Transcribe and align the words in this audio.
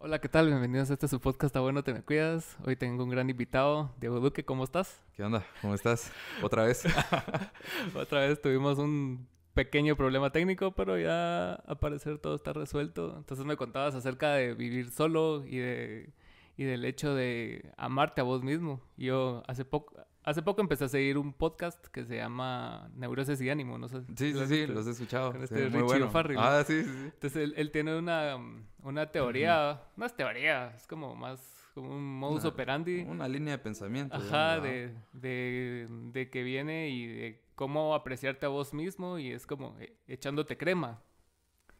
Hola, 0.00 0.20
¿qué 0.20 0.28
tal? 0.28 0.46
Bienvenidos 0.46 0.90
a 0.90 0.92
este 0.92 1.08
su 1.08 1.20
podcast 1.20 1.56
A 1.56 1.60
Bueno 1.60 1.82
Te 1.82 1.92
Me 1.92 2.02
Cuidas. 2.02 2.56
Hoy 2.64 2.76
tengo 2.76 3.02
un 3.02 3.10
gran 3.10 3.28
invitado, 3.30 3.90
Diego 3.98 4.20
Duque, 4.20 4.44
¿cómo 4.44 4.62
estás? 4.62 5.02
¿Qué 5.16 5.24
onda? 5.24 5.44
¿Cómo 5.60 5.74
estás? 5.74 6.12
¿Otra 6.40 6.62
vez? 6.62 6.84
Otra 7.96 8.20
vez 8.20 8.40
tuvimos 8.40 8.78
un 8.78 9.26
pequeño 9.54 9.96
problema 9.96 10.30
técnico, 10.30 10.70
pero 10.70 10.96
ya 10.96 11.54
al 11.54 11.80
parecer 11.80 12.18
todo 12.18 12.36
está 12.36 12.52
resuelto. 12.52 13.16
Entonces 13.18 13.44
me 13.44 13.56
contabas 13.56 13.96
acerca 13.96 14.34
de 14.34 14.54
vivir 14.54 14.92
solo 14.92 15.44
y, 15.44 15.56
de, 15.56 16.12
y 16.56 16.62
del 16.62 16.84
hecho 16.84 17.16
de 17.16 17.72
amarte 17.76 18.20
a 18.20 18.24
vos 18.24 18.44
mismo. 18.44 18.80
Yo 18.96 19.42
hace 19.48 19.64
poco, 19.64 19.96
Hace 20.28 20.42
poco 20.42 20.60
empecé 20.60 20.84
a 20.84 20.88
seguir 20.88 21.16
un 21.16 21.32
podcast 21.32 21.86
que 21.86 22.04
se 22.04 22.16
llama 22.16 22.90
Neurosis 22.94 23.40
y 23.40 23.48
Ánimo, 23.48 23.78
no 23.78 23.88
sé. 23.88 24.02
Sí, 24.14 24.34
sí, 24.34 24.46
sí, 24.46 24.66
los 24.66 24.86
he 24.86 24.90
escuchado. 24.90 25.32
Con 25.32 25.42
este 25.42 25.70
Richie 25.70 25.80
bueno. 25.80 26.10
Ah, 26.36 26.62
sí, 26.66 26.84
sí, 26.84 26.90
sí. 26.90 27.04
Entonces 27.14 27.52
él, 27.56 27.70
tiene 27.70 27.96
una, 27.96 28.36
una 28.82 29.10
teoría, 29.10 29.80
no 29.96 30.04
es 30.04 30.14
teoría, 30.14 30.74
es 30.76 30.86
como 30.86 31.14
más 31.14 31.40
como 31.72 31.96
un 31.96 32.18
modus 32.18 32.44
operandi. 32.44 33.06
Una 33.08 33.26
línea 33.26 33.56
de 33.56 33.58
pensamiento. 33.62 34.18
Ajá, 34.18 34.60
de, 34.60 34.94
de, 35.14 35.86
de, 35.88 36.28
que 36.28 36.42
viene 36.42 36.90
y 36.90 37.06
de 37.06 37.42
cómo 37.54 37.94
apreciarte 37.94 38.44
a 38.44 38.50
vos 38.50 38.74
mismo 38.74 39.18
y 39.18 39.32
es 39.32 39.46
como 39.46 39.78
eh, 39.80 39.96
echándote 40.08 40.58
crema. 40.58 41.00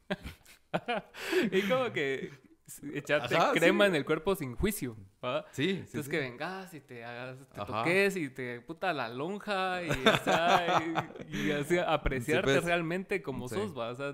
y 1.53 1.61
como 1.69 1.93
que 1.93 2.31
echarte 2.95 3.37
crema 3.55 3.87
en 3.87 3.95
el 3.95 4.05
cuerpo 4.05 4.35
sin 4.35 4.55
juicio. 4.55 4.97
¿va? 5.25 5.45
Sí, 5.53 5.65
sí. 5.65 5.79
Entonces 5.79 6.09
que 6.09 6.19
vengas 6.19 6.75
y 6.75 6.81
te 6.81 7.05
hagas, 7.05 7.39
te 7.53 7.61
toques 7.65 8.17
y 8.17 8.31
te 8.31 8.61
puta 8.61 8.93
la 8.93 9.09
lonja 9.09 9.83
y, 9.83 9.91
o 9.91 10.17
sea, 10.25 10.83
y, 11.29 11.51
así 11.51 11.79
apreciarte 11.87 12.53
pues. 12.53 12.65
realmente 12.65 13.23
como 13.23 13.49
sos, 13.49 13.77
¿va? 13.77 13.91
O 13.91 13.95
sea, 13.95 14.13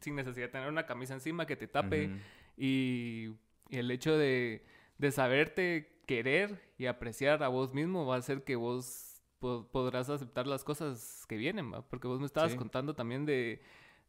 sin 0.00 0.14
necesidad 0.14 0.46
de 0.46 0.52
tener 0.52 0.68
una 0.68 0.86
camisa 0.86 1.14
encima 1.14 1.46
que 1.46 1.56
te 1.56 1.68
tape 1.68 2.10
y, 2.56 3.34
el 3.70 3.90
hecho 3.90 4.16
de, 4.16 4.64
de 4.98 5.10
saberte 5.10 6.00
querer 6.06 6.62
y 6.78 6.86
apreciar 6.86 7.42
a 7.42 7.48
vos 7.48 7.74
mismo 7.74 8.06
va 8.06 8.14
a 8.14 8.18
hacer 8.18 8.44
que 8.44 8.54
vos 8.54 9.20
podrás 9.40 10.08
aceptar 10.08 10.46
las 10.46 10.64
cosas 10.64 11.24
que 11.28 11.36
vienen, 11.36 11.72
¿va? 11.72 11.86
Porque 11.86 12.08
vos 12.08 12.20
me 12.20 12.26
estabas 12.26 12.54
contando 12.54 12.94
también 12.94 13.26
de, 13.26 13.62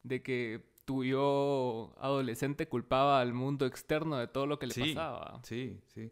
de 0.04 0.22
que 0.22 0.64
tu 0.88 1.04
yo 1.04 1.94
adolescente 1.98 2.70
culpaba 2.70 3.20
al 3.20 3.34
mundo 3.34 3.66
externo 3.66 4.16
de 4.16 4.28
todo 4.30 4.46
lo 4.46 4.58
que 4.58 4.68
le 4.68 4.74
pasaba. 4.74 5.42
Sí, 5.44 5.82
sí. 5.88 6.10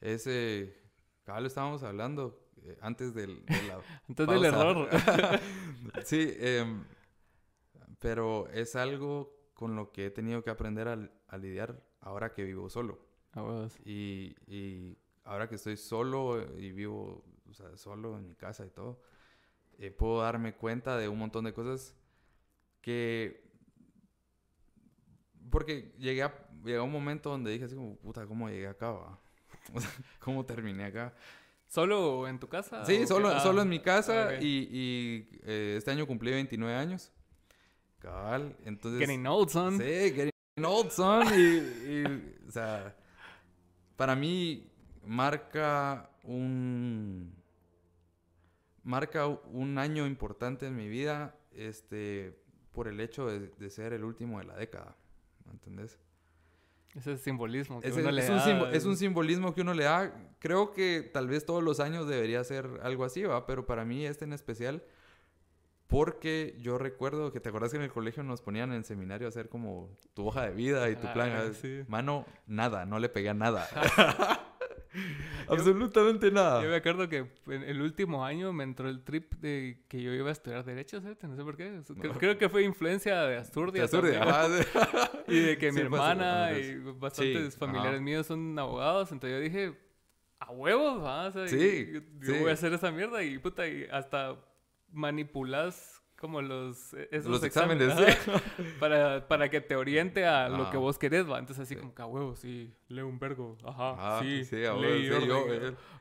Ese, 0.00 0.76
acá 1.22 1.38
lo 1.38 1.46
estábamos 1.46 1.84
hablando 1.84 2.50
eh, 2.64 2.76
antes 2.80 3.14
del, 3.14 3.44
antes 4.08 4.26
del 4.26 4.44
error. 4.44 4.88
sí, 6.04 6.28
em, 6.40 6.82
pero 8.00 8.48
es 8.48 8.74
algo 8.74 9.32
con 9.54 9.76
lo 9.76 9.92
que 9.92 10.06
he 10.06 10.10
tenido 10.10 10.42
que 10.42 10.50
aprender 10.50 10.88
a, 10.88 11.38
lidiar 11.38 11.80
ahora 12.00 12.32
que 12.32 12.42
vivo 12.42 12.68
solo. 12.68 12.98
y, 13.84 14.34
y, 14.48 14.98
ahora 15.22 15.48
que 15.48 15.54
estoy 15.54 15.76
solo 15.76 16.44
y 16.58 16.72
vivo 16.72 17.24
o 17.48 17.54
sea, 17.54 17.76
solo 17.76 18.18
en 18.18 18.26
mi 18.26 18.34
casa 18.34 18.66
y 18.66 18.70
todo, 18.70 19.00
eh, 19.78 19.92
puedo 19.92 20.20
darme 20.20 20.56
cuenta 20.56 20.96
de 20.96 21.08
un 21.08 21.18
montón 21.18 21.44
de 21.44 21.52
cosas 21.52 21.94
que 22.80 23.45
porque 25.50 25.92
llegué 25.98 26.22
a, 26.22 26.34
llegó 26.64 26.84
un 26.84 26.92
momento 26.92 27.30
donde 27.30 27.50
dije 27.50 27.64
así 27.64 27.74
como, 27.74 27.96
puta, 27.96 28.26
¿cómo 28.26 28.48
llegué 28.48 28.68
acá? 28.68 28.92
O 29.74 29.80
sea, 29.80 29.90
¿cómo 30.20 30.44
terminé 30.44 30.84
acá? 30.84 31.12
¿Solo 31.66 32.28
en 32.28 32.38
tu 32.38 32.48
casa? 32.48 32.84
Sí, 32.84 33.06
solo, 33.06 33.40
solo 33.40 33.62
en 33.62 33.68
mi 33.68 33.80
casa 33.80 34.28
ah, 34.28 34.34
y, 34.40 34.68
y 34.70 35.28
eh, 35.42 35.74
este 35.76 35.90
año 35.90 36.06
cumplí 36.06 36.30
29 36.30 36.74
años. 36.74 37.12
Cabal, 37.98 38.56
entonces... 38.64 39.00
Getting 39.00 39.26
old, 39.26 39.48
son. 39.48 39.78
Sí, 39.78 39.84
getting 39.84 40.64
old, 40.64 40.90
son. 40.90 41.26
y, 41.36 42.46
o 42.46 42.50
sea, 42.52 42.94
para 43.96 44.14
mí 44.14 44.70
marca 45.04 46.10
un... 46.22 47.34
Marca 48.84 49.26
un 49.26 49.78
año 49.78 50.06
importante 50.06 50.66
en 50.66 50.76
mi 50.76 50.88
vida, 50.88 51.34
este, 51.50 52.38
por 52.70 52.86
el 52.86 53.00
hecho 53.00 53.26
de, 53.26 53.48
de 53.48 53.70
ser 53.70 53.92
el 53.92 54.04
último 54.04 54.38
de 54.38 54.44
la 54.44 54.54
década. 54.54 54.96
¿Me 55.46 55.52
entendés? 55.52 55.98
Ese 56.94 57.18
simbolismo 57.18 57.80
que 57.80 57.88
es, 57.88 57.96
uno 57.96 58.10
le 58.10 58.22
es 58.22 58.28
da. 58.28 58.64
Un 58.64 58.74
es 58.74 58.84
un 58.86 58.96
simbolismo 58.96 59.54
que 59.54 59.60
uno 59.60 59.74
le 59.74 59.84
da. 59.84 60.14
Creo 60.38 60.72
que 60.72 61.08
tal 61.12 61.28
vez 61.28 61.44
todos 61.44 61.62
los 61.62 61.78
años 61.78 62.08
debería 62.08 62.42
ser 62.42 62.80
algo 62.82 63.04
así, 63.04 63.22
¿va? 63.22 63.44
Pero 63.46 63.66
para 63.66 63.84
mí 63.84 64.06
este 64.06 64.24
en 64.24 64.32
especial, 64.32 64.82
porque 65.88 66.56
yo 66.58 66.78
recuerdo 66.78 67.32
que 67.32 67.40
te 67.40 67.50
acuerdas 67.50 67.72
que 67.72 67.76
en 67.76 67.82
el 67.82 67.92
colegio 67.92 68.22
nos 68.22 68.40
ponían 68.40 68.70
en 68.70 68.78
el 68.78 68.84
seminario 68.84 69.26
a 69.26 69.28
hacer 69.28 69.50
como 69.50 69.90
tu 70.14 70.26
hoja 70.26 70.42
de 70.46 70.52
vida 70.52 70.88
y 70.88 70.96
tu 70.96 71.12
plan. 71.12 71.30
Ah, 71.32 71.84
Mano, 71.86 72.24
nada, 72.46 72.86
no 72.86 72.98
le 72.98 73.10
pegué 73.10 73.28
a 73.28 73.34
nada. 73.34 73.68
Absolutamente 75.48 76.30
nada. 76.30 76.62
Yo 76.62 76.68
me 76.68 76.76
acuerdo 76.76 77.08
que 77.08 77.30
en 77.46 77.62
el 77.62 77.80
último 77.80 78.24
año 78.24 78.52
me 78.52 78.64
entró 78.64 78.88
el 78.88 79.02
trip 79.02 79.34
de 79.34 79.84
que 79.88 80.02
yo 80.02 80.12
iba 80.12 80.28
a 80.28 80.32
estudiar 80.32 80.64
Derecho. 80.64 81.00
No 81.00 81.36
sé 81.36 81.42
por 81.42 81.56
qué. 81.56 81.80
Creo, 82.18 82.38
que 82.38 82.48
fue 82.48 82.62
influencia 82.62 83.22
de 83.22 83.36
Asturias. 83.36 83.90
y 85.28 85.40
de 85.40 85.58
que 85.58 85.72
mi 85.72 85.80
hermana 85.80 86.52
y 86.52 86.76
bastantes 86.76 87.56
familiares 87.56 88.00
míos 88.00 88.26
son 88.26 88.58
abogados. 88.58 89.12
Entonces 89.12 89.38
yo 89.38 89.42
dije, 89.42 89.78
a 90.38 90.52
huevos, 90.52 91.02
¿va? 91.02 91.30
sí, 91.48 91.92
yo, 92.20 92.40
voy 92.40 92.50
a 92.50 92.54
hacer 92.54 92.72
esa 92.72 92.90
mierda 92.90 93.22
y 93.22 93.38
puta, 93.38 93.66
y 93.66 93.86
hasta 93.90 94.36
manipulas 94.92 95.95
como 96.18 96.40
los, 96.40 96.94
eh, 96.94 97.08
esos 97.12 97.30
los 97.30 97.42
exámenes, 97.42 97.94
para, 98.80 99.28
para 99.28 99.50
que 99.50 99.60
te 99.60 99.76
oriente 99.76 100.26
a 100.26 100.48
lo 100.48 100.70
que 100.70 100.76
vos 100.76 100.98
querés, 100.98 101.30
va. 101.30 101.38
Entonces 101.38 101.64
así 101.64 101.76
como 101.76 101.94
que 101.94 102.02
a 102.02 102.06
huevo, 102.06 102.34
sí, 102.36 102.74
leo 102.88 103.06
un 103.06 103.18
vergo, 103.18 103.56
ajá, 103.64 103.96
ah, 103.98 104.20
sí, 104.22 104.44
sí, 104.44 104.64
a 104.64 104.74
huevo, 104.74 104.96
sí, 104.96 105.26
yo 105.26 105.46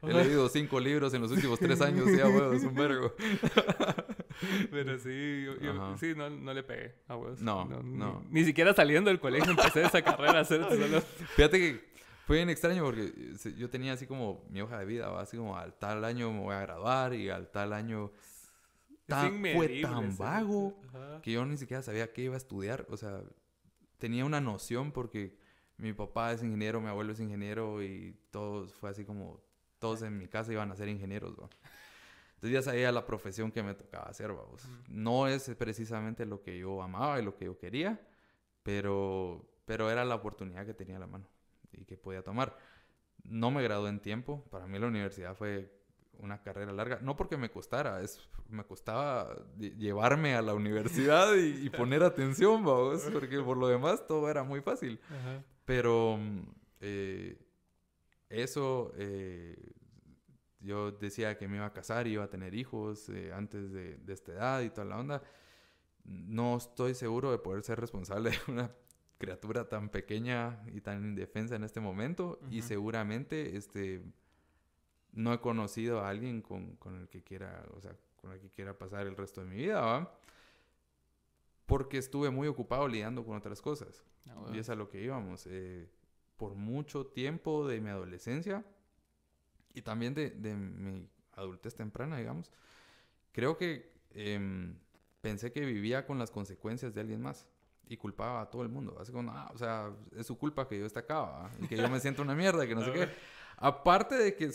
he, 0.09 0.14
leído 0.14 0.48
cinco 0.50 0.80
libros 0.80 1.14
en 1.14 1.22
los 1.22 1.31
últimos 1.31 1.59
tres 1.59 1.81
años, 1.81 2.09
sí, 2.09 2.20
a 2.22 2.28
huevo, 2.28 2.53
es 2.53 2.64
un 2.64 2.76
vergo. 2.76 3.14
Pero 4.72 4.98
sí, 5.00 5.46
yo, 5.62 5.98
sí, 5.98 6.14
no, 6.16 6.30
no, 6.30 6.53
le 6.53 6.64
pegué 6.64 6.96
a 7.08 7.16
huevos. 7.16 7.42
No, 7.42 7.66
no. 7.66 8.24
Ni, 8.30 8.44
siquiera 8.44 8.74
saliendo 8.74 9.09
del 9.09 9.20
colegio 9.20 9.52
empecé 9.52 9.84
esa 9.84 10.02
carrera 10.02 10.40
a 10.40 10.42
hacer 10.42 10.64
solo. 10.64 11.02
Fíjate 11.36 11.59
que 11.59 11.96
fue 12.26 12.38
bien 12.38 12.50
extraño 12.50 12.84
porque 12.84 13.14
yo 13.58 13.70
tenía 13.70 13.94
así 13.94 14.08
como 14.08 14.46
mi 14.50 14.62
hoja 14.62 14.80
de 14.80 14.86
vida, 14.86 15.09
¿va? 15.09 15.22
así 15.22 15.38
como 15.38 15.58
al 15.58 15.74
tal 15.74 16.03
año 16.03 16.32
me 16.32 16.40
voy 16.40 16.56
a 16.56 16.62
graduar 16.62 17.14
y 17.14 17.30
al 17.30 17.50
tal 17.50 17.72
año 17.72 18.12
fue 19.07 19.81
tan 19.81 20.17
vago 20.17 20.73
que 21.21 21.31
yo 21.31 21.45
ni 21.45 21.57
siquiera 21.57 21.83
sabía 21.83 22.11
qué 22.11 22.23
iba 22.23 22.33
a 22.33 22.38
estudiar. 22.38 22.85
O 22.89 22.97
sea, 22.97 23.23
tenía 23.97 24.25
una 24.25 24.41
noción 24.41 24.91
porque 24.91 25.38
mi 25.77 25.93
papá 25.93 26.31
es 26.31 26.43
ingeniero, 26.43 26.81
mi 26.81 26.88
abuelo 26.88 27.11
es 27.13 27.19
ingeniero 27.19 27.83
y 27.83 28.17
todos 28.31 28.73
fue 28.73 28.89
así 28.89 29.05
como 29.05 29.43
todos 29.79 30.01
en 30.01 30.17
mi 30.17 30.27
casa 30.27 30.51
iban 30.51 30.71
a 30.71 30.75
ser 30.75 30.88
ingenieros. 30.88 31.31
Entonces 32.35 32.51
ya 32.51 32.61
sabía 32.61 32.91
la 32.91 33.05
profesión 33.05 33.51
que 33.51 33.63
me 33.63 33.73
tocaba 33.73 34.05
hacer. 34.05 34.31
vamos. 34.31 34.67
No 34.88 35.27
es 35.27 35.49
precisamente 35.57 36.25
lo 36.25 36.41
que 36.41 36.57
yo 36.57 36.81
amaba 36.81 37.19
y 37.19 37.23
lo 37.23 37.35
que 37.35 37.45
yo 37.45 37.57
quería, 37.57 37.99
pero, 38.63 39.47
pero 39.66 39.89
era 39.89 40.05
la 40.05 40.16
oportunidad 40.16 40.66
que 40.66 40.73
tenía 40.73 40.97
a 40.97 40.99
la 40.99 41.07
mano 41.07 41.27
y 41.72 41.85
que 41.85 41.97
podía 41.97 42.23
tomar. 42.23 42.57
No 43.23 43.51
me 43.51 43.63
gradué 43.63 43.89
en 43.89 43.99
tiempo. 43.99 44.43
Para 44.49 44.67
mí 44.67 44.77
la 44.79 44.87
universidad 44.87 45.35
fue 45.35 45.75
una 46.20 46.42
carrera 46.42 46.72
larga, 46.72 47.00
no 47.02 47.16
porque 47.16 47.38
me 47.38 47.50
costara, 47.50 48.02
es, 48.02 48.20
me 48.50 48.64
costaba 48.64 49.36
llevarme 49.58 50.36
a 50.36 50.42
la 50.42 50.53
universidad 50.53 51.36
y, 51.36 51.70
poner 51.72 52.03
atención, 52.03 52.64
vamos, 52.64 53.08
porque 53.12 53.40
por 53.42 53.58
lo 53.58 53.68
demás 53.68 54.06
todo 54.08 54.30
era 54.30 54.44
muy 54.44 54.62
fácil. 54.62 55.00
Pero 55.66 56.20
eh, 56.80 57.38
eso, 58.30 58.92
eh, 58.98 59.56
yo 60.59 60.92
decía 60.92 61.38
que 61.38 61.48
me 61.48 61.58
iba 61.58 61.66
a 61.66 61.74
casar 61.74 62.08
y 62.08 62.14
iba 62.14 62.24
a 62.24 62.30
tener 62.30 62.56
hijos 62.56 63.09
eh, 63.09 63.32
antes 63.34 63.72
de, 63.72 64.00
esta 64.08 64.32
edad 64.34 64.62
y 64.62 64.70
toda 64.70 64.86
la 64.86 65.00
onda. 65.00 65.24
No 66.03 66.58
estoy 66.58 66.94
seguro 66.94 67.32
de 67.32 67.40
poder 67.40 67.64
ser 67.64 67.80
responsable 67.80 68.32
de 68.32 68.38
una 68.47 68.72
criatura 69.18 69.70
tan 69.70 69.90
pequeña 69.90 70.62
y 70.74 70.82
tan 70.82 71.03
indefensa 71.03 71.56
en 71.56 71.64
este 71.64 71.80
momento 71.80 72.40
y 72.52 72.61
seguramente 72.61 73.56
este 73.56 74.03
no 75.16 75.34
he 75.34 75.40
conocido 75.40 76.02
a 76.02 76.09
alguien 76.09 76.41
con, 76.41 76.78
el 77.00 77.08
que 77.09 77.23
quiera, 77.23 77.66
o 77.76 77.82
sea, 77.82 77.96
con 78.17 78.32
el 78.32 78.40
que 78.40 78.50
quiera 78.50 78.78
pasar 78.78 79.08
el 79.08 79.16
resto 79.16 79.41
de 79.41 79.47
mi 79.47 79.56
vida, 79.56 79.82
¿va? 79.82 80.14
Porque 81.66 81.97
estuve 81.97 82.29
muy 82.29 82.47
ocupado 82.47 82.88
lidiando 82.88 83.26
con 83.26 83.35
otras 83.35 83.62
cosas. 83.62 84.03
Ah, 84.29 84.52
y 84.53 84.59
es 84.59 84.70
a 84.70 84.76
lo 84.76 84.90
que 84.90 85.02
íbamos. 85.02 85.47
Eh, 85.47 85.90
por 86.38 86.53
mucho 86.53 87.08
tiempo 87.08 87.67
de 87.67 87.79
mi 87.82 87.90
adolescencia 87.90 88.66
y 89.73 89.82
también 89.82 90.14
de, 90.14 90.32
mi 90.32 91.08
adultez 91.34 91.76
temprana, 91.76 92.18
digamos, 92.18 92.52
creo 93.32 93.58
que 93.58 93.94
em, 94.11 94.78
pensé 95.22 95.52
que 95.52 95.61
vivía 95.66 96.06
con 96.06 96.20
las 96.20 96.29
consecuencias 96.29 96.94
de 96.94 97.02
alguien 97.02 97.22
más 97.22 97.47
y 97.88 97.97
culpaba 97.97 98.41
a 98.41 98.50
todo 98.50 98.64
el 98.64 98.70
mundo. 98.70 98.97
Así 99.00 99.11
como, 99.11 99.32
ah, 99.32 99.50
o 99.53 99.58
sea, 99.58 99.91
es 100.16 100.26
su 100.28 100.38
culpa 100.38 100.68
que 100.68 100.79
yo 100.79 100.85
esté 100.85 101.00
acá, 101.00 101.50
y 101.59 101.68
que 101.68 101.78
yo 101.78 101.90
me 101.90 102.00
siento 102.00 102.22
una 102.22 102.35
mierda, 102.35 102.68
que 102.68 102.76
no 102.76 102.82
sé 102.85 102.91
qué. 102.91 103.09
Aparte 103.57 104.16
de 104.16 104.35
que 104.35 104.52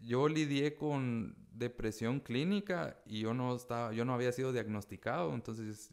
yo 0.00 0.28
lidié 0.28 0.74
con 0.74 1.36
depresión 1.52 2.20
clínica 2.20 3.00
y 3.06 3.20
yo 3.20 3.34
no 3.34 3.54
estaba, 3.54 3.92
yo 3.92 4.04
no 4.04 4.14
había 4.14 4.32
sido 4.32 4.52
diagnosticado, 4.52 5.34
entonces 5.34 5.90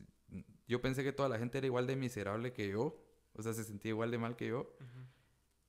yo 0.67 0.81
pensé 0.81 1.03
que 1.03 1.13
toda 1.13 1.29
la 1.29 1.37
gente 1.37 1.57
era 1.57 1.67
igual 1.67 1.87
de 1.87 1.95
miserable 1.95 2.53
que 2.53 2.69
yo, 2.69 2.99
o 3.33 3.41
sea, 3.41 3.53
se 3.53 3.63
sentía 3.63 3.89
igual 3.89 4.11
de 4.11 4.17
mal 4.17 4.35
que 4.35 4.47
yo. 4.47 4.75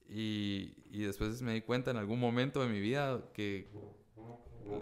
Y, 0.09 0.75
y 0.91 1.03
después 1.05 1.41
me 1.41 1.55
di 1.55 1.62
cuenta 1.62 1.93
en 1.93 1.97
algún 1.97 2.19
momento 2.19 2.62
de 2.62 2.69
mi 2.69 2.81
vida 2.81 3.23
que 3.33 3.71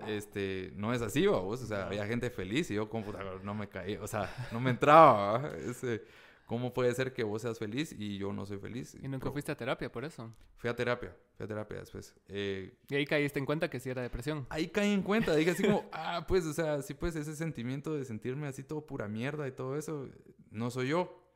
este, 0.07 0.73
no 0.77 0.93
es 0.93 1.03
así, 1.03 1.27
vos. 1.27 1.63
O 1.63 1.67
sea, 1.67 1.87
había 1.87 2.07
gente 2.07 2.31
feliz 2.31 2.71
y 2.71 2.75
yo 2.75 2.89
como 2.89 3.13
no 3.43 3.55
me 3.55 3.69
caí, 3.69 3.97
o 3.97 4.07
sea, 4.07 4.31
no 4.53 4.61
me 4.61 4.71
entraba. 4.71 5.53
Ese, 5.57 6.03
¿Cómo 6.49 6.73
puede 6.73 6.95
ser 6.95 7.13
que 7.13 7.25
vos 7.25 7.43
seas 7.43 7.59
feliz 7.59 7.93
y 7.93 8.17
yo 8.17 8.33
no 8.33 8.47
soy 8.47 8.57
feliz? 8.57 8.97
¿Y 9.03 9.07
nunca 9.07 9.31
fuiste 9.31 9.53
a 9.53 9.55
terapia 9.55 9.93
por 9.93 10.07
eso? 10.07 10.35
Fui 10.57 10.71
a 10.71 10.75
terapia, 10.75 11.15
fui 11.37 11.45
a 11.45 11.47
terapia 11.47 11.77
después. 11.77 12.15
Eh, 12.27 12.75
¿Y 12.89 12.95
ahí 12.95 13.05
caíste 13.05 13.39
en 13.39 13.45
cuenta 13.45 13.69
que 13.69 13.79
sí 13.79 13.91
era 13.91 14.01
depresión? 14.01 14.47
Ahí 14.49 14.69
caí 14.69 14.91
en 14.95 15.03
cuenta, 15.03 15.37
dije 15.37 15.51
así 15.51 15.65
como, 15.65 15.85
ah, 15.93 16.25
pues, 16.27 16.47
o 16.47 16.55
sea, 16.55 16.81
sí, 16.81 16.95
pues 16.95 17.17
ese 17.17 17.37
sentimiento 17.37 17.93
de 17.93 18.07
sentirme 18.07 18.47
así 18.47 18.65
todo 18.65 18.87
pura 18.87 19.09
mierda 19.09 19.47
y 19.47 19.53
todo 19.53 19.77
eso, 19.77 20.09
no 20.51 20.71
soy 20.71 20.89
yo, 20.89 21.31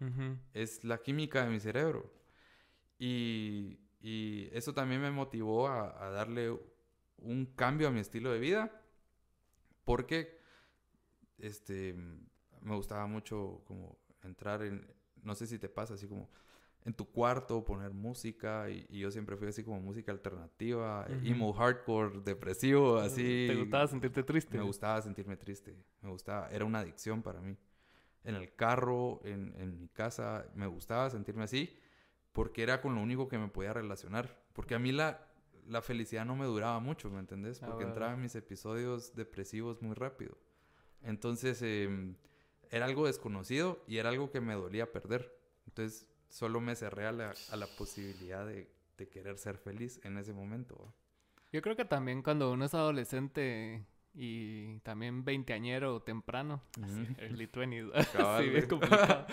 es 0.55 0.83
la 0.83 0.97
química 0.97 1.45
de 1.45 1.51
mi 1.51 1.61
cerebro. 1.61 2.11
Y, 2.99 3.81
y 4.01 4.49
eso 4.53 4.73
también 4.73 5.03
me 5.03 5.11
motivó 5.11 5.69
a, 5.69 6.07
a 6.07 6.09
darle 6.09 6.59
un 7.19 7.45
cambio 7.55 7.89
a 7.89 7.91
mi 7.91 8.01
estilo 8.01 8.33
de 8.33 8.39
vida, 8.39 8.83
porque 9.85 10.41
este, 11.37 11.95
me 12.63 12.75
gustaba 12.75 13.07
mucho 13.07 13.63
como 13.67 13.99
entrar 14.23 14.63
en, 14.63 14.87
no 15.23 15.35
sé 15.35 15.47
si 15.47 15.59
te 15.59 15.69
pasa 15.69 15.95
así 15.95 16.07
como 16.07 16.31
en 16.85 16.95
tu 16.95 17.09
cuarto 17.09 17.65
poner 17.65 17.93
música 17.93 18.69
y, 18.69 18.87
yo 18.99 19.11
siempre 19.11 19.37
fui 19.37 19.49
así 19.49 19.63
como 19.63 19.81
música 19.81 20.11
alternativa, 20.11 21.07
emo 21.23 21.53
hardcore, 21.53 22.21
depresivo, 22.25 22.99
así. 22.99 23.47
¿Te 23.49 23.55
gustaba 23.55 23.87
sentirte 23.87 24.23
triste? 24.23 24.59
Me 24.59 24.65
gustaba 24.65 25.01
sentirme 25.01 25.37
triste, 25.37 25.77
me 26.01 26.11
gustaba, 26.11 26.49
era 26.51 26.65
una 26.65 26.81
adicción 26.81 27.23
para 27.23 27.41
mí. 27.41 27.57
En 28.25 28.37
el 28.37 28.55
carro, 28.55 29.21
en, 29.25 29.53
en 29.59 29.79
mi 29.79 29.89
casa, 29.89 30.47
me 30.55 30.67
gustaba 30.67 31.11
sentirme 31.11 31.45
así 31.45 31.77
porque 32.33 32.63
era 32.63 32.81
con 32.81 32.95
lo 32.95 33.01
único 33.01 33.29
que 33.29 33.39
me 33.39 33.49
podía 33.49 33.73
relacionar. 33.73 34.43
Porque 34.53 34.75
a 34.75 34.79
mí 34.79 34.93
la, 34.93 35.29
la 35.67 35.83
felicidad 35.83 36.25
no 36.25 36.35
me 36.35 36.47
duraba 36.47 36.81
mucho, 36.81 37.11
¿me 37.11 37.21
entendés? 37.21 37.63
Ah, 37.63 37.67
porque 37.67 37.85
entraba 37.85 38.15
en 38.15 38.21
mis 38.21 38.35
episodios 38.35 39.15
depresivos 39.15 39.81
muy 39.83 39.95
rápido. 39.95 40.37
Entonces, 41.03 41.61
eh, 41.63 42.15
era 42.73 42.87
algo 42.87 43.07
desconocido 43.07 43.85
y 43.87 43.99
era 43.99 44.09
algo 44.09 44.31
que 44.31 44.41
me 44.41 44.55
dolía 44.55 44.91
perder. 44.91 45.39
Entonces 45.67 46.09
solo 46.29 46.61
me 46.61 46.75
cerré 46.75 47.07
a 47.07 47.13
la, 47.13 47.35
a 47.51 47.57
la 47.57 47.67
posibilidad 47.67 48.45
de, 48.47 48.69
de, 48.97 49.09
querer 49.09 49.39
ser 49.39 49.59
feliz 49.59 50.01
en 50.03 50.17
ese 50.17 50.33
momento. 50.33 50.93
Yo 51.53 51.61
creo 51.61 51.77
que 51.77 51.85
también 51.85 52.23
cuando 52.23 52.51
uno 52.51 52.65
es 52.65 52.73
adolescente 52.73 53.85
y 54.15 54.79
también 54.81 55.23
veinteañero 55.23 56.01
temprano, 56.01 56.63
early 57.19 57.47
20 57.53 58.59
es 58.59 58.67
complicado. 58.67 59.27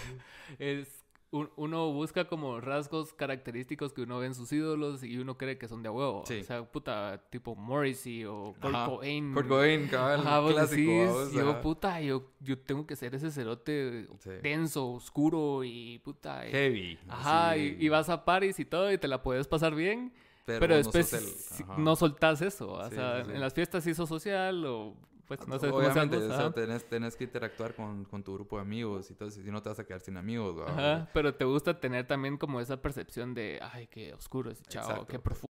es 0.58 1.04
uno 1.30 1.92
busca 1.92 2.26
como 2.26 2.60
rasgos 2.60 3.12
característicos 3.12 3.92
que 3.92 4.02
uno 4.02 4.18
ve 4.18 4.26
en 4.26 4.34
sus 4.34 4.50
ídolos 4.50 5.02
y 5.02 5.18
uno 5.18 5.36
cree 5.36 5.58
que 5.58 5.68
son 5.68 5.82
de 5.82 5.90
huevo. 5.90 6.22
O 6.22 6.26
sea, 6.26 6.64
puta, 6.64 7.22
tipo 7.30 7.54
Morrissey 7.54 8.24
o 8.24 8.54
Kurt 8.60 8.74
Cobain. 8.86 9.34
Kurt 9.34 9.48
Cobain, 9.48 9.88
cabal, 9.88 10.20
ajá, 10.20 10.52
clásico. 10.52 11.30
yo, 11.30 11.60
puta, 11.60 12.00
yo, 12.00 12.30
yo 12.40 12.58
tengo 12.58 12.86
que 12.86 12.96
ser 12.96 13.14
ese 13.14 13.30
cerote 13.30 14.08
denso, 14.42 14.88
oscuro 14.92 15.64
y 15.64 15.98
puta. 15.98 16.42
Heavy. 16.44 16.98
Ajá, 17.08 17.56
y, 17.56 17.88
vas 17.88 18.08
a 18.08 18.24
Paris 18.24 18.58
y 18.58 18.64
todo 18.64 18.90
y 18.90 18.96
te 18.96 19.08
la 19.08 19.22
puedes 19.22 19.46
pasar 19.46 19.74
bien. 19.74 20.12
Pero, 20.46 20.76
después 20.76 21.54
no, 21.76 21.94
soltás 21.94 22.40
eso. 22.40 22.72
O 22.72 22.88
sea, 22.88 23.20
en 23.20 23.38
las 23.38 23.52
fiestas 23.52 23.86
hizo 23.86 24.06
social 24.06 24.64
o 24.64 24.96
pues 25.28 25.46
no 25.46 25.58
sé 25.58 25.68
Obviamente, 25.68 26.16
o 26.16 26.28
sea, 26.28 26.50
tenés, 26.52 27.14
que 27.14 27.24
interactuar 27.24 27.74
con, 27.74 28.04
con, 28.06 28.24
tu 28.24 28.34
grupo 28.34 28.56
de 28.56 28.62
amigos 28.62 29.10
y 29.10 29.14
todo 29.14 29.30
si 29.30 29.42
no 29.42 29.62
te 29.62 29.68
vas 29.68 29.78
a 29.78 29.84
quedar 29.84 30.00
sin 30.00 30.16
amigos. 30.16 30.66
Ajá, 30.66 31.08
pero 31.12 31.34
te 31.34 31.44
gusta 31.44 31.78
tener 31.78 32.06
también 32.06 32.38
como 32.38 32.60
esa 32.60 32.80
percepción 32.80 33.34
de, 33.34 33.60
ay, 33.60 33.86
qué 33.88 34.14
oscuro 34.14 34.50
ese 34.50 34.64
chavo, 34.64 35.06
qué 35.06 35.18
profundo. 35.18 35.48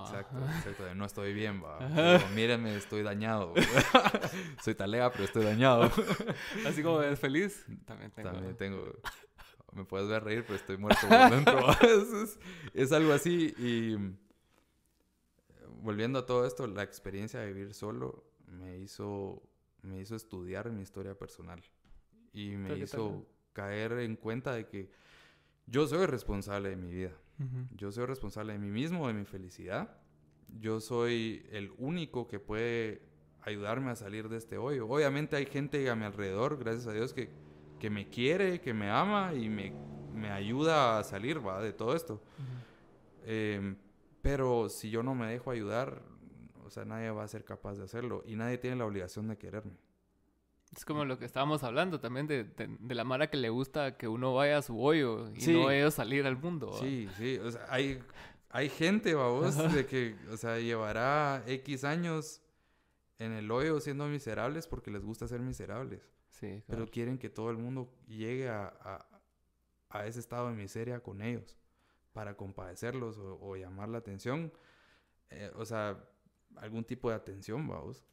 Exacto, 0.00 0.38
exacto, 0.38 0.94
no 0.94 1.04
estoy 1.04 1.34
bien, 1.34 1.62
va. 1.62 1.78
Mírenme, 2.34 2.74
estoy 2.74 3.02
dañado. 3.02 3.54
Soy 4.64 4.74
talega, 4.74 5.12
pero 5.12 5.24
estoy 5.24 5.44
dañado. 5.44 5.88
Así 6.66 6.82
como 6.82 7.00
eres 7.00 7.20
feliz, 7.20 7.64
también 7.84 8.10
tengo. 8.10 8.32
También 8.32 8.56
tengo. 8.56 8.82
Me 9.72 9.84
puedes 9.84 10.08
ver 10.08 10.24
reír, 10.24 10.42
pero 10.42 10.56
estoy 10.56 10.78
muerto 10.78 11.06
por 11.06 11.30
dentro. 11.30 11.70
es, 11.82 12.38
es 12.74 12.92
algo 12.92 13.12
así 13.12 13.54
y 13.56 13.96
volviendo 15.82 16.18
a 16.18 16.26
todo 16.26 16.46
esto, 16.46 16.66
la 16.66 16.82
experiencia 16.82 17.40
de 17.40 17.52
vivir 17.52 17.74
solo 17.74 18.31
me 18.52 18.78
hizo, 18.78 19.42
me 19.82 20.00
hizo 20.00 20.14
estudiar 20.14 20.70
mi 20.70 20.82
historia 20.82 21.18
personal 21.18 21.62
y 22.32 22.50
me 22.50 22.78
hizo 22.78 23.26
caer 23.52 23.92
en 23.92 24.16
cuenta 24.16 24.54
de 24.54 24.66
que 24.66 24.90
yo 25.66 25.86
soy 25.86 26.06
responsable 26.06 26.70
de 26.70 26.76
mi 26.76 26.90
vida. 26.90 27.12
Yo 27.74 27.90
soy 27.90 28.06
responsable 28.06 28.52
de 28.52 28.60
mí 28.60 28.70
mismo, 28.70 29.08
de 29.08 29.14
mi 29.14 29.24
felicidad. 29.24 29.96
Yo 30.60 30.80
soy 30.80 31.44
el 31.50 31.72
único 31.76 32.28
que 32.28 32.38
puede 32.38 33.02
ayudarme 33.40 33.90
a 33.90 33.96
salir 33.96 34.28
de 34.28 34.36
este 34.36 34.58
hoyo. 34.58 34.86
Obviamente 34.88 35.34
hay 35.34 35.46
gente 35.46 35.90
a 35.90 35.96
mi 35.96 36.04
alrededor, 36.04 36.58
gracias 36.58 36.86
a 36.86 36.92
Dios, 36.92 37.12
que, 37.12 37.30
que 37.80 37.90
me 37.90 38.08
quiere, 38.08 38.60
que 38.60 38.72
me 38.72 38.88
ama 38.90 39.34
y 39.34 39.48
me, 39.48 39.72
me 40.14 40.30
ayuda 40.30 40.98
a 40.98 41.04
salir 41.04 41.44
¿va? 41.44 41.60
de 41.60 41.72
todo 41.72 41.96
esto. 41.96 42.22
Em, 43.24 43.76
pero 44.20 44.68
si 44.68 44.90
yo 44.90 45.02
no 45.02 45.14
me 45.14 45.26
dejo 45.26 45.50
ayudar, 45.50 46.02
sea, 46.72 46.84
nadie 46.84 47.10
va 47.10 47.22
a 47.22 47.28
ser 47.28 47.44
capaz 47.44 47.74
de 47.74 47.84
hacerlo 47.84 48.22
y 48.26 48.34
nadie 48.34 48.58
tiene 48.58 48.76
la 48.76 48.86
obligación 48.86 49.28
de 49.28 49.38
quererme. 49.38 49.76
Es 50.74 50.86
como 50.86 51.04
lo 51.04 51.18
que 51.18 51.26
estábamos 51.26 51.62
hablando 51.64 52.00
también 52.00 52.26
de, 52.26 52.44
de, 52.44 52.94
la 52.94 53.04
mara 53.04 53.28
que 53.28 53.36
le 53.36 53.50
gusta 53.50 53.98
que 53.98 54.08
uno 54.08 54.34
vaya 54.34 54.58
a 54.58 54.62
su 54.62 54.80
hoyo 54.82 55.30
y 55.34 55.46
no 55.52 55.70
ellos 55.70 55.94
salir 55.94 56.26
al 56.26 56.38
mundo. 56.38 56.72
Sí, 56.80 57.08
sí. 57.18 57.38
O 57.38 57.50
sea, 57.50 57.66
hay, 57.68 58.02
hay 58.48 58.70
gente, 58.70 59.14
vos, 59.14 59.74
de 59.74 59.84
que, 59.84 60.16
o 60.30 60.36
sea, 60.38 60.58
llevará 60.58 61.44
X 61.46 61.84
años 61.84 62.40
en 63.18 63.32
el 63.32 63.50
hoyo 63.50 63.80
siendo 63.80 64.06
miserables 64.06 64.66
porque 64.66 64.90
les 64.90 65.04
gusta 65.04 65.28
ser 65.28 65.40
miserables. 65.40 66.08
Sí, 66.30 66.62
Pero 66.66 66.86
quieren 66.86 67.18
que 67.18 67.28
todo 67.28 67.50
el 67.50 67.58
mundo 67.58 67.94
llegue 68.08 68.48
a, 68.48 68.72
a, 68.80 69.06
a, 69.90 70.06
ese 70.06 70.20
estado 70.20 70.48
de 70.48 70.54
miseria 70.54 71.00
con 71.00 71.20
ellos 71.20 71.58
para 72.14 72.34
compadecerlos 72.34 73.18
o, 73.18 73.38
o 73.40 73.56
llamar 73.56 73.90
la 73.90 73.98
atención. 73.98 74.50
Eh, 75.28 75.50
o 75.54 75.66
sea, 75.66 76.02
algún 76.56 76.84
tipo 76.84 77.10
de 77.10 77.16
atención, 77.16 77.66
vamos. 77.66 78.04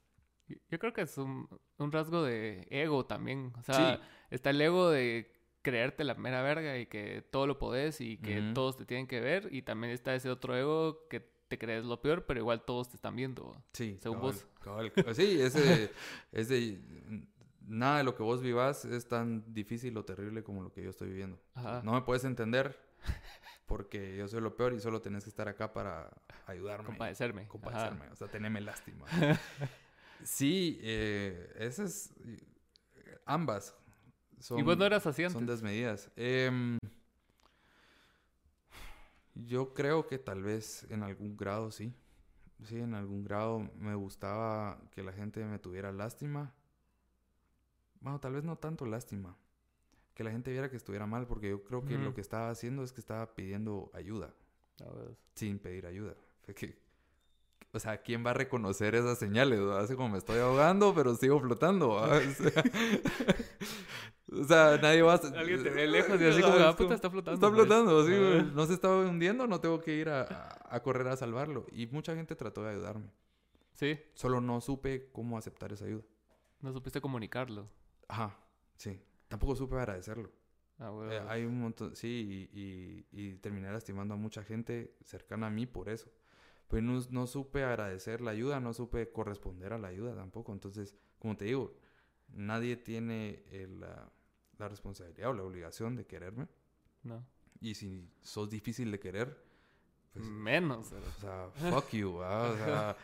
Yo 0.69 0.79
creo 0.79 0.93
que 0.93 1.01
es 1.01 1.17
un, 1.17 1.47
un 1.77 1.91
rasgo 1.91 2.23
de 2.23 2.67
ego 2.71 3.05
también. 3.05 3.53
O 3.59 3.63
sea, 3.63 4.01
está 4.29 4.49
el 4.49 4.61
ego 4.61 4.89
de 4.89 5.31
creerte 5.61 6.03
la 6.03 6.15
mera 6.15 6.41
verga 6.41 6.77
y 6.77 6.87
que 6.87 7.21
todo 7.29 7.45
lo 7.45 7.59
podés 7.59 8.01
y 8.01 8.17
que 8.17 8.51
todos 8.53 8.77
te 8.77 8.85
tienen 8.85 9.07
que 9.07 9.19
ver. 9.19 9.49
Y 9.51 9.61
también 9.61 9.93
está 9.93 10.15
ese 10.15 10.29
otro 10.29 10.57
ego 10.57 11.07
que 11.07 11.19
te 11.47 11.57
crees 11.57 11.85
lo 11.85 12.01
peor, 12.01 12.25
pero 12.25 12.39
igual 12.39 12.63
todos 12.63 12.89
te 12.89 12.95
están 12.95 13.15
viendo. 13.15 13.55
Sí. 13.73 13.97
Según 14.01 14.21
vos. 14.21 14.45
sí, 15.13 15.39
ese, 15.41 15.91
ese, 16.31 16.79
nada 17.61 17.99
de 17.99 18.03
lo 18.03 18.15
que 18.15 18.23
vos 18.23 18.41
vivas 18.41 18.85
es 18.85 19.07
tan 19.07 19.53
difícil 19.53 19.97
o 19.97 20.05
terrible 20.05 20.43
como 20.43 20.63
lo 20.63 20.71
que 20.71 20.83
yo 20.83 20.89
estoy 20.89 21.09
viviendo. 21.09 21.39
No 21.83 21.93
me 21.93 22.01
puedes 22.01 22.23
entender 22.23 22.77
porque 23.69 24.17
yo 24.17 24.27
soy 24.27 24.41
lo 24.41 24.57
peor 24.57 24.73
y 24.73 24.79
solo 24.81 24.99
tenés 24.99 25.23
que 25.23 25.29
estar 25.29 25.47
acá 25.47 25.71
para 25.71 26.11
ayudarme. 26.47 26.87
Compadecerme. 26.87 27.47
Compadecerme, 27.47 28.09
o 28.11 28.15
sea, 28.15 28.27
tenerme 28.27 28.59
lástima. 28.61 29.05
sí, 30.23 30.79
eh, 30.81 31.53
esas, 31.59 32.11
ambas. 33.25 33.75
Son, 34.39 34.57
¿Y 34.57 34.63
vos 34.63 34.75
no 34.75 34.85
eras 34.85 35.05
así 35.05 35.29
Son 35.29 35.45
desmedidas. 35.45 36.11
Em, 36.15 36.79
yo 39.35 39.73
creo 39.75 40.07
que 40.07 40.17
tal 40.17 40.41
vez 40.41 40.87
en 40.89 41.03
algún 41.03 41.37
grado 41.37 41.71
sí. 41.71 41.93
Sí, 42.63 42.79
en 42.79 42.95
algún 42.95 43.23
grado 43.23 43.59
me 43.77 43.93
gustaba 43.93 44.81
que 44.91 45.03
la 45.03 45.13
gente 45.13 45.45
me 45.45 45.59
tuviera 45.59 45.91
lástima. 45.91 46.55
Bueno, 48.01 48.19
tal 48.19 48.33
vez 48.33 48.43
no 48.43 48.57
tanto 48.57 48.85
lástima 48.87 49.37
que 50.19 50.25
la 50.25 50.31
gente 50.31 50.51
viera 50.51 50.69
que 50.69 50.75
estuviera 50.75 51.05
mal, 51.05 51.25
porque 51.27 51.47
yo 51.47 51.63
creo 51.63 51.85
que 51.85 51.97
lo 51.97 52.13
que 52.13 52.19
estaba 52.19 52.49
haciendo 52.49 52.83
es 52.83 52.91
que 52.91 52.99
estaba 52.99 53.35
pidiendo 53.35 53.89
ayuda. 53.93 54.33
Sin 55.33 55.59
pedir 55.59 55.85
ayuda. 55.85 56.13
que, 56.53 56.77
o 57.71 57.79
sea, 57.79 58.01
¿quién 58.01 58.25
va 58.25 58.31
a 58.31 58.33
reconocer 58.33 58.95
esas 58.95 59.17
señales? 59.17 59.61
Hace 59.61 59.95
como 59.95 60.09
me 60.09 60.17
estoy 60.17 60.39
ahogando, 60.39 60.93
pero 60.93 61.15
sigo 61.15 61.39
flotando. 61.39 61.97
O 64.31 64.43
sea, 64.43 64.77
nadie 64.79 65.01
va 65.01 65.15
a... 65.15 65.39
Alguien 65.39 65.63
te 65.63 65.71
ve 65.71 65.87
lejos 65.87 66.21
y 66.21 66.25
así 66.25 66.39
como, 66.43 66.53
ah, 66.59 66.75
puta, 66.75 66.93
está 66.93 67.09
flotando. 67.09 67.33
Está 67.33 67.51
flotando, 67.51 68.05
sí, 68.05 68.51
No 68.53 68.67
se 68.67 68.73
estaba 68.73 69.01
hundiendo, 69.01 69.47
no 69.47 69.59
tengo 69.59 69.81
que 69.81 69.95
ir 69.95 70.07
a, 70.07 70.59
a, 70.69 70.83
correr 70.83 71.07
a 71.07 71.17
salvarlo. 71.17 71.65
Y 71.71 71.87
mucha 71.87 72.13
gente 72.13 72.35
trató 72.35 72.61
de 72.61 72.69
ayudarme. 72.69 73.09
Sí. 73.73 73.99
Solo 74.13 74.39
no 74.39 74.61
supe 74.61 75.09
cómo 75.11 75.35
aceptar 75.35 75.73
esa 75.73 75.85
ayuda. 75.85 76.03
No 76.61 76.71
supiste 76.73 77.01
comunicarlo. 77.01 77.65
Ajá, 78.07 78.37
sí 78.77 79.01
tampoco 79.29 79.55
supe 79.55 79.77
agradecerlo. 79.77 80.29
Ah, 80.79 80.89
bueno. 80.89 81.11
Eh, 81.11 81.21
hay 81.27 81.45
un 81.45 81.59
montón, 81.59 81.95
sí, 81.95 82.49
y, 82.51 83.05
y, 83.11 83.35
terminé 83.35 83.71
lastimando 83.71 84.13
a 84.13 84.17
mucha 84.17 84.43
gente 84.43 84.95
cercana 85.03 85.47
a 85.47 85.49
mí 85.49 85.65
por 85.65 85.89
eso. 85.89 86.09
Pues 86.67 86.83
no, 86.83 86.99
no, 87.09 87.27
supe 87.27 87.63
agradecer 87.63 88.21
la 88.21 88.31
ayuda, 88.31 88.59
no 88.59 88.73
supe 88.73 89.11
corresponder 89.11 89.73
a 89.73 89.77
la 89.77 89.87
ayuda 89.87 90.15
tampoco. 90.15 90.53
Entonces, 90.53 90.95
como 91.17 91.35
te 91.35 91.45
digo, 91.45 91.73
nadie 92.29 92.77
tiene 92.77 93.43
la, 93.79 94.11
la, 94.57 94.69
responsabilidad 94.69 95.31
o 95.31 95.33
la 95.33 95.43
obligación 95.43 95.95
de 95.95 96.05
quererme. 96.05 96.47
No. 97.03 97.25
Y 97.59 97.73
si 97.73 98.09
sos 98.21 98.49
difícil 98.49 98.91
de 98.91 98.99
querer, 98.99 99.43
pues, 100.13 100.25
menos. 100.25 100.91
O 100.91 101.19
sea, 101.19 101.49
fuck 101.71 101.89
you, 101.91 102.09
O 102.17 102.55
sea, 102.55 102.95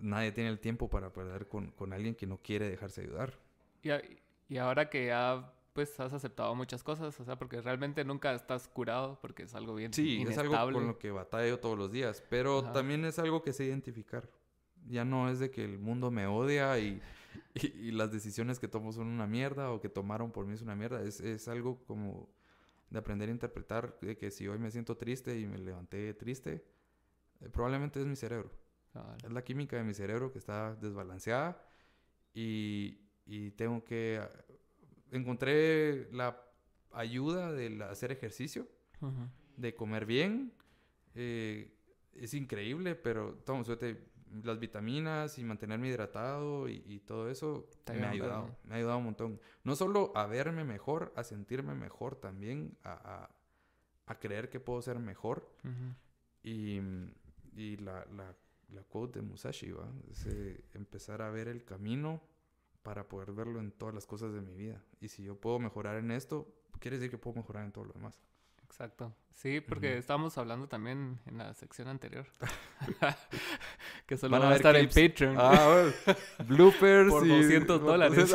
nadie 0.00 0.32
tiene 0.32 0.50
el 0.50 0.58
tiempo 0.58 0.88
para 0.88 1.12
perder 1.12 1.46
con, 1.48 1.70
con 1.72 1.92
alguien 1.92 2.14
que 2.14 2.26
no 2.26 2.38
quiere 2.38 2.68
dejarse 2.68 3.02
ayudar. 3.02 3.38
Y, 3.82 3.90
y 4.48 4.58
ahora 4.58 4.88
que 4.88 5.06
ya 5.06 5.52
pues 5.72 5.98
has 6.00 6.12
aceptado 6.12 6.54
muchas 6.56 6.82
cosas, 6.82 7.18
o 7.20 7.24
sea, 7.24 7.36
porque 7.36 7.60
realmente 7.60 8.04
nunca 8.04 8.34
estás 8.34 8.66
curado 8.66 9.18
porque 9.20 9.44
es 9.44 9.54
algo 9.54 9.76
bien 9.76 9.92
Sí, 9.92 10.24
es 10.28 10.36
algo 10.36 10.56
con 10.72 10.88
lo 10.88 10.98
que 10.98 11.12
batallo 11.12 11.60
todos 11.60 11.78
los 11.78 11.92
días, 11.92 12.24
pero 12.28 12.64
también 12.72 13.04
es 13.04 13.18
algo 13.20 13.42
que 13.42 13.52
sé 13.52 13.66
identificar. 13.66 14.28
Ya 14.88 15.04
no 15.04 15.30
es 15.30 15.38
de 15.38 15.50
que 15.50 15.64
el 15.64 15.78
mundo 15.78 16.10
me 16.10 16.26
odia 16.26 16.78
y, 16.80 17.00
y, 17.54 17.92
las 17.92 18.10
decisiones 18.10 18.58
que 18.58 18.66
tomo 18.66 18.92
son 18.92 19.06
una 19.06 19.26
mierda 19.26 19.70
o 19.70 19.80
que 19.80 19.88
tomaron 19.88 20.32
por 20.32 20.46
mí 20.46 20.54
es 20.54 20.62
una 20.62 20.74
mierda. 20.74 21.02
Es, 21.02 21.20
es 21.20 21.46
algo 21.46 21.84
como 21.84 22.28
de 22.90 22.98
aprender 22.98 23.28
a 23.28 23.32
interpretar 23.32 23.98
de 24.00 24.16
que 24.16 24.30
si 24.30 24.48
hoy 24.48 24.58
me 24.58 24.70
siento 24.70 24.96
triste 24.96 25.38
y 25.38 25.46
me 25.46 25.58
levanté 25.58 26.12
triste, 26.14 26.64
eh, 27.40 27.48
probablemente 27.50 28.00
es 28.00 28.06
mi 28.06 28.16
cerebro. 28.16 28.50
Es 29.24 29.30
la 29.30 29.44
química 29.44 29.76
de 29.76 29.84
mi 29.84 29.94
cerebro 29.94 30.32
que 30.32 30.38
está 30.38 30.74
desbalanceada 30.74 31.64
y, 32.34 33.07
y 33.28 33.50
tengo 33.50 33.84
que 33.84 34.20
encontré 35.12 36.10
la 36.12 36.42
ayuda 36.92 37.52
de 37.52 37.84
hacer 37.84 38.10
ejercicio, 38.10 38.66
de 39.56 39.74
comer 39.74 40.06
bien. 40.06 40.52
Eh, 41.14 41.74
es 42.14 42.34
increíble, 42.34 42.94
pero 42.94 43.34
tomo 43.44 43.64
suerte, 43.64 44.08
las 44.42 44.58
vitaminas 44.58 45.38
y 45.38 45.44
mantenerme 45.44 45.88
hidratado 45.88 46.68
y, 46.68 47.00
todo 47.06 47.30
eso 47.30 47.68
me 47.92 48.04
ha 48.04 48.10
ayudado. 48.10 48.56
Me 48.64 48.74
ha 48.74 48.78
ayudado 48.78 48.98
un 48.98 49.04
montón. 49.04 49.40
No 49.62 49.76
solo 49.76 50.10
a 50.16 50.26
verme 50.26 50.64
mejor, 50.64 51.12
a 51.14 51.22
sentirme 51.22 51.74
mejor 51.74 52.16
también, 52.16 52.76
a, 52.82 53.28
creer 54.20 54.48
que 54.48 54.58
puedo 54.58 54.80
ser 54.80 54.98
mejor. 54.98 55.54
Y, 56.42 56.80
la, 57.76 58.06
la, 58.06 58.34
la, 58.70 58.82
quote 58.84 59.18
de 59.20 59.26
Musashi, 59.26 59.72
¿va? 59.72 59.92
Es, 60.10 60.24
eh, 60.26 60.64
empezar 60.74 61.22
a 61.22 61.30
ver 61.30 61.48
el 61.48 61.64
camino 61.64 62.22
para 62.82 63.08
poder 63.08 63.32
verlo 63.32 63.60
en 63.60 63.72
todas 63.72 63.94
las 63.94 64.06
cosas 64.06 64.32
de 64.32 64.40
mi 64.40 64.54
vida. 64.54 64.82
Y 65.00 65.08
si 65.08 65.22
yo 65.22 65.36
puedo 65.36 65.58
mejorar 65.58 65.96
en 65.96 66.10
esto, 66.10 66.46
quiere 66.78 66.98
decir 66.98 67.10
que 67.10 67.18
puedo 67.18 67.36
mejorar 67.36 67.64
en 67.64 67.72
todo 67.72 67.84
lo 67.84 67.92
demás. 67.92 68.20
Exacto. 68.64 69.14
Sí, 69.34 69.60
porque 69.60 69.96
estábamos 69.96 70.36
hablando 70.36 70.68
también 70.68 71.20
en 71.26 71.38
la 71.38 71.54
sección 71.54 71.88
anterior. 71.88 72.26
que 74.06 74.16
solo 74.16 74.40
va 74.40 74.50
a, 74.50 74.56
estar 74.56 74.76
en 74.76 74.88
Patreon. 74.88 75.36
Ah, 75.38 75.90
Bloopers. 76.46 77.10
Por 77.10 77.26
200 77.26 77.80
dólares. 77.80 78.32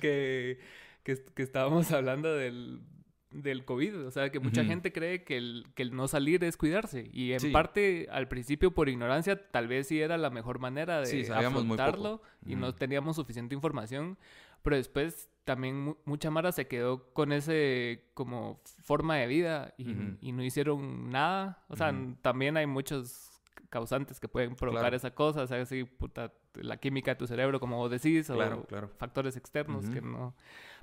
que, 0.00 0.60
que, 1.02 1.24
que 1.34 1.42
estábamos 1.42 1.90
hablando 1.92 2.34
del 2.34 2.82
del 3.30 3.64
COVID. 3.64 4.06
O 4.06 4.10
sea, 4.10 4.30
que 4.30 4.40
mucha 4.40 4.64
gente 4.64 4.92
cree 4.92 5.24
que 5.24 5.36
el, 5.36 5.66
que 5.74 5.82
el 5.82 5.94
no 5.94 6.08
salir 6.08 6.42
es 6.44 6.56
cuidarse. 6.56 7.08
Y 7.12 7.32
en 7.32 7.52
parte, 7.52 8.08
al 8.10 8.28
principio, 8.28 8.72
por 8.72 8.88
ignorancia, 8.88 9.50
tal 9.50 9.68
vez 9.68 9.88
sí 9.88 10.00
era 10.00 10.18
la 10.18 10.30
mejor 10.30 10.58
manera 10.58 11.00
de 11.00 11.06
sí, 11.06 11.32
afrontarlo 11.32 12.22
y 12.44 12.56
no 12.56 12.74
teníamos 12.74 13.16
suficiente 13.16 13.54
información. 13.54 14.18
Pero 14.62 14.76
después 14.76 15.30
también 15.44 15.96
mucha 16.04 16.30
Mara 16.30 16.52
se 16.52 16.66
quedó 16.66 17.12
con 17.14 17.32
ese 17.32 18.10
como 18.14 18.60
forma 18.82 19.16
de 19.16 19.26
vida 19.26 19.74
y, 19.78 20.32
no 20.32 20.44
hicieron 20.44 21.10
nada. 21.10 21.64
O 21.68 21.76
sea, 21.76 21.94
también 22.22 22.56
hay 22.56 22.66
muchos 22.66 23.30
causantes 23.70 24.18
que 24.18 24.28
pueden 24.28 24.56
provocar 24.56 24.94
esa 24.94 25.14
cosa, 25.14 25.42
o 25.42 25.46
sea, 25.46 25.62
así, 25.62 25.84
puta, 25.84 26.32
la 26.54 26.76
química 26.78 27.12
de 27.12 27.14
tu 27.14 27.26
cerebro, 27.28 27.60
como 27.60 27.76
vos 27.76 27.90
decís, 27.90 28.28
o 28.28 28.66
factores 28.98 29.36
externos 29.36 29.88
que 29.88 30.02
no 30.02 30.34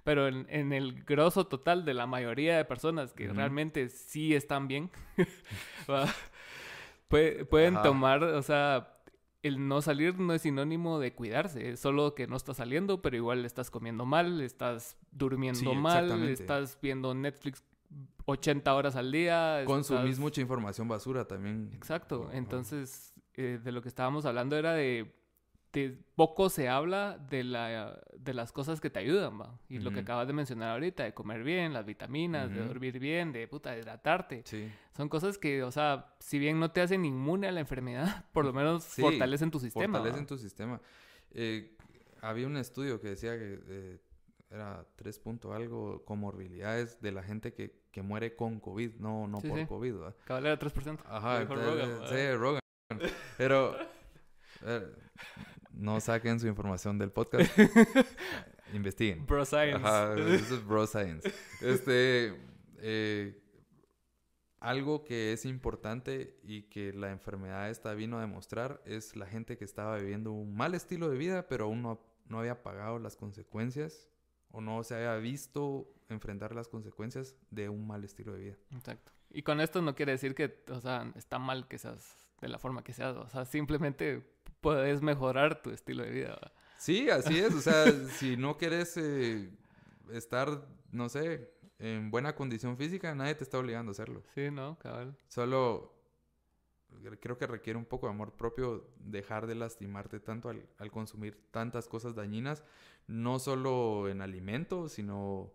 pero 0.07 0.29
en, 0.29 0.71
el 0.71 1.03
grosso 1.03 1.47
total 1.47 1.83
de 1.83 1.93
la 1.93 2.07
mayoría 2.07 2.55
de 2.55 2.63
personas 2.63 3.11
que 3.11 3.27
realmente 3.27 3.89
sí 3.89 4.33
están 4.33 4.69
bien, 4.69 4.89
pueden 7.09 7.81
tomar, 7.81 8.23
o 8.23 8.41
sea, 8.41 9.01
el 9.43 9.67
no 9.67 9.81
salir 9.81 10.17
no 10.17 10.33
es 10.33 10.43
sinónimo 10.43 10.99
de 10.99 11.13
cuidarse, 11.13 11.71
es 11.71 11.81
solo 11.81 12.15
que 12.15 12.25
no 12.25 12.37
estás 12.37 12.55
saliendo, 12.55 13.01
pero 13.01 13.17
igual 13.17 13.43
estás 13.43 13.69
comiendo 13.69 14.05
mal, 14.05 14.39
estás 14.39 14.95
durmiendo 15.11 15.73
mal, 15.73 16.29
estás 16.29 16.79
viendo 16.81 17.13
Netflix 17.13 17.61
80 18.27 18.73
horas 18.73 18.95
al 18.95 19.11
día. 19.11 19.63
Consumís 19.65 20.19
mucha 20.19 20.39
información 20.39 20.87
basura 20.87 21.27
también. 21.27 21.69
Exacto, 21.73 22.29
entonces 22.31 23.13
eh, 23.33 23.59
de 23.61 23.71
lo 23.73 23.81
que 23.81 23.89
estábamos 23.89 24.25
hablando 24.25 24.55
era 24.55 24.71
de 24.71 25.16
poco 26.15 26.49
se 26.49 26.69
habla 26.69 27.17
de, 27.29 27.43
la, 27.43 28.01
de 28.17 28.33
las 28.33 28.51
cosas 28.51 28.81
que 28.81 28.89
te 28.89 28.99
ayudan, 28.99 29.39
¿va? 29.39 29.59
Y 29.69 29.79
lo 29.79 29.91
que 29.91 29.99
acabas 29.99 30.27
de 30.27 30.33
mencionar 30.33 30.71
ahorita, 30.71 31.03
de 31.03 31.13
comer 31.13 31.43
bien, 31.43 31.73
las 31.73 31.85
vitaminas, 31.85 32.49
de 32.53 32.65
dormir 32.65 32.99
bien, 32.99 33.31
de 33.31 33.47
puta, 33.47 33.77
hidratarte. 33.77 34.43
Son 34.95 35.09
cosas 35.09 35.37
que, 35.37 35.63
o 35.63 35.71
sea, 35.71 36.15
si 36.19 36.39
bien 36.39 36.59
no 36.59 36.71
te 36.71 36.81
hacen 36.81 37.05
inmune 37.05 37.47
a 37.47 37.51
la 37.51 37.59
enfermedad, 37.59 38.25
por 38.33 38.45
lo 38.45 38.53
menos 38.53 38.85
fortalecen 38.85 39.51
tu 39.51 39.59
sistema. 39.59 39.99
Fortalecen 39.99 40.25
tu 40.25 40.37
sistema. 40.37 40.81
Eh, 41.31 41.75
había 42.21 42.47
un 42.47 42.57
estudio 42.57 42.99
que 42.99 43.09
decía 43.09 43.37
que 43.37 43.59
eh, 43.67 43.99
era 44.49 44.85
tres 44.95 45.19
puntos 45.19 45.55
algo 45.55 46.03
comorbilidades 46.05 46.99
de 47.01 47.11
la 47.11 47.21
gente 47.21 47.53
que, 47.53 47.83
que 47.91 48.01
muere 48.01 48.35
con 48.35 48.59
COVID, 48.59 48.95
no, 48.95 49.27
no 49.27 49.39
por 49.39 49.67
COVID, 49.67 49.95
¿va? 50.01 50.15
Cabal 50.25 50.45
era 50.47 50.59
3%. 50.59 50.99
Ajá, 51.05 51.41
sí, 52.09 52.31
Rogan. 52.35 52.61
Pero... 53.37 53.75
No 55.77 55.99
saquen 55.99 56.39
su 56.39 56.47
información 56.47 56.97
del 56.97 57.11
podcast. 57.11 57.51
Investiguen. 58.73 59.25
Bro 59.25 59.45
Science. 59.45 59.75
Ajá, 59.77 60.13
eso 60.13 60.55
es 60.55 60.65
Bro 60.65 60.87
Science. 60.87 61.31
Este, 61.61 62.35
eh, 62.79 63.39
algo 64.59 65.03
que 65.03 65.33
es 65.33 65.45
importante 65.45 66.39
y 66.43 66.63
que 66.63 66.93
la 66.93 67.11
enfermedad 67.11 67.69
esta 67.69 67.93
vino 67.93 68.17
a 68.17 68.21
demostrar 68.21 68.81
es 68.85 69.15
la 69.15 69.27
gente 69.27 69.57
que 69.57 69.65
estaba 69.65 69.97
viviendo 69.97 70.31
un 70.31 70.55
mal 70.55 70.73
estilo 70.73 71.09
de 71.09 71.17
vida, 71.17 71.47
pero 71.47 71.65
aún 71.65 71.83
no, 71.83 72.01
no 72.25 72.39
había 72.39 72.63
pagado 72.63 72.97
las 72.99 73.15
consecuencias 73.15 74.09
o 74.49 74.61
no 74.61 74.83
se 74.83 74.95
había 74.95 75.15
visto 75.17 75.93
enfrentar 76.09 76.55
las 76.55 76.67
consecuencias 76.67 77.35
de 77.51 77.69
un 77.69 77.85
mal 77.85 78.03
estilo 78.03 78.33
de 78.33 78.39
vida. 78.39 78.57
Exacto. 78.71 79.11
Y 79.29 79.43
con 79.43 79.61
esto 79.61 79.81
no 79.81 79.93
quiere 79.93 80.13
decir 80.13 80.33
que, 80.33 80.63
o 80.69 80.81
sea, 80.81 81.11
está 81.15 81.37
mal 81.37 81.67
que 81.67 81.77
seas 81.77 82.17
de 82.41 82.47
la 82.47 82.59
forma 82.59 82.83
que 82.83 82.93
seas, 82.93 83.15
o 83.15 83.27
sea, 83.29 83.45
simplemente 83.45 84.36
puedes 84.61 85.01
mejorar 85.01 85.61
tu 85.61 85.71
estilo 85.71 86.03
de 86.03 86.11
vida. 86.11 86.51
Sí, 86.77 87.09
así 87.09 87.37
es. 87.39 87.53
O 87.53 87.61
sea, 87.61 87.85
si 88.19 88.37
no 88.37 88.57
quieres 88.57 88.95
eh, 88.97 89.49
estar, 90.11 90.67
no 90.91 91.09
sé, 91.09 91.51
en 91.79 92.11
buena 92.11 92.35
condición 92.35 92.77
física, 92.77 93.13
nadie 93.15 93.35
te 93.35 93.43
está 93.43 93.59
obligando 93.59 93.91
a 93.91 93.93
hacerlo. 93.93 94.23
Sí, 94.33 94.49
¿no? 94.51 94.77
Cabal. 94.79 95.15
Solo 95.27 95.97
creo 97.19 97.37
que 97.37 97.47
requiere 97.47 97.77
un 97.77 97.85
poco 97.85 98.07
de 98.07 98.13
amor 98.13 98.33
propio 98.33 98.87
dejar 98.99 99.47
de 99.47 99.55
lastimarte 99.55 100.19
tanto 100.19 100.49
al, 100.49 100.91
consumir 100.91 101.37
tantas 101.51 101.87
cosas 101.87 102.15
dañinas, 102.15 102.63
no 103.07 103.39
solo 103.39 104.09
en 104.09 104.21
alimentos, 104.21 104.93
sino 104.93 105.51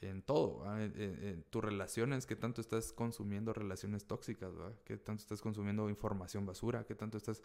en 0.00 0.22
todo, 0.22 0.64
en, 0.78 1.44
tus 1.50 1.64
relaciones, 1.64 2.26
que 2.26 2.36
tanto 2.36 2.60
estás 2.60 2.92
consumiendo 2.92 3.52
relaciones 3.52 4.06
tóxicas, 4.06 4.54
¿verdad? 4.54 4.74
que 4.84 4.96
tanto 4.96 5.22
estás 5.22 5.40
consumiendo 5.40 5.88
información 5.88 6.46
basura, 6.46 6.84
que 6.84 6.94
tanto 6.94 7.16
estás 7.16 7.42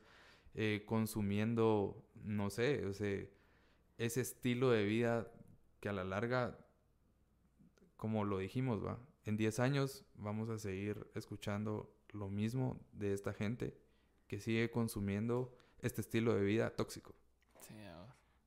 eh, 0.54 0.84
consumiendo, 0.86 2.06
no 2.24 2.50
sé, 2.50 2.84
ese 3.98 4.22
estilo 4.22 4.72
de 4.72 4.84
vida 4.84 5.32
que 5.80 5.90
a 5.90 5.94
la 5.94 6.04
larga, 6.04 6.58
como 7.98 8.26
lo 8.26 8.38
dijimos, 8.38 8.86
¿va? 8.86 9.00
En 9.26 9.38
10 9.38 9.60
años 9.60 10.06
vamos 10.16 10.50
a 10.50 10.58
seguir 10.58 11.08
escuchando 11.16 11.94
lo 12.10 12.30
mismo 12.30 12.80
de 12.92 13.14
esta 13.14 13.34
gente 13.34 13.78
que 14.28 14.40
sigue 14.40 14.72
consumiendo 14.72 15.56
este 15.80 16.02
estilo 16.02 16.34
de 16.34 16.42
vida 16.44 16.76
tóxico. 16.76 17.14
Sí, 17.60 17.76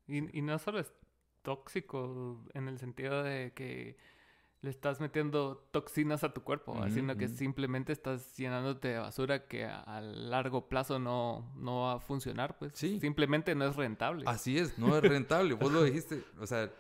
y, 0.06 0.38
y 0.38 0.42
no 0.42 0.58
solo 0.58 0.80
es 0.80 0.92
tóxico 1.42 2.44
en 2.54 2.68
el 2.68 2.78
sentido 2.78 3.23
de 3.23 3.52
que 3.54 3.96
le 4.64 4.71
estás 4.71 4.99
metiendo 4.99 5.68
toxinas 5.73 6.25
a 6.25 6.33
tu 6.33 6.42
cuerpo, 6.42 6.83
haciendo 6.83 7.14
que 7.16 7.28
simplemente 7.28 7.92
estás 7.92 8.35
llenándote 8.35 8.88
de 8.88 8.99
basura 8.99 9.47
que 9.47 9.66
a, 9.66 10.00
largo 10.00 10.71
plazo 10.71 10.99
no, 10.99 11.52
no 11.54 11.83
va 11.83 11.92
a 11.94 12.00
funcionar, 12.00 12.56
pues 12.56 12.73
sí. 12.75 12.99
simplemente 12.99 13.54
no 13.54 13.66
es 13.66 13.76
rentable. 13.76 14.25
Así 14.26 14.59
es, 14.59 14.78
no 14.78 14.97
es 14.97 15.02
rentable. 15.02 15.52
Vos 15.52 15.71
lo 15.71 15.83
dijiste, 15.85 16.25
o 16.40 16.47
sea, 16.47 16.73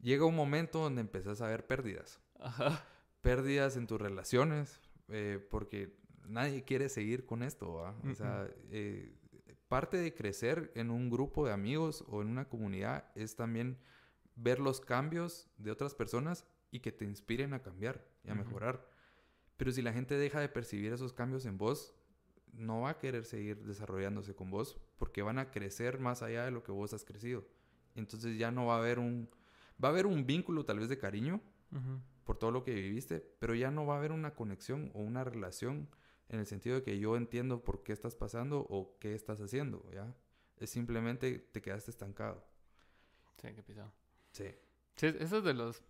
llega 0.00 0.24
un 0.24 0.34
momento 0.34 0.78
donde 0.78 1.02
empezás 1.02 1.42
a 1.42 1.46
ver 1.48 1.66
pérdidas. 1.66 2.22
Ajá. 2.40 2.86
Pérdidas 3.20 3.76
en 3.76 3.86
tus 3.86 4.00
relaciones, 4.00 4.80
eh, 5.08 5.46
porque 5.50 5.94
nadie 6.26 6.64
quiere 6.64 6.88
seguir 6.88 7.26
con 7.26 7.42
esto, 7.42 7.74
¿va? 7.74 7.94
O 8.10 8.14
sea, 8.14 8.48
eh, 8.70 9.14
parte 9.68 9.98
de 9.98 10.14
crecer 10.14 10.72
en 10.74 10.90
un 10.90 11.10
grupo 11.10 11.44
de 11.46 11.52
amigos 11.52 12.02
o 12.08 12.22
en 12.22 12.28
una 12.28 12.48
comunidad 12.48 13.10
es 13.14 13.36
también 13.36 13.78
ver 14.36 14.58
los 14.58 14.80
cambios 14.80 15.50
de 15.58 15.70
otras 15.70 15.94
personas 15.94 16.46
y 16.70 16.80
que 16.80 16.92
te 16.92 17.04
inspiren 17.04 17.54
a 17.54 17.62
cambiar 17.62 18.06
y 18.24 18.30
a 18.30 18.34
mejorar. 18.34 18.88
Pero 19.56 19.72
si 19.72 19.82
la 19.82 19.92
gente 19.92 20.16
deja 20.16 20.40
de 20.40 20.48
percibir 20.48 20.92
esos 20.92 21.12
cambios 21.12 21.46
en 21.46 21.58
vos, 21.58 21.94
no 22.52 22.82
va 22.82 22.90
a 22.90 22.98
querer 22.98 23.24
seguir 23.24 23.64
desarrollándose 23.64 24.34
con 24.34 24.50
vos 24.50 24.78
porque 24.96 25.22
van 25.22 25.38
a 25.38 25.50
crecer 25.50 25.98
más 25.98 26.22
allá 26.22 26.44
de 26.44 26.50
lo 26.50 26.62
que 26.62 26.72
vos 26.72 26.92
has 26.92 27.04
crecido. 27.04 27.46
Entonces 27.94 28.38
ya 28.38 28.50
no 28.50 28.66
va 28.66 28.76
a 28.76 28.78
haber 28.78 28.98
un 28.98 29.28
va 29.82 29.88
a 29.88 29.92
haber 29.92 30.06
un 30.06 30.26
vínculo 30.26 30.64
tal 30.64 30.78
vez 30.78 30.88
de 30.88 30.98
cariño, 30.98 31.40
por 32.24 32.38
todo 32.38 32.50
lo 32.50 32.64
que 32.64 32.74
viviste, 32.74 33.20
pero 33.38 33.54
ya 33.54 33.70
no 33.70 33.84
va 33.86 33.94
a 33.94 33.98
haber 33.98 34.12
una 34.12 34.34
conexión 34.34 34.90
o 34.94 35.00
una 35.00 35.24
relación 35.24 35.88
en 36.28 36.40
el 36.40 36.46
sentido 36.46 36.76
de 36.76 36.82
que 36.82 36.98
yo 36.98 37.16
entiendo 37.16 37.62
por 37.62 37.82
qué 37.82 37.92
estás 37.92 38.16
pasando 38.16 38.66
o 38.68 38.96
qué 38.98 39.14
estás 39.14 39.40
haciendo, 39.40 39.88
¿ya? 39.92 40.14
Es 40.56 40.70
simplemente 40.70 41.38
te 41.38 41.60
quedaste 41.60 41.90
estancado. 41.90 42.44
Sí, 43.36 43.48
qué 43.54 43.62
pisado. 43.62 43.92
Sí. 44.32 44.46
Sí, 44.96 45.06
eso 45.18 45.38
es 45.38 45.44
de 45.44 45.52
los 45.52 45.82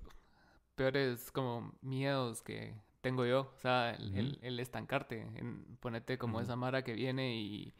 peores 0.76 1.32
como 1.32 1.72
miedos 1.82 2.42
que 2.42 2.74
tengo 3.00 3.26
yo. 3.26 3.52
O 3.56 3.58
sea, 3.58 3.90
el, 3.92 4.60
estancarte, 4.60 5.22
en 5.34 5.76
ponerte 5.80 6.18
como 6.18 6.40
esa 6.40 6.54
mara 6.54 6.82
que 6.82 6.92
viene 6.92 7.36
y 7.36 7.74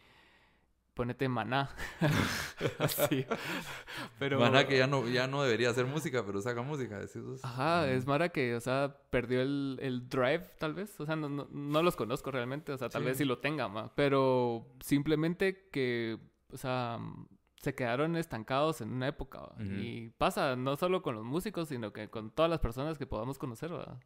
ponete 0.95 1.29
maná. 1.29 1.69
Así. 2.79 3.27
Pero... 4.19 4.41
Maná 4.41 4.67
que 4.67 4.79
ya 4.79 4.87
no, 4.87 5.07
ya 5.07 5.27
no 5.27 5.43
debería 5.43 5.71
hacer 5.71 5.85
música, 5.85 6.25
pero 6.25 6.41
saca 6.41 6.63
música. 6.63 6.99
Ajá, 7.43 7.89
es 7.91 8.07
Mara 8.07 8.31
que, 8.31 8.55
o 8.55 8.61
sea, 8.61 8.97
perdió 9.11 9.43
el, 9.43 9.79
el 9.83 10.09
drive, 10.09 10.49
tal 10.59 10.73
vez. 10.73 10.99
O 10.99 11.05
sea, 11.05 11.15
no, 11.15 11.29
no, 11.29 11.83
los 11.83 11.97
conozco 11.97 12.31
realmente. 12.31 12.73
O 12.73 12.79
sea, 12.79 12.89
tal 12.89 13.05
vez 13.05 13.19
sí 13.19 13.27
lo 13.27 13.39
tenga, 13.39 13.69
ma. 13.69 13.93
Pero 13.95 14.67
simplemente 14.81 15.69
que, 15.71 16.19
o 16.51 16.57
sea, 16.57 16.99
se 17.67 17.75
quedaron 17.75 18.15
estancados 18.15 18.81
en 18.81 18.93
una 18.93 19.09
época. 19.09 19.41
Y 19.59 20.11
pasa 20.11 20.55
no 20.55 20.77
solo 20.77 21.03
con 21.03 21.17
los 21.17 21.25
músicos, 21.25 21.69
sino 21.69 21.93
que 21.93 22.09
con 22.09 22.31
todas 22.31 22.49
las 22.49 22.61
personas 22.61 22.97
que 22.97 23.07
podamos 23.07 23.39
conocer, 23.39 23.73
¿verdad? 23.73 23.99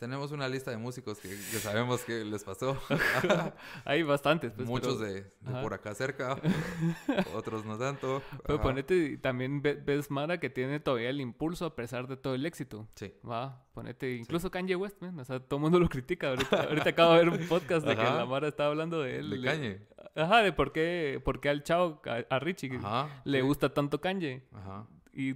Tenemos 0.00 0.32
una 0.32 0.48
lista 0.48 0.70
de 0.70 0.78
músicos 0.78 1.18
que, 1.18 1.28
sabemos 1.28 2.04
que 2.04 2.24
les 2.24 2.42
pasó. 2.42 2.74
Hay 3.84 4.02
bastantes. 4.02 4.52
Pues, 4.52 4.66
Muchos 4.66 4.98
de, 4.98 5.30
por 5.60 5.74
acá 5.74 5.94
cerca, 5.94 6.40
otros 7.34 7.66
no 7.66 7.76
tanto. 7.76 8.22
Pero 8.46 8.62
ponete, 8.62 9.18
también 9.18 9.60
ves 9.60 10.10
Mara 10.10 10.40
que 10.40 10.48
tiene 10.48 10.80
todavía 10.80 11.10
el 11.10 11.20
impulso 11.20 11.66
a 11.66 11.76
pesar 11.76 12.06
de 12.06 12.16
todo 12.16 12.34
el 12.34 12.46
éxito. 12.46 12.88
Sí. 12.94 13.12
Va, 13.28 13.66
ponete, 13.74 14.16
incluso 14.16 14.50
Kanye 14.50 14.74
West, 14.74 15.02
o 15.02 15.24
sea, 15.24 15.38
todo 15.38 15.58
el 15.58 15.62
mundo 15.64 15.78
lo 15.78 15.88
critica. 15.90 16.30
Ahorita, 16.30 16.62
ahorita 16.62 16.88
acabo 16.88 17.12
de 17.12 17.18
ver 17.18 17.28
un 17.40 17.46
podcast 17.46 17.86
de 17.86 17.94
que 17.94 18.02
la 18.02 18.24
Mara 18.24 18.48
estaba 18.48 18.70
hablando 18.70 19.02
de 19.02 19.18
él. 19.18 19.28
De 19.28 19.42
Kanye. 19.42 19.86
Ajá, 20.14 20.42
de 20.42 20.52
por 20.52 20.72
qué, 20.72 21.20
por 21.24 21.40
qué 21.40 21.48
al 21.48 21.62
chao, 21.62 22.02
a, 22.28 22.38
Richie, 22.38 22.78
le 23.24 23.42
gusta 23.42 23.72
tanto 23.72 24.00
Kanye. 24.00 24.42
Ajá. 24.52 24.86
Y 25.12 25.34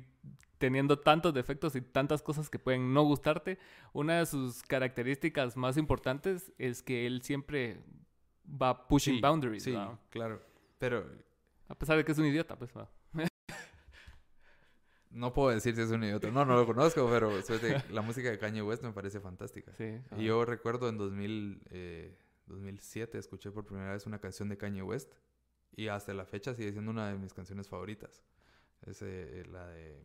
teniendo 0.58 0.98
tantos 0.98 1.34
defectos 1.34 1.76
y 1.76 1.80
tantas 1.80 2.22
cosas 2.22 2.48
que 2.48 2.58
pueden 2.58 2.94
no 2.94 3.02
gustarte, 3.02 3.58
una 3.92 4.18
de 4.18 4.26
sus 4.26 4.62
características 4.62 5.56
más 5.56 5.76
importantes 5.76 6.52
es 6.58 6.82
que 6.82 7.06
él 7.06 7.22
siempre 7.22 7.80
va 8.46 8.88
pushing 8.88 9.20
boundaries. 9.20 9.62
Sí, 9.62 9.76
claro. 10.10 10.40
Pero... 10.78 11.04
A 11.68 11.74
pesar 11.74 11.96
de 11.96 12.04
que 12.04 12.12
es 12.12 12.18
un 12.18 12.26
idiota, 12.26 12.56
pues 12.56 12.72
va. 12.76 12.88
No 15.10 15.32
puedo 15.32 15.50
decir 15.50 15.76
si 15.76 15.82
es 15.82 15.90
un 15.90 16.02
idiota. 16.02 16.28
No, 16.32 16.44
no 16.44 16.56
lo 16.56 16.66
conozco, 16.66 17.08
pero 17.08 17.30
la 17.90 18.02
música 18.02 18.30
de 18.30 18.38
Kanye 18.38 18.62
West 18.62 18.82
me 18.82 18.90
parece 18.90 19.20
fantástica. 19.20 19.72
Sí, 19.74 20.00
y 20.16 20.24
yo 20.24 20.44
recuerdo 20.44 20.88
en 20.88 20.98
2000, 20.98 21.62
2007 22.46 23.16
eh, 23.16 23.20
escuché 23.20 23.50
por 23.50 23.64
primera 23.64 23.92
vez 23.92 24.06
una 24.06 24.20
canción 24.20 24.48
de 24.48 24.56
Kanye 24.56 24.82
West 24.82 25.12
y 25.76 25.88
hasta 25.88 26.14
la 26.14 26.24
fecha 26.24 26.54
sigue 26.54 26.72
siendo 26.72 26.90
una 26.90 27.08
de 27.08 27.18
mis 27.18 27.32
canciones 27.32 27.68
favoritas. 27.68 28.22
Es 28.86 29.02
eh, 29.02 29.44
la 29.50 29.66
de 29.68 30.02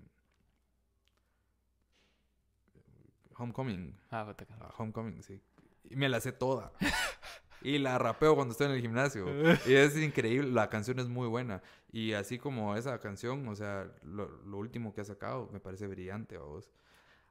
Homecoming. 3.39 3.95
Ah, 4.11 4.35
ah, 4.59 4.73
Homecoming, 4.77 5.23
sí. 5.23 5.41
Y 5.89 5.95
me 5.95 6.09
la 6.09 6.19
sé 6.19 6.31
toda. 6.31 6.71
y 7.61 7.77
la 7.77 7.97
rapeo 7.97 8.35
cuando 8.35 8.51
estoy 8.51 8.67
en 8.67 8.73
el 8.73 8.81
gimnasio. 8.81 9.25
y 9.65 9.73
es 9.73 9.97
increíble, 9.97 10.51
la 10.51 10.69
canción 10.69 10.99
es 10.99 11.07
muy 11.07 11.27
buena. 11.27 11.61
Y 11.91 12.13
así 12.13 12.37
como 12.37 12.75
esa 12.75 12.99
canción, 12.99 13.47
o 13.47 13.55
sea, 13.55 13.91
lo, 14.03 14.29
último 14.57 14.93
que 14.93 15.01
ha 15.01 15.05
sacado 15.05 15.49
me 15.51 15.59
parece 15.59 15.87
brillante 15.87 16.35
a 16.35 16.39
vos. 16.39 16.69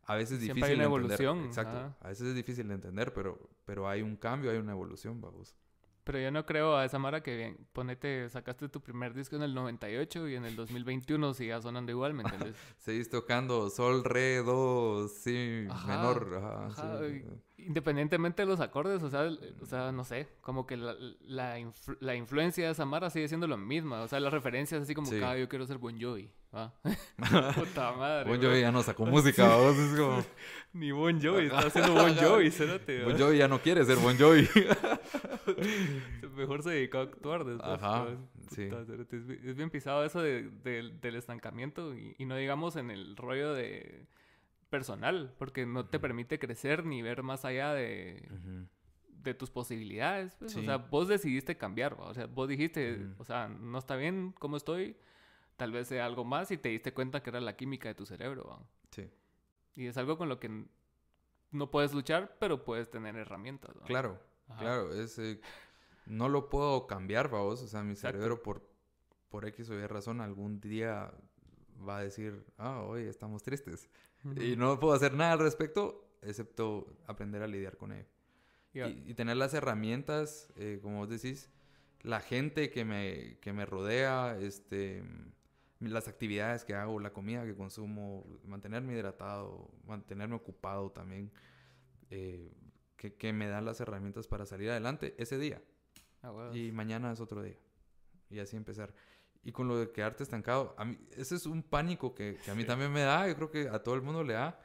A 0.09 0.17
veces 0.17 0.39
es 0.39 0.41
difícil 0.41 0.65
hay 0.65 0.75
una 0.75 0.85
evolución. 0.85 1.45
Exacto. 1.45 1.95
A 2.01 2.09
veces 2.09 2.29
es 2.29 2.35
difícil 2.35 2.67
de 2.67 2.75
entender, 2.75 3.13
pero, 3.13 3.39
pero 3.67 3.87
hay 3.87 4.01
un 4.01 4.17
cambio, 4.17 4.51
hay 4.51 4.57
una 4.57 4.73
evolución, 4.73 5.21
vamos. 5.21 5.55
Pero 6.03 6.19
yo 6.19 6.31
no 6.31 6.47
creo 6.47 6.75
a 6.75 6.87
esa 6.87 6.99
Mara 6.99 7.23
que 7.23 7.55
ponete, 7.75 8.31
sacaste 8.31 8.71
tu 8.71 8.81
primer 8.81 9.13
disco 9.13 9.37
en 9.37 9.43
el 9.43 9.55
98 9.55 10.29
y 10.29 10.37
en 10.37 10.47
el 10.47 10.57
2021 10.57 11.35
sigas 11.35 11.63
sonando 11.65 11.93
igual, 11.93 12.15
¿me 12.15 12.23
entiendes? 12.23 12.57
Seguís 12.79 13.11
tocando 13.11 13.69
sol, 13.69 14.03
re, 14.03 14.37
do, 14.39 15.09
si, 15.09 15.67
menor. 15.87 16.41
Ajá, 16.43 17.01
Independientemente 17.59 18.43
de 18.43 18.47
los 18.47 18.61
acordes, 18.61 19.03
o 19.03 19.11
sea, 19.11 19.29
o 19.61 19.67
sea 19.67 19.91
no 19.91 20.05
sé, 20.05 20.29
como 20.41 20.67
que 20.67 20.77
la, 20.77 20.95
la, 21.27 21.57
la 22.01 22.15
influencia 22.15 22.69
de 22.69 22.75
Samara 22.75 23.11
sigue 23.11 23.29
siendo 23.29 23.47
lo 23.47 23.57
misma. 23.57 24.03
O 24.03 24.09
sea, 24.09 24.21
las 24.21 24.33
referencias 24.33 24.83
así 24.83 24.95
como, 24.95 25.11
cada 25.11 25.37
yo 25.37 25.49
quiero 25.49 25.67
ser 25.67 25.79
Bon 25.79 26.01
Jovi. 26.01 26.31
¿va? 26.55 26.73
Puta 27.55 27.93
madre. 27.93 28.31
Bon 28.31 28.41
Jovi 28.41 28.61
ya 28.61 28.73
no 28.73 28.83
sacó 28.83 29.07
música, 29.07 29.57
vos 29.57 29.77
es 29.77 29.99
como... 29.99 30.25
Ni 30.73 30.93
Bon 30.93 31.21
Jovi, 31.21 31.47
está 31.47 31.59
haciendo 31.59 31.95
Bon 31.95 32.15
Jovi, 32.15 32.51
cérate. 32.51 33.05
Bon 33.05 33.19
Jovi 33.19 33.39
ya 33.39 33.49
no 33.49 33.61
quiere 33.61 33.85
ser 33.85 33.97
Bon 33.97 34.17
Jovi. 34.17 34.49
Mejor 36.37 36.63
se 36.63 36.71
dedicó 36.71 36.99
a 36.99 37.03
actuar 37.03 37.45
después. 37.45 37.69
Ajá, 37.69 38.07
sí. 38.51 38.69
es, 39.11 39.57
bien 39.57 39.71
pisado 39.71 40.05
eso 40.05 40.23
de, 40.23 40.49
del 40.63 41.17
estancamiento 41.17 41.95
y, 41.95 42.15
y 42.19 42.25
no 42.25 42.37
digamos 42.37 42.77
en 42.77 42.91
el 42.91 43.17
rollo 43.17 43.53
de 43.55 44.07
personal, 44.71 45.35
porque 45.39 45.67
no 45.67 45.87
te 45.87 45.99
permite 45.99 46.39
crecer 46.39 46.85
ni 46.85 47.03
ver 47.03 47.23
más 47.23 47.45
allá 47.45 47.73
de, 47.73 48.29
de 49.09 49.35
tus 49.35 49.51
posibilidades. 49.51 50.35
Pues. 50.37 50.57
O 50.57 50.63
sea, 50.63 50.77
vos 50.77 51.09
decidiste 51.09 51.57
cambiar, 51.57 51.97
o 51.99 52.15
sea, 52.15 52.27
vos 52.27 52.49
dijiste, 52.49 53.07
o 53.19 53.25
sea, 53.25 53.49
no 53.49 53.79
está 53.79 53.97
bien 53.97 54.35
cómo 54.39 54.57
estoy, 54.57 54.97
tal 55.57 55.73
vez 55.73 55.89
sea 55.89 56.07
algo 56.07 56.25
más 56.25 56.51
y 56.51 56.59
te 56.59 56.69
diste 56.69 56.93
cuenta 56.93 57.23
que 57.23 57.31
era 57.31 57.41
la 57.41 57.57
química 57.57 57.89
de 57.89 57.95
tu 57.95 58.07
cerebro. 58.07 58.67
Sí. 58.91 59.11
Y 59.75 59.87
es 59.87 59.97
algo 59.97 60.19
con 60.19 60.29
lo 60.29 60.39
que 60.39 60.67
no 61.51 61.71
puedes 61.71 61.95
luchar, 61.95 62.37
pero 62.39 62.65
puedes 62.65 62.91
tener 62.91 63.17
herramientas. 63.17 63.75
Claro, 63.87 64.21
claro, 64.59 64.93
es, 64.95 65.19
eh, 65.19 65.41
no 66.07 66.29
lo 66.29 66.49
puedo 66.49 66.87
cambiar, 66.87 67.29
vos, 67.29 67.63
o 67.63 67.67
sea, 67.67 67.83
mi 67.83 67.97
cerebro 67.97 68.43
por, 68.43 68.69
por 69.29 69.47
X 69.47 69.71
o 69.71 69.75
Y 69.75 69.87
razón 69.87 70.21
algún 70.21 70.61
día 70.61 71.13
va 71.87 71.99
a 71.99 72.03
decir, 72.03 72.45
ah, 72.57 72.83
hoy 72.83 73.03
estamos 73.03 73.43
tristes. 73.43 73.89
Y 74.37 74.57
no 74.57 74.79
puedo 74.79 74.95
hacer 74.95 75.15
nada 75.15 75.33
al 75.33 75.39
respecto, 75.39 76.09
excepto 76.23 76.97
aprender 77.07 77.43
a 77.43 77.47
lidiar 77.47 77.77
con 77.77 77.93
ello. 77.93 78.07
Y, 78.75 79.15
tener 79.15 79.37
las 79.37 79.55
herramientas, 79.55 80.53
eh, 80.57 80.79
como 80.81 80.99
vos 80.99 81.09
decís, 81.09 81.51
la 82.03 82.21
gente 82.21 82.71
que 82.71 82.85
me, 82.85 83.39
que 83.41 83.53
me 83.53 83.67
rodea, 83.67 84.39
este, 84.39 85.03
las 85.81 86.07
actividades 86.07 86.65
que 86.65 86.75
hago, 86.75 87.01
la 87.01 87.13
comida 87.13 87.45
que 87.45 87.57
consumo, 87.57 88.25
mantenerme 88.45 88.93
hidratado, 88.93 89.69
mantenerme 89.85 90.37
ocupado 90.37 90.91
también, 90.91 91.33
eh, 92.11 92.53
que, 92.97 93.15
que, 93.15 93.33
me 93.33 93.49
dan 93.49 93.65
las 93.65 93.81
herramientas 93.81 94.29
para 94.29 94.47
salir 94.47 94.71
adelante 94.71 95.15
ese 95.19 95.39
día. 95.39 95.61
Ah, 96.23 96.51
y 96.55 96.71
mañana 96.73 97.13
es 97.13 97.21
otro 97.21 97.43
día. 97.43 97.59
Y 98.31 98.39
así 98.39 98.57
empezar. 98.57 98.95
Y 99.45 99.53
con 99.53 99.69
lo 99.69 99.79
de 99.79 99.91
quedarte 99.91 100.23
estancado, 100.23 100.75
a 100.77 100.85
mí, 100.85 100.99
ese 101.17 101.37
es 101.37 101.47
un 101.47 101.63
pánico 101.63 102.15
que, 102.15 102.39
a 102.51 102.55
mí 102.55 102.65
también 102.65 102.93
me 102.93 103.01
da, 103.01 103.29
yo 103.29 103.35
creo 103.37 103.51
que 103.51 103.69
a 103.69 103.83
todo 103.83 103.95
el 103.95 104.03
mundo 104.03 104.23
le 104.23 104.35
da. 104.35 104.61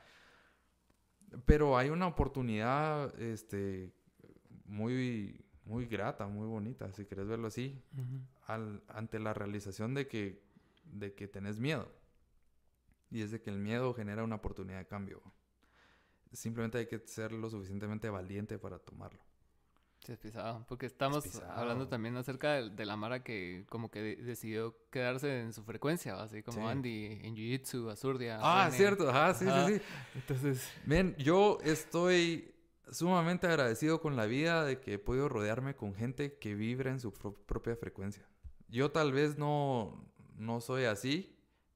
Pero 1.46 1.78
hay 1.78 1.90
una 1.90 2.08
oportunidad 2.08 3.20
este, 3.20 3.94
muy, 4.66 5.46
muy 5.66 5.86
grata, 5.86 6.28
muy 6.28 6.48
bonita, 6.48 6.92
si 6.92 7.06
quieres 7.06 7.28
verlo 7.28 7.48
así, 7.48 7.82
al, 8.48 8.84
ante 8.88 9.20
la 9.20 9.34
realización 9.34 9.94
de 9.94 10.08
que, 10.08 10.44
de 10.86 11.14
que 11.14 11.28
tenés 11.28 11.60
miedo. 11.60 11.92
Y 13.10 13.22
es 13.22 13.32
de 13.32 13.42
que 13.42 13.50
el 13.50 13.60
miedo 13.60 13.94
genera 13.94 14.24
una 14.24 14.36
oportunidad 14.36 14.80
de 14.80 14.88
cambio. 14.88 15.22
Simplemente 16.32 16.80
hay 16.80 16.88
que 16.88 17.00
ser 17.06 17.32
lo 17.32 17.50
suficientemente 17.50 18.10
valiente 18.10 18.58
para 18.58 18.80
tomarlo. 18.80 19.22
Sí, 20.06 20.12
es 20.12 20.20
pisado. 20.20 20.66
Porque 20.68 20.86
estamos 20.86 21.42
hablando 21.50 21.88
también 21.88 22.18
acerca 22.18 22.62
de, 22.62 22.86
la 22.86 22.98
Mara 22.98 23.24
que 23.24 23.66
como 23.70 23.90
que 23.90 24.18
decidió 24.18 24.76
quedarse 24.90 25.42
en 25.42 25.54
su 25.54 25.64
frecuencia, 25.64 26.22
así 26.22 26.44
como 26.44 26.68
Andy 26.68 27.20
en 27.24 27.36
Jiu-Jitsu, 27.36 27.90
Azurdia. 27.90 28.38
Ah, 28.42 28.70
cierto, 28.70 29.10
ajá, 29.10 29.34
sí, 29.34 29.46
sí, 29.46 29.74
sí. 29.76 29.82
Entonces. 30.16 30.70
Ven, 30.86 31.16
yo 31.18 31.58
estoy 31.64 32.54
sumamente 32.92 33.48
agradecido 33.48 34.02
con 34.02 34.18
la 34.18 34.26
vida 34.26 34.66
de 34.66 34.80
que 34.82 34.96
he 34.96 35.00
podido 35.00 35.30
rodearme 35.30 35.76
con 35.76 35.96
gente 35.96 36.38
que 36.38 36.54
vibra 36.54 36.92
en 36.92 37.00
su 37.00 37.14
propia 37.14 37.78
frecuencia. 37.78 38.28
Yo 38.68 38.92
tal 38.92 39.14
vez 39.14 39.38
no, 39.38 40.06
no 40.36 40.60
soy 40.60 40.84
así, 40.84 41.33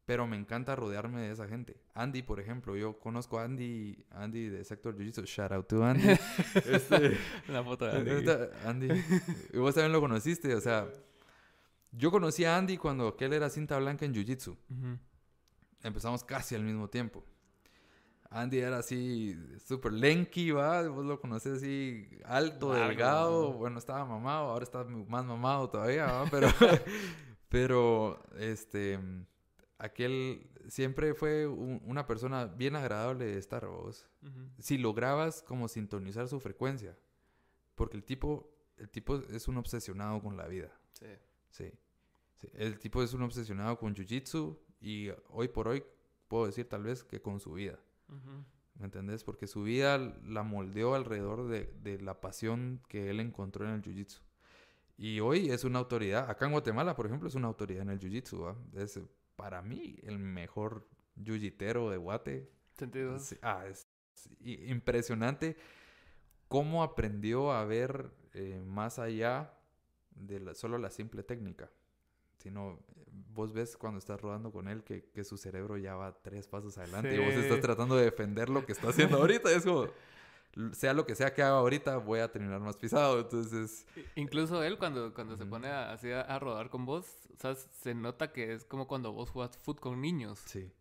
pero 0.07 0.25
me 0.25 0.37
encanta 0.37 0.73
rodearme 0.73 1.19
de 1.19 1.33
esa 1.33 1.49
gente. 1.49 1.75
Andy, 1.93 2.21
por 2.21 2.39
ejemplo, 2.39 2.77
yo 2.77 2.97
conozco 2.97 3.39
a 3.39 3.43
Andy, 3.43 4.05
Andy 4.11 4.47
de 4.47 4.63
Sector 4.63 4.95
Jiu-Jitsu. 4.95 5.25
Shout 5.25 5.51
out 5.51 5.67
to 5.67 5.83
Andy. 5.83 6.01
este, 6.55 7.17
La 7.49 7.61
foto 7.61 7.85
de 7.85 7.91
Andy. 8.63 8.87
Andy. 8.87 9.03
Y 9.51 9.57
vos 9.57 9.75
también 9.75 9.91
lo 9.91 9.99
conociste, 9.99 10.55
o 10.55 10.61
sea, 10.61 10.87
yo 11.91 12.09
conocí 12.09 12.45
a 12.45 12.55
Andy 12.55 12.77
cuando 12.77 13.09
aquel 13.09 13.33
era 13.33 13.49
cinta 13.49 13.77
blanca 13.79 14.05
en 14.05 14.13
Jiu-Jitsu. 14.13 14.55
Empezamos 15.83 16.23
casi 16.23 16.55
al 16.55 16.63
mismo 16.63 16.87
tiempo. 16.87 17.25
Andy 18.29 18.59
era 18.59 18.77
así, 18.77 19.37
súper 19.65 19.91
lenky, 19.91 20.51
¿va? 20.51 20.87
Vos 20.87 21.05
lo 21.05 21.19
conocés 21.19 21.57
así, 21.57 22.07
alto, 22.23 22.71
delgado. 22.71 23.51
Bueno, 23.51 23.77
estaba 23.77 24.05
mamado, 24.05 24.51
ahora 24.51 24.63
está 24.63 24.85
más 24.85 25.25
mamado 25.25 25.69
todavía, 25.69 26.05
¿va? 26.05 26.25
Pero, 26.31 26.47
pero, 27.49 28.23
este 28.37 28.99
aquel 29.77 30.49
siempre 30.67 31.13
fue 31.13 31.47
una 31.47 32.07
persona 32.07 32.45
bien 32.45 32.75
agradable 32.75 33.25
de 33.25 33.37
estar, 33.37 33.65
vos. 33.67 34.07
Si 34.59 34.77
lograbas 34.77 35.43
como 35.43 35.67
sintonizar 35.67 36.27
su 36.27 36.39
frecuencia. 36.39 36.97
Porque 37.75 37.97
el 37.97 38.03
tipo, 38.03 38.51
el 38.77 38.89
tipo 38.89 39.17
es 39.17 39.47
un 39.47 39.57
obsesionado 39.57 40.21
con 40.21 40.35
la 40.35 40.47
vida. 40.47 40.71
Sí. 40.93 41.05
Sí. 41.49 41.71
El 42.53 42.79
tipo 42.79 43.01
es 43.01 43.13
un 43.13 43.23
obsesionado 43.23 43.77
con 43.77 43.95
Jiu-Jitsu 43.95 44.57
y 44.79 45.09
hoy 45.29 45.47
por 45.47 45.67
hoy 45.67 45.83
puedo 46.27 46.45
decir 46.45 46.67
tal 46.67 46.83
vez 46.83 47.03
que 47.03 47.21
con 47.21 47.39
su 47.39 47.53
vida. 47.53 47.79
¿Me 48.75 48.85
entendés? 48.85 49.23
Porque 49.23 49.47
su 49.47 49.63
vida 49.63 49.97
la 49.97 50.43
moldeó 50.43 50.95
alrededor 50.95 51.47
de, 51.47 51.73
de 51.81 51.99
la 51.99 52.21
pasión 52.21 52.81
que 52.87 53.09
él 53.09 53.19
encontró 53.19 53.65
en 53.65 53.73
el 53.73 53.81
Jiu-Jitsu. 53.81 54.21
Y 54.97 55.19
hoy 55.19 55.51
es 55.51 55.63
una 55.63 55.79
autoridad. 55.79 56.29
Acá 56.29 56.45
en 56.45 56.51
Guatemala, 56.51 56.95
por 56.95 57.05
ejemplo, 57.05 57.27
es 57.27 57.35
una 57.35 57.47
autoridad 57.47 57.83
en 57.83 57.89
el 57.89 57.99
Jiu-Jitsu. 57.99 58.55
Es 58.75 58.99
para 59.37 59.61
mí 59.61 59.95
el 60.03 60.19
mejor 60.19 60.85
jiu-jitero 61.15 61.89
de 61.89 61.95
Guate. 61.95 62.51
¿Sentido? 62.73 63.17
ah, 63.41 63.65
es 63.65 63.87
impresionante 64.41 65.55
cómo 66.49 66.83
aprendió 66.83 67.53
a 67.53 67.63
ver 67.63 68.11
eh, 68.33 68.61
más 68.65 68.99
allá 68.99 69.53
de 70.11 70.53
solo 70.53 70.77
la 70.77 70.89
simple 70.89 71.23
técnica. 71.23 71.71
Sino, 72.37 72.79
vos 73.33 73.53
ves 73.53 73.77
cuando 73.77 73.99
estás 73.99 74.19
rodando 74.21 74.51
con 74.51 74.67
él 74.67 74.83
que, 74.83 75.05
que 75.11 75.23
su 75.23 75.37
cerebro 75.37 75.77
ya 75.77 75.95
va 75.95 76.21
tres 76.21 76.47
pasos 76.47 76.77
adelante 76.77 77.15
y 77.15 77.19
vos 77.19 77.33
estás 77.33 77.61
tratando 77.61 77.95
de 77.95 78.05
defender 78.05 78.49
lo 78.49 78.65
que 78.65 78.73
está 78.73 78.89
haciendo 78.89 79.17
ahorita. 79.17 79.51
Es 79.51 79.63
como, 79.63 79.87
sea 80.73 80.93
lo 80.93 81.05
que 81.05 81.15
sea 81.15 81.33
que 81.33 81.41
haga 81.41 81.57
ahorita, 81.57 81.97
voy 81.97 82.19
a 82.19 82.31
terminar 82.31 82.59
más 82.59 82.77
pisado. 82.77 83.19
Entonces. 83.19 83.85
Incluso 84.15 84.63
él, 84.63 84.77
cuando, 84.77 85.13
cuando 85.13 85.37
se 85.37 85.45
pone 85.45 85.67
a, 85.67 85.91
así 85.91 86.11
a, 86.11 86.39
rodar 86.39 86.69
con 86.69 86.85
vos, 86.85 87.05
o 87.35 87.39
sea, 87.39 87.55
se 87.55 87.93
nota 87.93 88.31
que 88.31 88.53
es 88.53 88.65
como 88.65 88.87
cuando 88.87 89.11
vos 89.11 89.29
jugás 89.29 89.57
fútbol 89.57 89.81
con 89.81 90.01
niños. 90.01 90.39
Sí. 90.45 90.71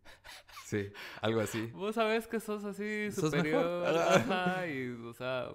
Sí, 0.65 0.91
algo 1.21 1.41
así. 1.41 1.67
vos 1.75 1.95
sabés 1.95 2.27
que 2.27 2.41
sos 2.41 2.65
así 2.65 3.11
superior. 3.13 3.87
Ajá, 3.87 4.67
y, 4.69 4.89
o 4.89 5.13
sea. 5.13 5.51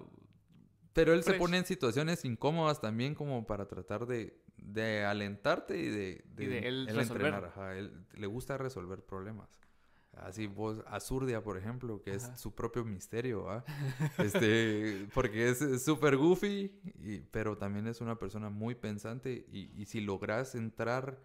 Pero 0.92 1.14
él 1.14 1.22
se 1.22 1.34
pone 1.34 1.56
en 1.56 1.64
situaciones 1.64 2.24
incómodas 2.24 2.80
también, 2.80 3.14
como 3.14 3.46
para 3.46 3.66
tratar 3.66 4.06
de, 4.06 4.38
de 4.58 5.04
alentarte 5.04 5.78
y 5.78 5.88
de, 5.88 6.24
de, 6.34 6.68
él, 6.68 6.88
entrenar. 6.88 7.46
Ajá, 7.46 7.74
él 7.76 8.06
le 8.12 8.26
gusta 8.26 8.58
resolver 8.58 9.02
problemas. 9.02 9.48
Así 10.12 10.46
vos, 10.46 10.82
Azurdia, 10.86 11.42
por 11.42 11.56
ejemplo, 11.56 12.02
que 12.02 12.14
es 12.14 12.30
su 12.36 12.54
propio 12.54 12.84
misterio, 12.84 13.48
¿ah? 13.50 13.64
Este, 14.18 15.08
porque 15.14 15.48
es 15.48 15.82
súper 15.82 16.16
goofy, 16.16 16.70
pero 17.30 17.56
también 17.56 17.86
es 17.86 18.00
una 18.00 18.18
persona 18.18 18.50
muy 18.50 18.74
pensante 18.74 19.46
y, 19.50 19.70
y 19.74 19.86
si 19.86 20.00
logras 20.00 20.54
entrar 20.54 21.18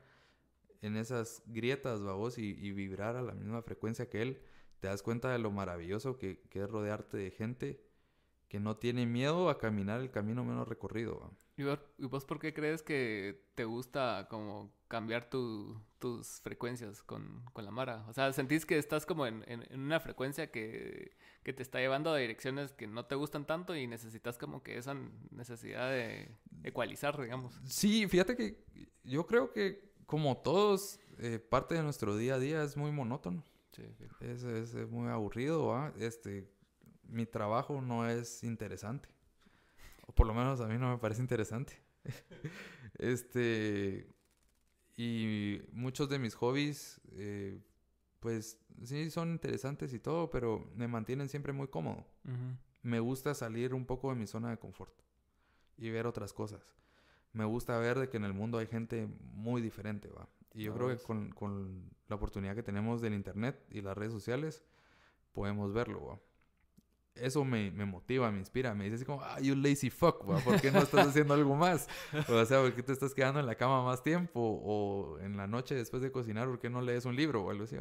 en 0.82 0.95
esas 0.95 1.43
grietas, 1.47 2.02
vos, 2.02 2.38
y, 2.38 2.52
y, 2.52 2.71
vibrar 2.71 3.15
a 3.17 3.21
la 3.21 3.34
misma 3.34 3.62
frecuencia 3.62 4.10
que 4.10 4.21
él, 4.21 4.41
te 4.80 4.88
das 4.88 5.02
cuenta 5.02 5.32
de 5.32 5.39
lo 5.39 5.52
maravilloso 5.52 6.17
que, 6.17 6.39
que 6.50 6.62
es 6.62 6.69
rodearte 6.69 7.17
de 7.17 7.32
gente 7.32 7.88
que 8.47 8.60
no 8.60 8.78
tiene 8.78 9.06
miedo 9.06 9.50
a 9.50 9.58
caminar 9.58 10.00
el 10.02 10.12
camino 10.12 10.45
menos 10.45 10.67
recorrido. 10.67 11.32
¿Y 11.58 11.63
vos, 11.63 12.26
por 12.26 12.39
qué 12.39 12.54
crees 12.54 12.82
que 12.82 13.43
te 13.56 13.65
gusta 13.65 14.28
como 14.30 14.73
cambiar 14.88 15.30
tus 15.30 16.41
frecuencias 16.41 17.04
con, 17.04 17.43
la 17.56 17.71
Mara? 17.71 18.06
O 18.08 18.13
sea, 18.13 18.32
¿sentís 18.34 18.65
que 18.65 18.78
estás 18.78 19.06
como 19.06 19.26
en, 19.26 19.43
una 19.73 20.00
frecuencia 20.00 20.52
que, 20.52 21.15
te 21.43 21.63
está 21.63 21.80
llevando 21.80 22.12
a 22.12 22.17
direcciones 22.17 22.73
que 22.73 22.88
no 22.88 23.06
te 23.06 23.15
gustan 23.15 23.45
tanto 23.45 23.73
y 23.76 23.88
necesitas 23.88 24.38
como 24.38 24.63
que 24.63 24.78
esa 24.78 24.95
necesidad 25.32 25.89
de 25.89 26.30
ecualizar, 26.63 27.19
digamos? 27.21 27.60
Sí, 27.65 28.08
fíjate 28.08 28.36
que 28.36 28.65
yo 29.04 29.26
creo 29.26 29.54
que 29.54 29.88
como 30.06 30.38
todos, 30.38 31.00
eh, 31.19 31.39
parte 31.39 31.76
de 31.76 31.84
nuestro 31.84 32.17
día 32.17 32.36
a 32.36 32.39
día 32.39 32.63
es 32.63 32.76
muy 32.76 32.91
monótono. 32.91 33.43
Sí, 33.71 33.84
es, 34.21 34.43
es, 34.43 34.73
es, 34.73 34.89
muy 34.89 35.10
aburrido. 35.10 35.93
Este, 36.00 36.50
mi 37.04 37.26
trabajo 37.26 37.82
no 37.82 38.10
es 38.10 38.43
interesante. 38.43 39.10
O 40.08 40.13
por 40.13 40.26
lo 40.26 40.34
menos 40.34 40.62
a 40.62 40.67
mí 40.67 40.78
no 40.78 40.89
me 40.89 40.97
parece 40.97 41.21
interesante. 41.21 41.80
este. 42.97 44.16
Y 44.97 45.62
muchos 45.71 46.10
de 46.10 46.17
mis 46.17 46.33
hobbies, 46.33 46.99
eh, 47.12 47.62
pues 48.19 48.57
sí, 48.83 49.12
son 49.12 49.29
interesantes 49.31 49.93
y 49.93 49.99
todo, 49.99 50.31
pero 50.31 50.69
me 50.75 50.88
mantienen 50.88 51.29
siempre 51.29 51.53
muy 51.53 51.67
cómodo. 51.67 52.05
Me 52.81 52.99
gusta 52.99 53.36
salir 53.36 53.75
un 53.75 53.86
poco 53.86 54.10
de 54.10 54.15
mi 54.15 54.25
zona 54.25 54.49
de 54.49 54.57
confort 54.57 54.93
y 55.77 55.91
ver 55.91 56.07
otras 56.07 56.33
cosas. 56.33 56.62
Me 57.31 57.45
gusta 57.45 57.77
ver 57.77 57.99
de 57.99 58.10
que 58.10 58.17
en 58.17 58.23
el 58.23 58.33
mundo 58.33 58.57
hay 58.57 58.65
gente 58.65 59.07
muy 59.33 59.62
diferente, 59.62 60.10
¿va? 60.10 60.27
Y 60.55 60.63
yo 60.63 60.73
creo 60.73 60.88
que 60.88 60.97
con, 60.97 61.29
con, 61.29 61.91
la 62.07 62.15
oportunidad 62.15 62.55
que 62.55 62.63
tenemos 62.63 62.99
del 62.99 63.13
internet 63.13 63.63
y 63.69 63.81
las 63.81 63.95
redes 63.95 64.12
sociales, 64.12 64.63
podemos 65.33 65.73
verlo, 65.73 66.03
¿va? 66.07 66.19
Eso 67.21 67.43
me, 67.43 67.71
me, 67.71 67.86
motiva, 67.86 68.32
me 68.32 68.39
inspira. 68.39 68.73
Me 68.73 68.86
dice 68.86 68.95
así 68.95 69.06
como, 69.06 69.21
ah, 69.21 69.39
you 69.39 69.56
lazy 69.56 69.89
fuck, 69.89 70.23
¿por 70.23 70.62
qué 70.62 70.71
no 70.71 70.80
estás 70.80 71.08
haciendo 71.08 71.34
algo 71.34 71.56
más? 71.56 71.88
O 72.30 72.45
sea, 72.45 72.62
¿por 72.62 72.73
qué 72.73 72.84
te 72.84 72.93
estás 72.93 73.13
quedando 73.13 73.39
en 73.39 73.45
la 73.45 73.56
cama 73.56 73.84
más 73.84 74.03
tiempo? 74.03 74.39
O 74.39 75.19
en 75.19 75.38
la 75.38 75.47
noche 75.47 75.75
después 75.75 76.01
de 76.01 76.12
cocinar, 76.12 76.47
¿por 76.47 76.60
qué 76.60 76.69
no 76.69 76.82
lees 76.82 77.06
un 77.06 77.15
libro 77.15 77.43
o 77.43 77.49
algo 77.49 77.63
así? 77.63 77.77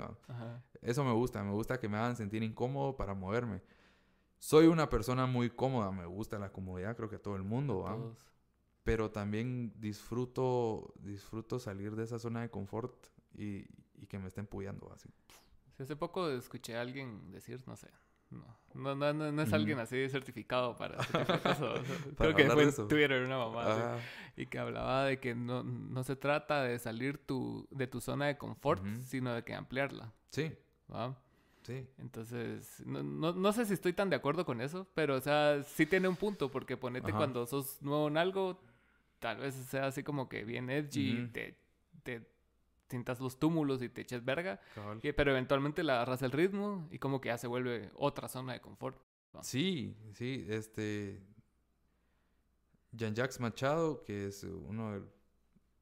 Eso 0.83 1.05
me 1.05 1.13
gusta, 1.13 1.43
me 1.43 1.53
gusta 1.53 1.79
que 1.79 1.89
me 1.89 1.97
hagan 1.97 2.17
sentir 2.17 2.43
incómodo 2.43 2.97
para 2.97 3.15
moverme. 3.15 3.63
Soy 4.39 4.67
una 4.67 4.89
persona 4.89 5.27
muy 5.27 5.51
cómoda, 5.51 5.91
me 5.91 6.07
gusta 6.07 6.39
la 6.39 6.53
comodidad, 6.53 6.97
creo 6.97 7.09
que 7.09 7.17
a 7.17 7.23
todo 7.23 7.37
el 7.37 7.43
mundo, 7.43 7.81
¿va? 7.81 7.99
Pero 8.85 9.11
también 9.11 9.73
disfruto, 9.81 10.95
disfruto 11.01 11.59
salir 11.59 11.97
de 11.97 12.05
esa 12.05 12.19
zona 12.19 12.43
de 12.43 12.51
confort 12.51 12.95
y, 13.35 13.67
y 13.95 14.07
que 14.07 14.19
me 14.19 14.29
estén 14.29 14.47
puyando 14.47 14.93
así. 14.93 15.09
hace 15.79 15.97
poco 15.97 16.29
escuché 16.31 16.77
a 16.77 16.83
alguien 16.83 17.31
decir, 17.31 17.63
no 17.67 17.77
sé, 17.77 17.89
no, 18.31 18.95
no, 18.95 19.13
no, 19.13 19.33
no 19.33 19.43
es 19.43 19.53
alguien 19.53 19.79
así 19.79 20.09
certificado 20.09 20.77
para 20.77 20.97
Creo 22.19 22.35
que 22.35 22.51
fue 22.51 22.65
en 22.65 22.89
Twitter 22.89 23.25
una 23.25 23.39
mamá. 23.39 23.99
y 24.37 24.47
que 24.47 24.59
hablaba 24.59 25.05
de 25.05 25.19
que 25.19 25.35
no, 25.35 25.63
no 25.63 26.05
se 26.05 26.17
trata 26.17 26.63
de 26.63 26.79
salir 26.79 27.19
tu, 27.19 27.67
de 27.71 27.87
tu 27.87 28.01
zona 28.01 28.27
de 28.27 28.37
confort, 28.37 28.85
sino 29.01 29.35
de 29.35 29.43
que 29.43 29.55
ampliarla. 29.55 30.13
Sí. 30.31 30.53
Sí. 31.63 31.85
Entonces, 31.99 32.83
no, 32.87 33.03
no, 33.03 33.33
no, 33.33 33.53
sé 33.53 33.67
si 33.67 33.75
estoy 33.75 33.93
tan 33.93 34.09
de 34.09 34.17
acuerdo 34.17 34.45
con 34.45 34.61
eso, 34.61 34.87
pero, 34.95 35.17
o 35.17 35.21
sea, 35.21 35.65
sí 35.65 35.85
tiene 35.85 36.07
un 36.07 36.15
punto, 36.17 36.49
porque 36.51 36.77
ponete 36.77 37.13
cuando 37.13 37.45
sos 37.47 37.83
nuevo 37.83 38.07
en 38.07 38.19
algo, 38.19 38.61
tal 39.19 39.39
vez 39.39 39.55
sea 39.55 39.87
así 39.87 40.05
como 40.05 40.29
que 40.29 40.45
bien 40.45 40.71
edgy, 40.71 41.29
te, 41.33 41.59
te 42.05 42.36
sientas 42.89 43.21
los 43.21 43.39
túmulos 43.39 43.83
y 43.83 43.89
te 43.89 44.03
eches 44.03 44.25
verga. 44.25 44.61
pero 45.17 45.31
eventualmente 45.31 45.83
le 45.83 45.93
agarras 45.93 46.23
el 46.23 46.33
ritmo 46.33 46.89
y 46.91 46.99
como 46.99 47.21
que 47.21 47.29
ya 47.29 47.39
se 47.39 47.47
vuelve 47.47 47.91
otra 47.95 48.29
zona 48.29 48.53
de 48.55 48.61
confort. 48.61 49.01
Sí, 49.43 49.97
sí, 50.15 50.47
este... 50.49 51.23
Jean-Jacques 52.93 53.41
Machado, 53.41 54.03
que 54.03 54.29
es 54.29 54.43
uno 54.43 55.03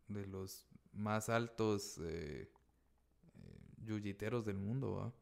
de, 0.09 0.27
los 0.27 0.67
más 0.93 1.29
altos 1.29 1.99
eh, 2.03 2.51
eh 3.87 4.43
del 4.45 4.57
mundo, 4.57 5.15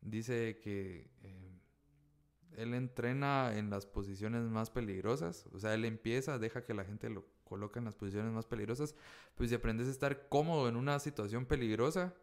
dice 0.00 0.58
que 0.62 1.10
eh, 1.22 1.60
él 2.56 2.74
entrena 2.74 3.56
en 3.56 3.70
las 3.70 3.86
posiciones 3.86 4.42
más 4.44 4.70
peligrosas. 4.70 5.46
O 5.52 5.58
sea, 5.58 5.74
él 5.74 5.84
empieza, 5.84 6.38
deja 6.38 6.64
que 6.64 6.74
la 6.74 6.84
gente 6.84 7.10
lo 7.10 7.26
coloca 7.52 7.78
en 7.78 7.84
las 7.84 7.94
posiciones 7.94 8.32
más 8.32 8.46
peligrosas. 8.46 8.94
Pues 9.34 9.50
si 9.50 9.54
aprendes 9.54 9.86
a 9.88 9.90
estar 9.90 10.30
cómodo 10.30 10.70
en 10.70 10.76
una 10.76 10.98
situación 10.98 11.44
peligrosa, 11.44 12.14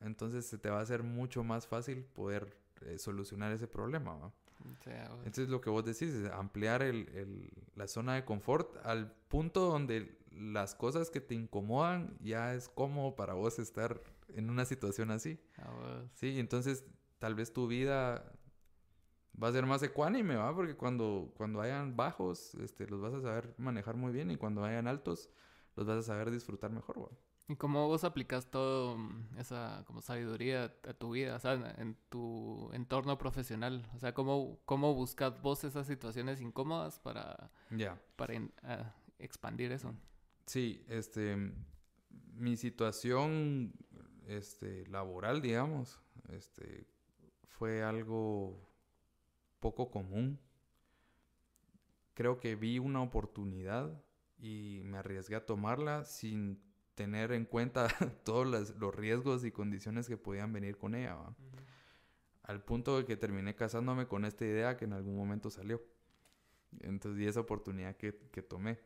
entonces 0.00 0.46
se 0.46 0.56
te 0.56 0.70
va 0.70 0.78
a 0.78 0.82
hacer 0.82 1.02
mucho 1.02 1.44
más 1.44 1.66
fácil 1.66 2.04
poder 2.04 2.56
eh, 2.86 2.96
solucionar 2.98 3.52
ese 3.52 3.68
problema. 3.68 4.32
entonces 5.26 5.50
lo 5.50 5.60
que 5.60 5.68
vos 5.68 5.84
decís 5.84 6.14
es 6.14 6.30
ampliar 6.30 6.82
el, 6.82 7.50
la 7.74 7.86
zona 7.86 8.14
de 8.14 8.24
confort 8.24 8.74
al 8.86 9.12
punto 9.28 9.66
donde 9.66 10.18
las 10.30 10.74
cosas 10.74 11.10
que 11.10 11.20
te 11.20 11.34
incomodan 11.34 12.16
ya 12.20 12.54
es 12.54 12.70
cómodo 12.70 13.14
para 13.14 13.34
vos 13.34 13.58
estar 13.58 14.00
en 14.28 14.48
una 14.48 14.64
situación 14.64 15.10
así. 15.10 15.38
Ah, 15.58 16.02
sí, 16.14 16.38
entonces 16.40 16.86
tal 17.18 17.34
vez 17.34 17.52
tu 17.52 17.66
vida 17.66 18.32
va 19.40 19.48
a 19.48 19.52
ser 19.52 19.66
más 19.66 19.82
ecuánime, 19.82 20.36
¿va? 20.36 20.54
Porque 20.54 20.76
cuando, 20.76 21.32
cuando 21.36 21.60
hayan 21.60 21.96
bajos, 21.96 22.54
este, 22.56 22.86
los 22.86 23.00
vas 23.00 23.14
a 23.14 23.20
saber 23.20 23.54
manejar 23.58 23.96
muy 23.96 24.12
bien 24.12 24.30
y 24.30 24.36
cuando 24.36 24.64
hayan 24.64 24.86
altos, 24.86 25.30
los 25.76 25.86
vas 25.86 25.98
a 25.98 26.02
saber 26.02 26.30
disfrutar 26.30 26.70
mejor, 26.70 27.02
¿va? 27.02 27.08
¿Y 27.48 27.56
cómo 27.56 27.88
vos 27.88 28.04
aplicas 28.04 28.50
todo 28.50 28.96
mm, 28.96 29.38
esa 29.38 29.84
como 29.86 30.00
sabiduría 30.00 30.74
a 30.88 30.94
tu 30.94 31.10
vida, 31.10 31.36
o 31.36 31.38
sea, 31.38 31.54
en 31.76 31.96
tu 32.08 32.70
entorno 32.72 33.18
profesional? 33.18 33.86
O 33.94 33.98
sea, 33.98 34.14
¿cómo, 34.14 34.60
cómo 34.64 34.94
buscas 34.94 35.40
vos 35.42 35.64
esas 35.64 35.86
situaciones 35.86 36.40
incómodas 36.40 36.98
para, 37.00 37.50
para 38.16 38.34
ah, 38.62 38.94
expandir 39.18 39.72
eso? 39.72 39.94
Sí, 40.46 40.84
este, 40.88 41.36
mi 42.34 42.56
situación 42.56 43.74
este, 44.26 44.86
laboral, 44.86 45.42
digamos, 45.42 46.00
este, 46.30 46.86
fue 47.48 47.82
algo 47.82 48.71
poco 49.62 49.90
común. 49.90 50.38
Creo 52.12 52.38
que 52.38 52.56
vi 52.56 52.78
una 52.78 53.00
oportunidad 53.00 54.04
y 54.38 54.82
me 54.84 54.98
arriesgué 54.98 55.36
a 55.36 55.46
tomarla 55.46 56.04
sin 56.04 56.60
tener 56.94 57.32
en 57.32 57.46
cuenta 57.46 57.88
todos 58.24 58.46
los, 58.46 58.94
riesgos 58.94 59.46
y 59.46 59.50
condiciones 59.50 60.06
que 60.06 60.18
podían 60.18 60.52
venir 60.52 60.76
con 60.76 60.94
ella. 60.94 61.16
Al 62.42 62.62
punto 62.62 62.98
de 62.98 63.06
que 63.06 63.16
terminé 63.16 63.54
casándome 63.54 64.06
con 64.06 64.26
esta 64.26 64.44
idea 64.44 64.76
que 64.76 64.84
en 64.84 64.92
algún 64.92 65.16
momento 65.16 65.48
salió. 65.48 65.82
Entonces, 66.80 67.22
y 67.22 67.26
esa 67.26 67.40
oportunidad 67.40 67.96
que, 67.96 68.14
que 68.30 68.42
tomé. 68.42 68.78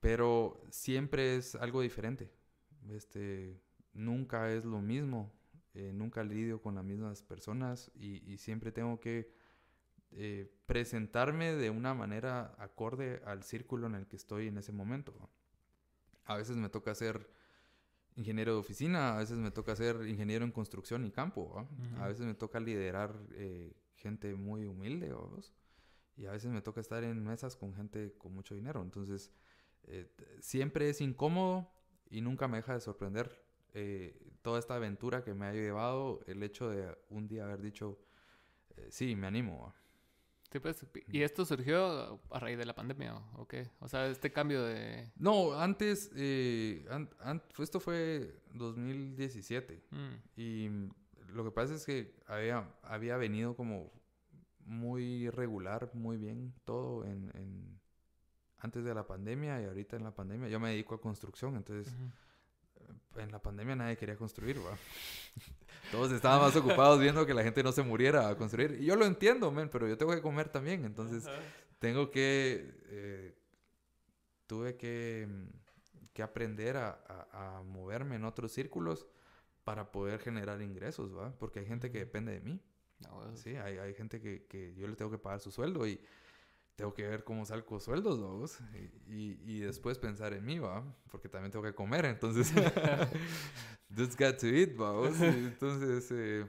Pero 0.00 0.60
siempre 0.70 1.36
es 1.36 1.54
algo 1.54 1.80
diferente. 1.80 2.30
Este, 2.90 3.58
nunca 3.94 4.50
es 4.50 4.64
lo 4.64 4.80
mismo. 4.80 5.32
Eh, 5.74 5.92
nunca 5.94 6.22
lidio 6.22 6.60
con 6.60 6.74
las 6.74 6.84
mismas 6.84 7.22
personas 7.22 7.90
y, 7.94 8.22
y 8.30 8.38
siempre 8.38 8.70
tengo 8.70 9.00
que 9.00 9.32
eh, 10.16 10.48
presentarme 10.66 11.56
de 11.56 11.70
una 11.70 11.92
manera 11.92 12.54
acorde 12.58 13.20
al 13.26 13.42
círculo 13.42 13.88
en 13.88 13.96
el 13.96 14.06
que 14.06 14.14
estoy 14.14 14.46
en 14.46 14.58
ese 14.58 14.70
momento. 14.70 15.12
A 16.24 16.36
veces 16.36 16.56
me 16.56 16.68
toca 16.68 16.94
ser 16.94 17.28
ingeniero 18.14 18.52
de 18.52 18.60
oficina, 18.60 19.16
a 19.16 19.18
veces 19.18 19.38
me 19.38 19.50
toca 19.50 19.74
ser 19.74 20.06
ingeniero 20.06 20.44
en 20.44 20.52
construcción 20.52 21.04
y 21.04 21.10
campo, 21.10 21.68
a 21.98 22.06
veces 22.06 22.26
me 22.26 22.34
toca 22.34 22.60
liderar 22.60 23.12
eh, 23.32 23.74
gente 23.96 24.36
muy 24.36 24.66
humilde, 24.66 25.12
y 26.16 26.26
a 26.26 26.30
veces 26.30 26.52
me 26.52 26.62
toca 26.62 26.80
estar 26.80 27.02
en 27.02 27.24
mesas 27.24 27.56
con 27.56 27.74
gente 27.74 28.14
con 28.16 28.32
mucho 28.32 28.54
dinero. 28.54 28.82
Entonces, 28.82 29.32
eh, 29.82 30.08
siempre 30.38 30.88
es 30.90 31.00
incómodo 31.00 31.72
y 32.08 32.20
nunca 32.20 32.46
me 32.46 32.58
deja 32.58 32.74
de 32.74 32.80
sorprender 32.80 33.42
toda 34.42 34.60
esta 34.60 34.76
aventura 34.76 35.24
que 35.24 35.34
me 35.34 35.46
ha 35.46 35.52
llevado, 35.52 36.20
el 36.28 36.44
hecho 36.44 36.70
de 36.70 36.96
un 37.08 37.26
día 37.26 37.42
haber 37.42 37.60
dicho, 37.60 37.98
sí, 38.90 39.16
me 39.16 39.26
animo. 39.26 39.74
Pues, 40.60 40.86
¿Y 41.08 41.22
esto 41.22 41.44
surgió 41.44 42.20
a 42.30 42.38
raíz 42.38 42.58
de 42.58 42.64
la 42.64 42.74
pandemia 42.74 43.14
o 43.34 43.46
qué? 43.46 43.70
O 43.80 43.88
sea, 43.88 44.06
este 44.06 44.32
cambio 44.32 44.62
de... 44.62 45.10
No, 45.16 45.58
antes, 45.58 46.10
eh, 46.14 46.86
esto 47.58 47.80
fue 47.80 48.40
2017 48.52 49.82
mm. 49.90 50.40
y 50.40 50.68
lo 51.32 51.44
que 51.44 51.50
pasa 51.50 51.74
es 51.74 51.84
que 51.84 52.14
había, 52.26 52.68
había 52.82 53.16
venido 53.16 53.56
como 53.56 53.92
muy 54.66 55.28
regular, 55.30 55.90
muy 55.94 56.16
bien 56.16 56.54
todo 56.64 57.04
en, 57.04 57.80
antes 58.58 58.84
de 58.84 58.94
la 58.94 59.06
pandemia 59.06 59.60
y 59.60 59.64
ahorita 59.64 59.96
en 59.96 60.04
la 60.04 60.14
pandemia. 60.14 60.48
Yo 60.48 60.60
me 60.60 60.70
dedico 60.70 60.94
a 60.94 61.00
construcción, 61.00 61.56
entonces 61.56 61.94
en 63.16 63.30
la 63.30 63.40
pandemia 63.40 63.76
nadie 63.76 63.96
quería 63.96 64.16
construir, 64.16 64.58
¿va? 64.58 64.76
Todos 65.90 66.12
estaban 66.12 66.40
más 66.40 66.56
ocupados 66.56 67.00
viendo 67.00 67.26
que 67.26 67.34
la 67.34 67.42
gente 67.42 67.62
no 67.62 67.72
se 67.72 67.82
muriera 67.82 68.28
a 68.28 68.36
construir. 68.36 68.78
Y 68.80 68.84
yo 68.86 68.96
lo 68.96 69.04
entiendo, 69.04 69.50
men, 69.50 69.68
pero 69.68 69.86
yo 69.86 69.96
tengo 69.96 70.12
que 70.12 70.22
comer 70.22 70.48
también. 70.48 70.84
Entonces, 70.84 71.24
tengo 71.78 72.10
que... 72.10 72.74
Eh, 72.86 73.34
tuve 74.46 74.76
que, 74.76 75.28
que 76.12 76.22
aprender 76.22 76.76
a, 76.76 76.98
a, 77.32 77.62
moverme 77.62 78.16
en 78.16 78.24
otros 78.24 78.52
círculos 78.52 79.06
para 79.64 79.90
poder 79.90 80.20
generar 80.20 80.60
ingresos, 80.60 81.16
¿va? 81.16 81.32
Porque 81.38 81.60
hay 81.60 81.66
gente 81.66 81.90
que 81.90 81.98
depende 81.98 82.32
de 82.32 82.40
mí. 82.40 82.60
sí, 83.34 83.56
hay, 83.56 83.78
hay 83.78 83.94
gente 83.94 84.20
que, 84.20 84.46
que 84.46 84.74
yo 84.74 84.86
le 84.86 84.96
tengo 84.96 85.10
que 85.10 85.18
pagar 85.18 85.40
su 85.40 85.50
sueldo 85.50 85.86
y 85.86 86.00
tengo 86.76 86.92
que 86.92 87.06
ver 87.06 87.24
cómo 87.24 87.44
salgo 87.44 87.78
sueldos, 87.78 88.20
vamos. 88.20 88.58
Y, 89.08 89.38
y, 89.44 89.60
después 89.60 89.98
pensar 89.98 90.32
en 90.32 90.44
mí, 90.44 90.58
va. 90.58 90.84
Porque 91.10 91.28
también 91.28 91.52
tengo 91.52 91.64
que 91.64 91.74
comer, 91.74 92.04
entonces. 92.04 92.52
just 93.96 94.18
got 94.18 94.38
to 94.38 94.46
eat, 94.46 94.76
vamos. 94.76 95.20
Entonces, 95.20 96.10
eh, 96.10 96.46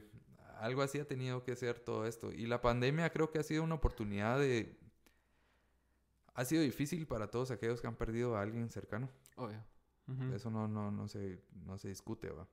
algo 0.59 0.81
así 0.81 0.99
ha 0.99 1.07
tenido 1.07 1.43
que 1.43 1.55
ser 1.55 1.79
todo 1.79 2.05
esto. 2.05 2.31
Y 2.31 2.47
la 2.47 2.61
pandemia 2.61 3.11
creo 3.11 3.29
que 3.29 3.39
ha 3.39 3.43
sido 3.43 3.63
una 3.63 3.75
oportunidad 3.75 4.39
de. 4.39 4.79
Ha 6.33 6.43
sido 6.43 6.63
difícil 6.63 7.07
para 7.07 7.29
todos 7.29 7.51
aquellos 7.51 7.79
que 7.79 7.87
han 7.87 7.95
perdido 7.95 8.35
a 8.35 8.41
alguien 8.41 8.69
cercano. 8.69 9.09
Obvio. 9.35 9.63
Eso 10.33 10.51
no, 10.51 10.67
no, 10.67 10.91
no, 10.91 11.07
se, 11.07 11.41
no 11.65 11.77
se 11.77 11.87
discute, 11.87 12.29
va. 12.29 12.47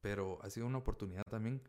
Pero 0.00 0.38
ha 0.42 0.50
sido 0.50 0.66
una 0.66 0.78
oportunidad 0.78 1.22
también 1.24 1.62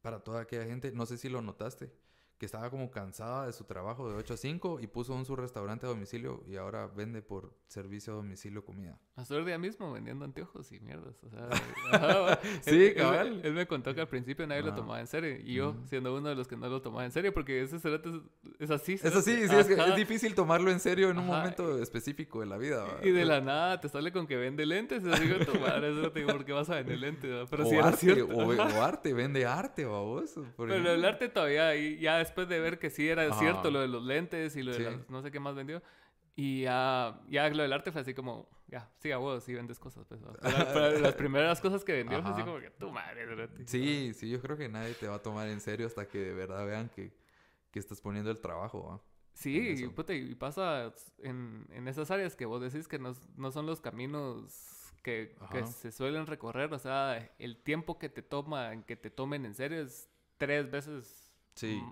para 0.00 0.20
toda 0.20 0.42
aquella 0.42 0.64
gente. 0.64 0.90
No 0.92 1.06
sé 1.06 1.16
si 1.16 1.28
lo 1.28 1.40
notaste 1.42 1.92
que 2.38 2.46
estaba 2.46 2.70
como 2.70 2.90
cansada 2.90 3.46
de 3.46 3.52
su 3.52 3.64
trabajo 3.64 4.10
de 4.10 4.16
8 4.16 4.34
a 4.34 4.36
5 4.36 4.80
y 4.80 4.88
puso 4.88 5.14
un 5.14 5.24
su 5.24 5.36
restaurante 5.36 5.86
a 5.86 5.90
domicilio 5.90 6.42
y 6.48 6.56
ahora 6.56 6.88
vende 6.88 7.22
por 7.22 7.54
servicio 7.68 8.12
a 8.12 8.16
domicilio 8.16 8.64
comida. 8.64 8.98
Hasta 9.14 9.36
el 9.36 9.44
día 9.44 9.58
mismo 9.58 9.92
vendiendo 9.92 10.24
anteojos 10.24 10.72
y 10.72 10.80
mierdas. 10.80 11.22
O 11.22 11.30
sea, 11.30 12.40
sí, 12.62 12.94
cabal. 12.96 13.40
Él, 13.44 13.52
me 13.52 13.66
contó 13.66 13.94
que 13.94 14.00
al 14.00 14.08
principio 14.08 14.46
nadie 14.46 14.62
lo 14.62 14.74
tomaba 14.74 15.00
en 15.00 15.06
serio 15.06 15.36
y 15.36 15.54
yo 15.54 15.76
siendo 15.84 16.16
uno 16.16 16.30
de 16.30 16.34
los 16.34 16.48
que 16.48 16.56
no 16.56 16.68
lo 16.68 16.82
tomaba 16.82 17.04
en 17.04 17.12
serio 17.12 17.32
porque 17.32 17.62
ese 17.62 17.78
cerote 17.78 18.10
es, 18.58 18.70
así. 18.70 18.94
Es 18.94 19.04
así, 19.04 19.46
sí, 19.48 19.54
es, 19.54 19.66
que 19.66 19.74
es, 19.74 19.96
difícil 19.96 20.34
tomarlo 20.34 20.70
en 20.70 20.80
serio 20.80 21.10
en 21.10 21.18
un 21.18 21.26
momento 21.26 21.80
específico 21.80 22.40
de 22.40 22.46
la 22.46 22.56
vida. 22.56 22.86
Y 23.02 23.10
de 23.10 23.24
la 23.24 23.40
nada 23.40 23.80
te 23.80 23.88
sale 23.88 24.12
con 24.12 24.26
que 24.26 24.36
vende 24.36 24.66
lentes. 24.66 25.04
Y 25.04 25.20
digo, 25.20 25.44
tu 25.44 25.58
madre, 25.60 25.92
eso 25.92 26.10
te 26.10 26.20
digo, 26.20 26.32
¿por 26.32 26.44
qué 26.44 26.52
vas 26.52 26.70
a 26.70 26.76
vender 26.76 26.98
lentes? 26.98 27.48
Pero 27.48 27.68
o 27.68 27.84
arte, 27.84 28.22
O, 28.22 28.50
arte, 28.82 29.12
vende 29.12 29.46
arte, 29.46 29.84
vos. 29.84 30.34
Pero 30.56 30.74
el 30.74 31.04
arte 31.04 31.28
todavía, 31.28 31.74
ya 31.74 32.21
después 32.22 32.48
de 32.48 32.58
ver 32.60 32.78
que 32.78 32.90
sí 32.90 33.08
era 33.08 33.32
cierto 33.34 33.70
lo 33.70 33.80
de 33.80 33.88
los 33.88 34.02
lentes 34.02 34.56
y 34.56 34.62
lo 34.62 34.72
de 34.72 35.04
no 35.08 35.22
sé 35.22 35.30
qué 35.30 35.40
más 35.40 35.54
vendió. 35.54 35.82
Y 36.34 36.62
ya, 36.62 37.20
ya 37.28 37.48
lo 37.50 37.62
del 37.62 37.72
arte 37.72 37.92
fue 37.92 38.00
así 38.00 38.14
como, 38.14 38.48
ya, 38.66 38.90
sí, 38.98 39.12
a 39.12 39.18
vos, 39.18 39.44
sí 39.44 39.52
vendes 39.54 39.78
cosas. 39.78 40.06
Pues, 40.06 40.20
pero, 40.40 40.98
las 40.98 41.14
primeras 41.14 41.60
cosas 41.60 41.84
que 41.84 41.92
vendió 41.92 42.22
fue 42.22 42.30
así 42.32 42.42
como 42.42 42.58
que, 42.58 42.70
tu 42.70 42.90
madre. 42.90 43.48
Sí, 43.66 44.14
sí, 44.14 44.30
yo 44.30 44.40
creo 44.40 44.56
que 44.56 44.68
nadie 44.68 44.94
te 44.94 45.08
va 45.08 45.16
a 45.16 45.22
tomar 45.22 45.48
en 45.48 45.60
serio 45.60 45.86
hasta 45.86 46.08
que 46.08 46.18
de 46.18 46.34
verdad 46.34 46.64
vean 46.66 46.88
que, 46.88 47.12
que 47.70 47.78
estás 47.78 48.00
poniendo 48.00 48.30
el 48.30 48.40
trabajo. 48.40 49.02
Sí, 49.34 49.86
puta, 49.94 50.14
y 50.14 50.34
pasa 50.34 50.92
en, 51.18 51.66
en 51.70 51.88
esas 51.88 52.10
áreas 52.10 52.34
que 52.34 52.46
vos 52.46 52.62
decís 52.62 52.88
que 52.88 52.98
no, 52.98 53.14
no 53.36 53.50
son 53.50 53.66
los 53.66 53.80
caminos 53.80 54.94
que, 55.02 55.36
que, 55.50 55.66
se 55.66 55.92
suelen 55.92 56.26
recorrer. 56.26 56.72
O 56.72 56.78
sea, 56.78 57.30
el 57.38 57.58
tiempo 57.58 57.98
que 57.98 58.08
te 58.08 58.22
toma, 58.22 58.72
en 58.72 58.84
que 58.84 58.96
te 58.96 59.10
tomen 59.10 59.44
en 59.44 59.54
serio 59.54 59.82
es 59.82 60.08
tres 60.38 60.70
veces 60.70 61.30
sí 61.54 61.82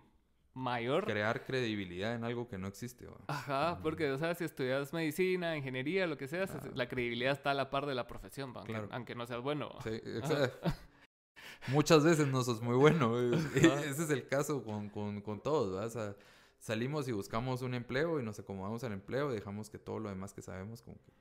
mayor. 0.54 1.04
Crear 1.04 1.44
credibilidad 1.44 2.14
en 2.14 2.24
algo 2.24 2.48
que 2.48 2.58
no 2.58 2.66
existe. 2.66 3.06
Ajá, 3.26 3.78
porque, 3.82 4.10
o 4.10 4.18
sea, 4.18 4.34
si 4.34 4.44
estudias 4.44 4.92
medicina, 4.92 5.56
ingeniería, 5.56 6.06
lo 6.06 6.16
que 6.16 6.28
sea, 6.28 6.46
la 6.74 6.88
credibilidad 6.88 7.32
está 7.32 7.52
a 7.52 7.54
la 7.54 7.70
par 7.70 7.86
de 7.86 7.94
la 7.94 8.06
profesión, 8.06 8.52
aunque, 8.90 9.14
no 9.14 9.26
seas 9.26 9.42
bueno. 9.42 9.70
Sí, 9.82 9.90
exacto. 9.90 10.68
Muchas 11.68 12.04
veces 12.04 12.26
no 12.28 12.42
sos 12.42 12.62
muy 12.62 12.76
bueno. 12.76 13.18
Ese 13.54 14.02
es 14.02 14.10
el 14.10 14.26
caso 14.26 14.62
con, 14.64 14.88
con, 14.88 15.20
con 15.20 15.40
todos, 15.40 16.16
salimos 16.58 17.08
y 17.08 17.12
buscamos 17.12 17.62
un 17.62 17.74
empleo 17.74 18.20
y 18.20 18.22
nos 18.22 18.38
acomodamos 18.38 18.84
al 18.84 18.92
empleo 18.92 19.32
y 19.32 19.36
dejamos 19.36 19.70
que 19.70 19.78
todo 19.78 19.98
lo 19.98 20.08
demás 20.10 20.34
que 20.34 20.42
sabemos 20.42 20.82
como 20.82 20.98
que 21.02 21.12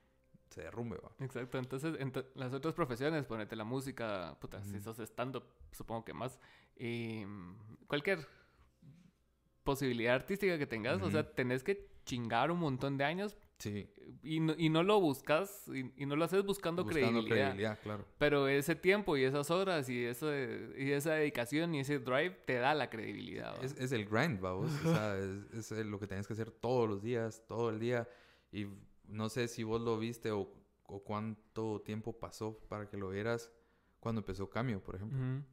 se 0.50 0.62
derrumbe, 0.62 0.98
¿va? 0.98 1.12
Exacto. 1.24 1.58
Entonces, 1.58 1.96
en 2.00 2.12
las 2.36 2.54
otras 2.54 2.74
profesiones, 2.74 3.26
ponete 3.26 3.56
la 3.56 3.64
música, 3.64 4.36
puta, 4.42 4.64
si 4.64 4.80
sos 4.80 5.00
stand-up, 5.00 5.44
supongo 5.72 6.04
que 6.04 6.14
más. 6.14 6.40
Y 6.76 7.24
cualquier 7.88 8.28
posibilidad 9.70 10.16
artística 10.16 10.58
que 10.58 10.66
tengas, 10.66 11.00
o 11.04 11.12
sea, 11.12 11.24
tenés 11.32 11.64
que 11.64 11.88
chingar 12.04 12.50
un 12.50 12.60
montón 12.60 12.98
de 12.98 13.04
años. 13.04 13.38
Sí. 13.60 13.88
Y 14.24 14.40
no, 14.40 14.56
y 14.58 14.70
no 14.70 14.82
lo 14.82 15.00
buscas, 15.00 15.66
y, 15.68 16.06
no 16.08 16.16
lo 16.16 16.26
haces 16.26 16.44
buscando, 16.44 16.84
buscando 16.84 17.24
credibilidad. 17.24 17.78
claro. 17.84 18.04
Pero 18.18 18.48
ese 18.48 18.74
tiempo 18.76 19.16
y 19.16 19.26
esas 19.26 19.52
horas 19.52 19.88
y, 19.90 20.04
eso, 20.06 20.28
y 20.34 20.92
esa 20.92 21.14
dedicación 21.14 21.76
y 21.76 21.82
ese 21.82 22.00
drive 22.00 22.32
te 22.48 22.56
da 22.56 22.74
la 22.74 22.90
credibilidad. 22.90 23.64
Es, 23.64 23.76
es, 23.78 23.92
el 23.92 24.06
grind, 24.06 24.40
vamos. 24.40 24.72
o 24.84 24.92
sea, 24.92 25.16
es, 25.54 25.72
es, 25.72 25.86
lo 25.86 26.00
que 26.00 26.08
tienes 26.08 26.26
que 26.26 26.34
hacer 26.34 26.50
todos 26.50 26.90
los 26.90 27.04
días, 27.04 27.44
todo 27.48 27.70
el 27.70 27.80
día. 27.80 28.10
Y 28.52 28.66
no 29.08 29.30
sé 29.30 29.48
si 29.48 29.64
vos 29.64 29.80
lo 29.82 30.00
viste 30.00 30.32
o, 30.32 30.52
o 30.88 31.04
cuánto 31.04 31.82
tiempo 31.82 32.18
pasó 32.18 32.58
para 32.70 32.90
que 32.90 32.98
lo 32.98 33.10
vieras 33.10 33.52
cuando 34.00 34.22
empezó 34.22 34.50
Cambio, 34.50 34.82
por 34.82 34.96
ejemplo. 34.96 35.44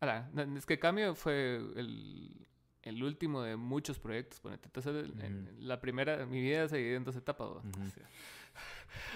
Ahora, 0.00 0.30
es 0.54 0.66
que 0.66 0.78
Cambio 0.78 1.14
fue 1.14 1.56
el, 1.76 2.46
el 2.84 3.02
último 3.02 3.42
de 3.42 3.56
muchos 3.56 3.98
proyectos. 3.98 4.40
Entonces, 4.44 5.10
la 5.58 5.80
primera, 5.80 6.26
mi 6.26 6.40
vida 6.40 6.68
se 6.68 6.76
divide 6.76 6.96
en 6.96 7.04
dos 7.04 7.16
etapas. 7.16 7.48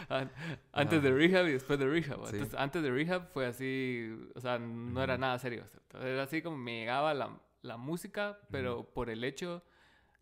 antes 0.73 1.03
de 1.03 1.13
rehab 1.13 1.47
y 1.47 1.53
después 1.53 1.79
de 1.79 1.87
rehab. 1.87 2.19
Entonces, 2.27 2.55
antes 2.55 2.83
de 2.83 2.91
rehab 2.91 3.29
fue 3.33 3.47
así, 3.47 4.11
o 4.35 4.41
sea, 4.41 4.59
no 4.59 5.03
era 5.03 5.19
nada 5.19 5.39
serio. 5.39 5.65
Era 6.01 6.25
así 6.25 6.43
como 6.43 6.57
me 6.57 6.81
llegaba 6.81 7.15
la, 7.15 7.39
la 7.63 7.77
música, 7.77 8.39
pero 8.51 8.85
por 8.93 9.11
el 9.11 9.23
hecho 9.23 9.63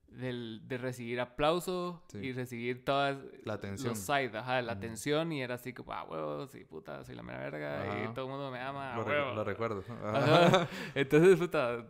del, 0.09 0.63
de 0.67 0.79
recibir 0.79 1.21
aplauso 1.21 2.03
y 2.15 2.33
recibir 2.33 2.85
todas 2.85 3.19
la 3.45 3.55
atención. 3.55 3.91
los 3.91 3.99
side, 3.99 4.37
ajá, 4.37 4.63
la 4.63 4.73
atención 4.73 5.33
y 5.33 5.43
era 5.43 5.55
así 5.57 5.73
como, 5.73 5.93
ah, 5.93 6.05
huevos, 6.05 6.55
y 6.55 6.65
puta, 6.65 7.05
soy 7.05 7.15
la 7.15 7.23
mera 7.23 7.39
verga 7.39 8.05
y 8.05 8.15
todo 8.15 8.27
el 8.27 8.31
mundo 8.31 8.51
me 8.51 8.61
ama. 8.61 8.97
Lo, 8.97 9.35
lo 9.35 9.45
recuerdo. 9.45 9.85
Entonces, 10.95 11.39
puta, 11.39 11.87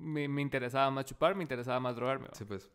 me, 0.00 0.28
me, 0.28 0.42
interesaba 0.42 0.90
más 0.90 1.04
chupar, 1.04 1.34
me 1.34 1.42
interesaba 1.42 1.78
más 1.80 1.96
drogarme. 1.96 2.28
Sí, 2.32 2.44
pues. 2.44 2.70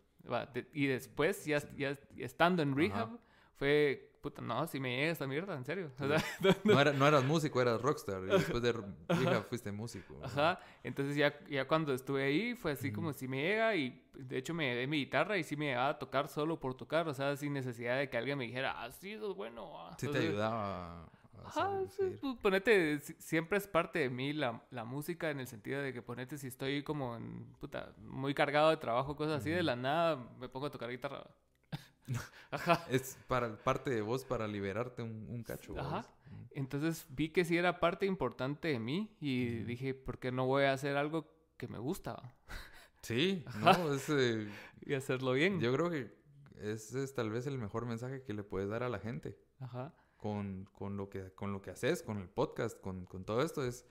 y 0.74 0.88
después, 0.88 1.46
ya, 1.46 1.62
ya, 1.76 1.98
estando 2.18 2.62
en 2.62 2.76
rehab, 2.76 3.20
fue, 3.56 4.18
puta, 4.22 4.42
no, 4.42 4.68
si 4.68 4.80
me 4.80 4.96
llega 4.96 5.12
esta 5.12 5.28
mierda, 5.28 5.56
en 5.56 5.66
serio. 5.66 5.92
no, 6.64 6.80
era, 6.80 6.94
no, 6.94 7.08
eras 7.08 7.24
músico, 7.24 7.62
eras 7.62 7.82
rockstar. 7.82 8.24
Y 8.24 8.28
después 8.28 8.62
de 8.62 8.74
rehab 8.74 9.44
fuiste 9.50 9.72
músico. 9.72 10.20
Ajá. 10.24 10.60
Entonces 10.84 11.16
ya, 11.16 11.38
ya 11.50 11.68
cuando 11.68 11.94
estuve 11.94 12.24
ahí, 12.24 12.56
fue 12.56 12.74
así 12.74 12.92
como 12.92 13.14
si 13.14 13.28
me 13.28 13.42
llega 13.42 13.76
y 13.76 14.04
de 14.14 14.38
hecho 14.38 14.54
me 14.54 14.66
llevé 14.66 14.88
mi 14.88 14.98
guitarra 14.98 15.38
y 15.38 15.44
sí 15.44 15.56
me 15.56 15.66
llevaba 15.66 15.90
a 15.90 16.00
tocar 16.00 16.28
solo 16.28 16.60
por 16.60 16.76
tocar, 16.76 17.08
o 17.08 17.14
sea, 17.14 17.36
sin 17.36 17.54
necesidad 17.54 17.98
de 17.98 18.10
que 18.10 18.18
alguien 18.18 18.38
me 18.38 18.46
dijera, 18.46 18.82
ah, 18.84 18.92
sí, 18.92 19.14
es 19.14 19.22
bueno. 19.22 19.72
Ah". 19.78 19.96
Sí 19.98 20.08
te 20.08 20.20
ayudaba. 20.20 21.10
Ajá, 21.44 21.82
sí, 21.90 22.18
pues, 22.22 22.38
ponete, 22.42 23.00
siempre 23.00 23.58
es 23.58 23.68
parte 23.68 24.00
de 24.00 24.10
mí 24.10 24.34
la, 24.34 24.64
la, 24.72 24.86
música 24.86 25.30
en 25.30 25.40
el 25.40 25.48
sentido 25.48 25.82
de 25.82 25.94
que 25.94 26.02
ponete 26.02 26.38
si 26.38 26.48
estoy 26.48 26.84
como 26.84 27.16
en, 27.16 27.54
puta, 27.60 27.94
muy 27.98 28.34
cargado 28.34 28.70
de 28.70 28.78
trabajo, 28.78 29.16
cosas 29.16 29.42
así, 29.42 29.50
de 29.50 29.64
la 29.64 29.76
nada 29.76 30.16
me 30.40 30.50
pongo 30.50 30.68
a 30.68 30.72
tocar 30.72 30.90
guitarra. 30.90 31.26
Ajá. 32.52 32.86
Es 32.90 33.18
para, 33.28 33.56
parte 33.64 33.90
de 33.90 34.02
vos 34.02 34.24
para 34.26 34.48
liberarte 34.48 35.02
un, 35.02 35.28
un 35.30 35.44
cacho. 35.44 35.78
Ajá. 35.80 36.08
Entonces 36.52 37.06
vi 37.10 37.30
que 37.30 37.44
sí 37.46 37.58
era 37.58 37.80
parte 37.80 38.06
importante 38.06 38.70
de 38.70 38.80
mí 38.80 39.16
y 39.20 39.64
dije, 39.64 39.94
¿por 39.94 40.20
qué 40.20 40.32
no 40.32 40.46
voy 40.46 40.64
a 40.64 40.74
hacer 40.74 40.96
algo 40.98 41.30
que 41.58 41.68
me 41.68 41.80
gusta? 41.80 42.36
Sí, 43.02 43.44
no, 43.60 43.94
es, 43.94 44.10
eh, 44.10 44.48
y 44.82 44.94
hacerlo 44.94 45.34
bien. 45.34 45.60
Yo 45.60 45.72
creo 45.74 45.90
que 45.90 46.12
ese 46.60 47.04
es 47.04 47.14
tal 47.14 47.30
vez 47.30 47.46
el 47.48 47.58
mejor 47.58 47.86
mensaje 47.86 48.24
que 48.24 48.34
le 48.34 48.44
puedes 48.44 48.70
dar 48.70 48.84
a 48.84 48.90
la 48.90 49.00
gente. 49.00 49.38
Ajá. 49.60 49.94
Con, 50.18 50.68
con, 50.72 50.98
lo, 50.98 51.10
que, 51.10 51.32
con 51.34 51.52
lo 51.52 51.62
que 51.62 51.72
haces, 51.72 52.02
con 52.02 52.20
el 52.20 52.30
podcast, 52.30 52.80
con, 52.80 53.06
con 53.06 53.26
todo 53.26 53.42
esto, 53.42 53.64
es 53.64 53.86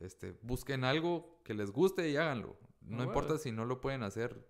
este, 0.00 0.36
busquen 0.42 0.84
algo 0.84 1.40
que 1.44 1.54
les 1.54 1.70
guste 1.70 2.08
y 2.08 2.16
háganlo. 2.16 2.56
No 2.80 3.04
importa 3.04 3.38
si 3.38 3.52
no 3.52 3.64
lo 3.64 3.80
pueden 3.80 4.02
hacer 4.02 4.48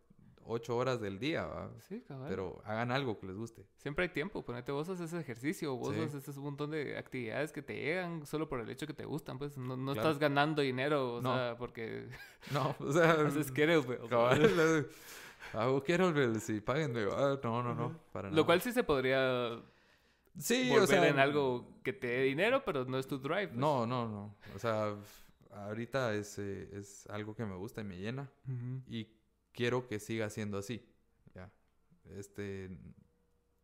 ocho 0.49 0.77
horas 0.77 1.01
del 1.01 1.19
día, 1.19 1.45
¿va? 1.45 1.71
Sí, 1.81 2.03
cabrón. 2.07 2.29
Pero 2.29 2.63
hagan 2.65 2.91
algo 2.91 3.19
que 3.19 3.27
les 3.27 3.37
guste. 3.37 3.67
Siempre 3.77 4.05
hay 4.05 4.09
tiempo, 4.11 4.45
ponete 4.45 4.73
vos 4.73 4.89
haces 4.89 5.13
ese 5.13 5.21
ejercicio, 5.21 5.77
vos 5.77 5.97
haces 5.97 6.37
un 6.37 6.45
montón 6.45 6.71
de 6.71 6.97
actividades 6.97 7.53
que 7.53 7.63
te 7.63 7.75
llegan 7.75 8.25
solo 8.27 8.49
por 8.49 8.61
el 8.61 8.71
hecho 8.71 8.87
que 8.87 8.95
te 8.95 9.05
gustan, 9.05 9.39
pues 9.39 9.59
no, 9.59 9.77
no 9.77 9.93
estás 9.93 10.19
ganando 10.19 10.63
dinero, 10.63 11.15
o 11.15 11.23
sea, 11.23 11.57
porque... 11.59 12.09
No, 12.53 12.75
o 12.79 12.93
sea... 12.93 13.13
haces 13.27 13.53
quieres, 13.53 13.85
güey. 13.85 13.99
Hago 15.53 15.83
quiero, 15.83 16.13
güey, 16.13 16.35
sí, 16.41 16.61
páguenme, 16.61 17.05
no, 17.05 17.63
no, 17.63 17.75
no, 17.75 17.99
para 18.13 18.31
Lo 18.31 18.47
cual 18.47 18.61
sí 18.61 18.73
se 18.73 18.85
podría... 18.85 19.63
Sí, 20.39 20.71
o 20.71 20.87
sea... 20.87 21.09
en 21.09 21.19
algo 21.19 21.81
que 21.83 21.93
te 21.93 22.07
dé 22.07 22.23
dinero, 22.25 22.63
pero 22.65 22.85
no 22.85 22.99
es 22.99 23.07
tu 23.07 23.19
drive. 23.19 23.49
Pues. 23.49 23.59
No, 23.59 23.87
no, 23.87 24.09
no. 24.09 24.37
O 24.55 24.59
sea, 24.59 24.97
ahorita 25.51 26.15
es, 26.15 26.39
eh, 26.39 26.69
es 26.73 27.07
algo 27.09 27.35
que 27.35 27.45
me 27.45 27.57
gusta 27.57 27.81
y 27.81 27.85
me 27.85 27.99
llena. 27.99 28.31
Y 28.87 29.09
quiero 29.53 29.87
que 29.87 29.99
siga 29.99 30.31
siendo 30.31 30.59
así. 30.59 30.87
Ya. 31.35 31.51
Este, 32.17 32.71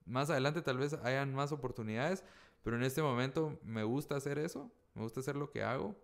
más 0.05 0.31
adelante 0.31 0.63
tal 0.63 0.79
vez 0.79 0.95
hayan 0.95 1.35
más 1.35 1.53
oportunidades, 1.53 2.25
pero 2.63 2.77
en 2.77 2.83
este 2.83 3.03
momento 3.03 3.59
me 3.63 3.85
gusta 3.85 4.17
hacer 4.17 4.39
eso, 4.39 4.73
me 4.95 5.03
gusta 5.03 5.21
hacer 5.21 5.37
lo 5.37 5.51
que 5.51 5.63
hago 5.63 5.97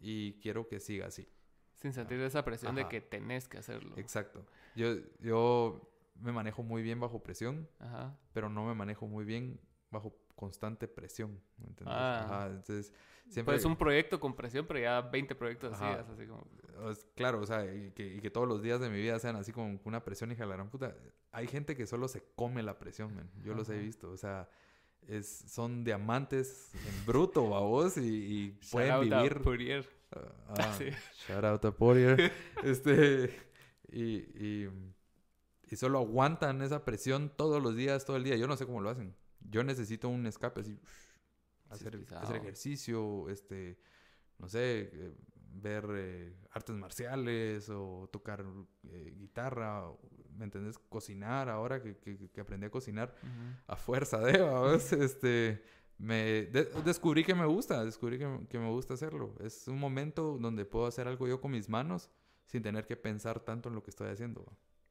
y 0.00 0.34
quiero 0.40 0.68
que 0.68 0.80
siga 0.80 1.06
así. 1.06 1.28
Sin 1.74 1.92
sentir 1.92 2.20
esa 2.20 2.44
presión 2.44 2.74
de 2.76 2.88
que 2.88 3.00
tenés 3.00 3.48
que 3.48 3.58
hacerlo. 3.58 3.94
Exacto. 3.98 4.46
Yo, 4.76 4.94
yo 5.20 5.90
me 6.20 6.32
manejo 6.32 6.62
muy 6.62 6.82
bien 6.82 7.00
bajo 7.00 7.22
presión, 7.22 7.68
pero 8.32 8.48
no 8.48 8.64
me 8.64 8.74
manejo 8.74 9.06
muy 9.06 9.24
bien 9.24 9.60
bajo 9.94 10.14
constante 10.34 10.86
presión. 10.88 11.40
Ah. 11.86 12.48
Entonces, 12.50 12.92
siempre... 13.28 13.54
Pues 13.54 13.64
un 13.64 13.76
proyecto 13.76 14.20
con 14.20 14.34
presión, 14.34 14.66
pero 14.66 14.80
ya 14.80 15.00
20 15.00 15.34
proyectos 15.34 15.72
así, 15.72 15.84
así 15.84 16.26
como... 16.26 16.46
Claro, 17.14 17.40
o 17.40 17.46
sea, 17.46 17.64
y 17.64 17.92
que, 17.92 18.30
todos 18.30 18.46
los 18.46 18.60
días 18.60 18.80
de 18.80 18.90
mi 18.90 19.00
vida 19.00 19.18
sean 19.18 19.36
así 19.36 19.52
como 19.52 19.80
una 19.84 20.04
presión 20.04 20.32
y 20.32 20.34
la 20.34 20.64
puta. 20.64 20.94
Hay 21.32 21.46
gente 21.46 21.76
que 21.76 21.86
solo 21.86 22.08
se 22.08 22.22
come 22.34 22.62
la 22.62 22.78
presión, 22.78 23.14
man. 23.14 23.30
Yo 23.42 23.54
los 23.54 23.68
he 23.70 23.78
visto, 23.78 24.10
o 24.10 24.16
sea... 24.16 24.48
Es, 25.06 25.44
son 25.48 25.84
diamantes 25.84 26.70
en 26.74 27.04
bruto, 27.04 27.46
babos, 27.50 27.98
y, 27.98 28.00
y 28.00 28.58
pueden 28.70 29.00
vivir... 29.02 29.36
Out 29.36 29.86
ah, 30.12 30.54
ah, 30.58 30.78
Shout 31.28 31.44
out 31.44 31.64
a 31.66 31.70
Poirier. 31.72 32.32
este, 32.64 33.30
y, 33.92 34.02
y, 34.02 34.70
y 35.70 35.76
solo 35.76 35.98
aguantan 35.98 36.62
esa 36.62 36.86
presión 36.86 37.30
todos 37.36 37.62
los 37.62 37.76
días, 37.76 38.06
todo 38.06 38.16
el 38.16 38.24
día. 38.24 38.36
Yo 38.36 38.46
no 38.46 38.56
sé 38.56 38.64
cómo 38.64 38.80
lo 38.80 38.88
hacen 38.88 39.14
yo 39.44 39.62
necesito 39.64 40.08
un 40.08 40.26
escape 40.26 40.60
así, 40.60 40.78
hacer, 41.68 42.04
hacer, 42.16 42.36
ejercicio, 42.36 43.28
este, 43.28 43.78
no 44.38 44.48
sé, 44.48 44.90
eh, 44.92 45.12
ver 45.54 45.86
eh, 45.90 46.36
artes 46.50 46.76
marciales 46.76 47.68
o 47.70 48.08
tocar 48.12 48.44
eh, 48.88 49.14
guitarra, 49.16 49.84
¿me 50.36 50.44
entendés? 50.44 50.78
Cocinar 50.78 51.48
ahora 51.48 51.82
que, 51.82 51.96
que, 51.96 52.40
aprendí 52.40 52.66
a 52.66 52.70
cocinar 52.70 53.14
a 53.66 53.76
fuerza 53.76 54.18
de, 54.18 54.34
este, 55.04 55.62
me 55.98 56.46
descubrí 56.84 57.24
que 57.24 57.34
me 57.34 57.46
gusta, 57.46 57.84
descubrí 57.84 58.18
que, 58.18 58.46
que, 58.48 58.58
me 58.58 58.68
gusta 58.70 58.94
hacerlo. 58.94 59.34
Es 59.40 59.68
un 59.68 59.78
momento 59.78 60.38
donde 60.40 60.64
puedo 60.64 60.86
hacer 60.86 61.06
algo 61.06 61.28
yo 61.28 61.40
con 61.40 61.52
mis 61.52 61.68
manos 61.68 62.10
sin 62.46 62.62
tener 62.62 62.86
que 62.86 62.96
pensar 62.96 63.40
tanto 63.40 63.68
en 63.68 63.74
lo 63.74 63.82
que 63.82 63.90
estoy 63.90 64.08
haciendo. 64.08 64.44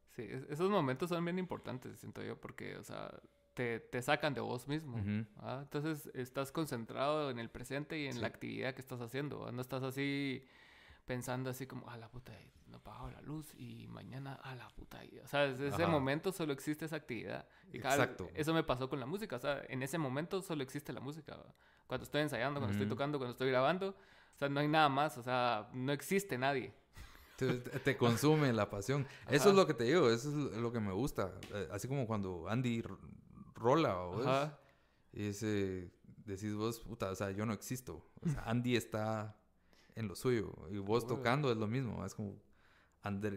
Sí, 0.09 0.27
esos 0.49 0.69
momentos 0.69 1.09
son 1.09 1.25
bien 1.25 1.39
importantes, 1.39 1.99
siento 1.99 2.21
yo, 2.21 2.39
porque, 2.39 2.77
o 2.77 2.83
sea, 2.83 3.11
te, 3.53 3.79
te 3.79 4.01
sacan 4.01 4.33
de 4.33 4.41
vos 4.41 4.67
mismo. 4.67 4.97
Entonces 4.97 6.09
estás 6.13 6.51
concentrado 6.51 7.29
en 7.29 7.39
el 7.39 7.49
presente 7.49 7.99
y 7.99 8.07
en 8.07 8.21
la 8.21 8.27
actividad 8.27 8.73
que 8.73 8.81
estás 8.81 9.01
haciendo. 9.01 9.51
No 9.51 9.61
estás 9.61 9.83
así 9.83 10.43
pensando 11.05 11.49
así 11.49 11.67
como, 11.67 11.89
a 11.89 11.97
la 11.97 12.09
puta, 12.09 12.31
no 12.67 12.79
pago 12.81 13.09
la 13.09 13.21
luz 13.21 13.53
y 13.57 13.87
mañana 13.87 14.35
a 14.35 14.55
la 14.55 14.67
puta. 14.69 15.01
O 15.23 15.27
sea, 15.27 15.41
desde 15.41 15.67
ese 15.67 15.85
momento 15.85 16.31
solo 16.31 16.53
existe 16.53 16.85
esa 16.85 16.95
actividad. 16.95 17.47
Y 17.71 17.77
Exacto. 17.77 18.29
Eso 18.33 18.53
me 18.53 18.63
pasó 18.63 18.89
con 18.89 18.99
la 18.99 19.05
música. 19.05 19.35
O 19.35 19.39
sea, 19.39 19.61
en 19.67 19.83
ese 19.83 19.97
momento 19.97 20.41
solo 20.41 20.63
existe 20.63 20.93
la 20.93 20.99
música. 20.99 21.37
Cuando 21.87 22.05
estoy 22.05 22.21
ensayando, 22.21 22.59
cuando 22.59 22.73
estoy 22.73 22.89
tocando, 22.89 23.17
cuando 23.17 23.33
estoy 23.33 23.49
grabando. 23.49 23.89
O 23.89 24.37
sea, 24.39 24.49
no 24.49 24.59
hay 24.59 24.67
nada 24.67 24.89
más. 24.89 25.17
O 25.17 25.23
sea, 25.23 25.69
no 25.73 25.91
existe 25.91 26.37
nadie. 26.37 26.73
Te, 27.35 27.53
te 27.57 27.97
consume 27.97 28.51
la 28.53 28.69
pasión. 28.69 29.05
Eso 29.29 29.49
es 29.49 29.55
lo 29.55 29.67
que 29.67 29.73
te 29.73 29.83
digo, 29.83 30.09
eso 30.09 30.29
es 30.29 30.57
lo 30.57 30.71
que 30.71 30.79
me 30.79 30.93
gusta. 30.93 31.33
Eh, 31.53 31.67
así 31.71 31.87
como 31.87 32.07
cuando 32.07 32.47
Andy 32.47 32.83
rola, 33.63 33.97
¿o 33.99 34.51
Y 35.13 35.27
ese, 35.27 35.91
decís 36.25 36.53
vos, 36.53 36.79
puta, 36.79 37.11
o 37.11 37.15
sea, 37.15 37.31
yo 37.31 37.45
no 37.45 37.53
existo. 37.53 38.05
O 38.21 38.29
sea, 38.29 38.43
Andy 38.45 38.75
está 38.75 39.35
en 39.95 40.07
lo 40.07 40.15
suyo. 40.15 40.53
Y 40.69 40.77
vos 40.77 41.07
tocando 41.07 41.51
es 41.51 41.57
lo 41.57 41.67
mismo. 41.67 42.05
Es 42.05 42.15
como, 42.15 42.35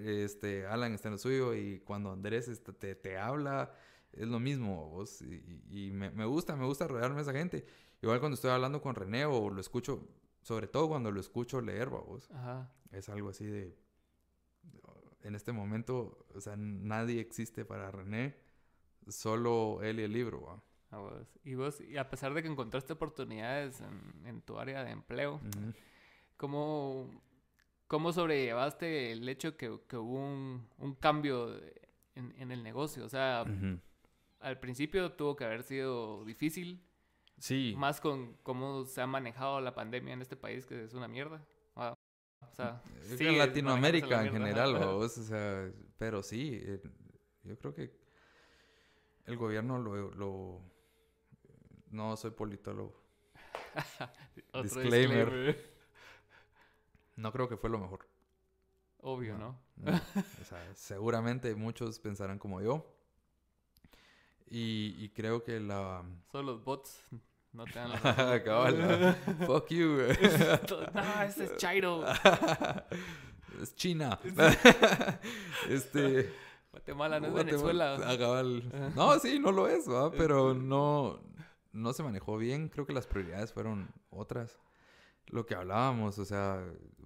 este, 0.04 0.66
Alan 0.66 0.92
está 0.92 1.08
en 1.08 1.12
lo 1.12 1.18
suyo 1.18 1.54
y 1.54 1.80
cuando 1.80 2.12
Andrés 2.12 2.48
este, 2.48 2.72
te, 2.72 2.94
te 2.94 3.18
habla, 3.18 3.72
es 4.12 4.28
lo 4.28 4.40
mismo 4.40 4.90
vos. 4.90 5.22
Y, 5.22 5.90
me, 5.92 6.10
me, 6.10 6.24
gusta, 6.24 6.56
me 6.56 6.66
gusta 6.66 6.86
rodearme 6.86 7.16
de 7.16 7.22
esa 7.22 7.32
gente. 7.32 7.66
Igual 8.02 8.20
cuando 8.20 8.34
estoy 8.34 8.50
hablando 8.50 8.80
con 8.80 8.94
René 8.94 9.24
o 9.24 9.50
lo 9.50 9.60
escucho, 9.60 10.06
sobre 10.42 10.66
todo 10.66 10.88
cuando 10.88 11.10
lo 11.10 11.20
escucho 11.20 11.60
leer, 11.60 11.88
vos. 11.88 12.28
Es 12.92 13.08
algo 13.08 13.30
así 13.30 13.46
de... 13.46 13.76
En 15.22 15.34
este 15.34 15.50
momento, 15.50 16.24
o 16.36 16.40
sea, 16.40 16.54
nadie 16.56 17.20
existe 17.20 17.64
para 17.64 17.90
René 17.90 18.36
Solo 19.08 19.82
él 19.82 20.00
y 20.00 20.02
el 20.04 20.12
libro, 20.12 20.62
Y 21.44 21.54
vos, 21.54 21.80
y 21.80 21.96
a 21.96 22.08
pesar 22.08 22.34
de 22.34 22.42
que 22.42 22.48
encontraste 22.48 22.92
oportunidades 22.92 23.80
en, 24.24 24.42
tu 24.42 24.58
área 24.58 24.84
de 24.84 24.90
empleo, 24.90 25.40
¿cómo, 26.36 27.10
¿cómo, 27.86 28.12
sobrellevaste 28.12 29.12
el 29.12 29.28
hecho 29.28 29.56
que, 29.56 29.80
que 29.88 29.96
hubo 29.96 30.18
un, 30.18 30.68
un 30.78 30.94
cambio 30.94 31.56
en, 32.14 32.34
en, 32.38 32.50
el 32.50 32.62
negocio? 32.62 33.04
O 33.04 33.08
sea, 33.08 33.44
al 34.40 34.58
principio 34.58 35.12
tuvo 35.12 35.36
que 35.36 35.44
haber 35.44 35.62
sido 35.62 36.24
difícil. 36.24 36.82
Sí. 37.38 37.74
Más 37.76 38.00
con 38.00 38.34
cómo 38.42 38.86
se 38.86 39.00
ha 39.02 39.06
manejado 39.06 39.60
la 39.60 39.74
pandemia 39.74 40.14
en 40.14 40.22
este 40.22 40.36
país, 40.36 40.66
que 40.66 40.84
es 40.84 40.94
una 40.94 41.06
mierda. 41.06 41.46
o 41.74 42.54
sea, 42.54 42.82
sí, 43.02 43.26
en 43.26 43.38
Latinoamérica 43.38 44.24
en 44.24 44.32
general, 44.32 44.74
o 44.76 45.08
sea, 45.08 45.70
pero 45.98 46.22
sí, 46.22 46.60
eh, 46.62 46.80
yo 47.44 47.58
creo 47.58 47.74
que 47.74 48.05
el 49.26 49.36
gobierno 49.36 49.78
lo... 49.78 50.60
no 51.90 52.16
soy 52.16 52.30
politólogo. 52.30 53.00
disclaimer. 54.62 55.76
No 57.16 57.32
creo 57.32 57.48
que 57.48 57.56
fue 57.56 57.70
lo 57.70 57.78
mejor. 57.78 58.06
Obvio, 58.98 59.36
¿no? 59.38 59.58
O 59.84 60.44
sea, 60.44 60.74
seguramente 60.74 61.54
muchos 61.54 61.98
pensarán 61.98 62.38
como 62.38 62.60
yo. 62.60 62.92
Y, 64.48 65.08
creo 65.10 65.42
que 65.42 65.58
la... 65.58 66.04
Solo 66.30 66.52
los 66.52 66.64
bots 66.64 67.02
no 67.52 67.64
te 67.64 67.78
dan 67.78 67.90
la... 67.90 68.42
Cabal, 68.44 69.16
Fuck 69.46 69.68
you. 69.70 69.98
no, 70.94 71.22
ese 71.22 71.44
es 71.44 71.56
Chairo. 71.56 72.04
es 73.60 73.74
China. 73.74 74.18
este... 75.68 76.45
Guatemala 76.76 77.20
no 77.20 77.28
es 77.28 77.32
Venezuela. 77.32 77.96
No, 78.94 79.18
sí, 79.18 79.38
no 79.38 79.50
lo 79.50 79.66
es, 79.66 79.88
¿va? 79.88 80.10
pero 80.12 80.52
no, 80.52 81.18
no 81.72 81.92
se 81.94 82.02
manejó 82.02 82.36
bien. 82.36 82.68
Creo 82.68 82.86
que 82.86 82.92
las 82.92 83.06
prioridades 83.06 83.50
fueron 83.50 83.88
otras. 84.10 84.58
Lo 85.28 85.46
que 85.46 85.54
hablábamos, 85.54 86.18
o 86.18 86.24
sea, 86.26 86.62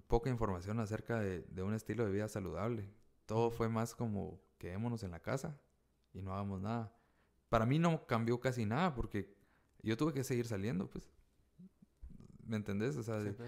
poca 0.08 0.28
información 0.28 0.80
acerca 0.80 1.20
de, 1.20 1.62
un 1.62 1.72
estilo 1.72 2.04
de 2.04 2.10
vida 2.10 2.26
saludable. 2.26 2.90
Todo 3.26 3.52
fue 3.52 3.68
más 3.68 3.94
como 3.94 4.40
quedémonos 4.58 5.04
en 5.04 5.12
la 5.12 5.20
casa 5.20 5.56
y 6.12 6.20
no 6.20 6.32
hagamos 6.32 6.60
nada. 6.60 6.92
Para 7.48 7.64
mí 7.64 7.78
no 7.78 8.06
cambió 8.06 8.40
casi 8.40 8.66
nada 8.66 8.92
porque 8.92 9.32
yo 9.82 9.96
tuve 9.96 10.12
que 10.12 10.24
seguir 10.24 10.48
saliendo, 10.48 10.90
pues. 10.90 11.12
¿Me 12.44 12.56
entendés? 12.56 12.96
O 12.96 13.04
sea, 13.04 13.20
pues. 13.20 13.38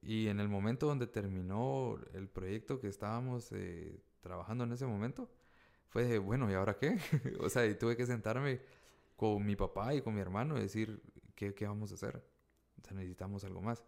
y 0.00 0.28
en 0.28 0.38
el 0.38 0.48
momento 0.48 0.86
donde 0.86 1.08
terminó 1.08 1.98
el 2.14 2.28
proyecto 2.28 2.78
que 2.78 2.86
estábamos 2.86 3.50
eh, 3.50 4.00
trabajando 4.20 4.62
en 4.62 4.70
ese 4.70 4.86
momento, 4.86 5.28
fue 5.92 6.04
de, 6.04 6.18
bueno, 6.18 6.50
¿y 6.50 6.54
ahora 6.54 6.78
qué? 6.78 6.98
o 7.38 7.50
sea, 7.50 7.66
y 7.66 7.74
tuve 7.74 7.96
que 7.96 8.06
sentarme 8.06 8.62
con 9.14 9.44
mi 9.44 9.56
papá 9.56 9.94
y 9.94 10.00
con 10.00 10.14
mi 10.14 10.22
hermano 10.22 10.56
y 10.56 10.62
decir, 10.62 11.02
¿qué, 11.34 11.54
qué 11.54 11.66
vamos 11.66 11.92
a 11.92 11.94
hacer? 11.94 12.16
O 12.78 12.82
sea, 12.82 12.94
necesitamos 12.94 13.44
algo 13.44 13.60
más. 13.60 13.84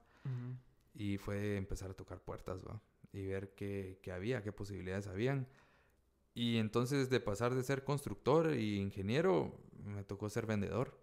Y 0.94 1.16
fue 1.16 1.56
empezar 1.56 1.90
a 1.90 1.94
tocar 1.94 2.20
puertas, 2.20 2.62
¿va? 2.62 2.80
Y 3.12 3.26
ver 3.26 3.54
qué, 3.54 3.98
qué 4.02 4.12
había, 4.12 4.42
qué 4.42 4.52
posibilidades 4.52 5.06
habían. 5.06 5.48
Y 6.34 6.58
entonces 6.58 7.08
de 7.08 7.20
pasar 7.20 7.54
de 7.54 7.62
ser 7.62 7.84
constructor 7.84 8.54
y 8.54 8.76
ingeniero, 8.76 9.58
me 9.82 10.04
tocó 10.04 10.28
ser 10.28 10.44
vendedor. 10.44 11.00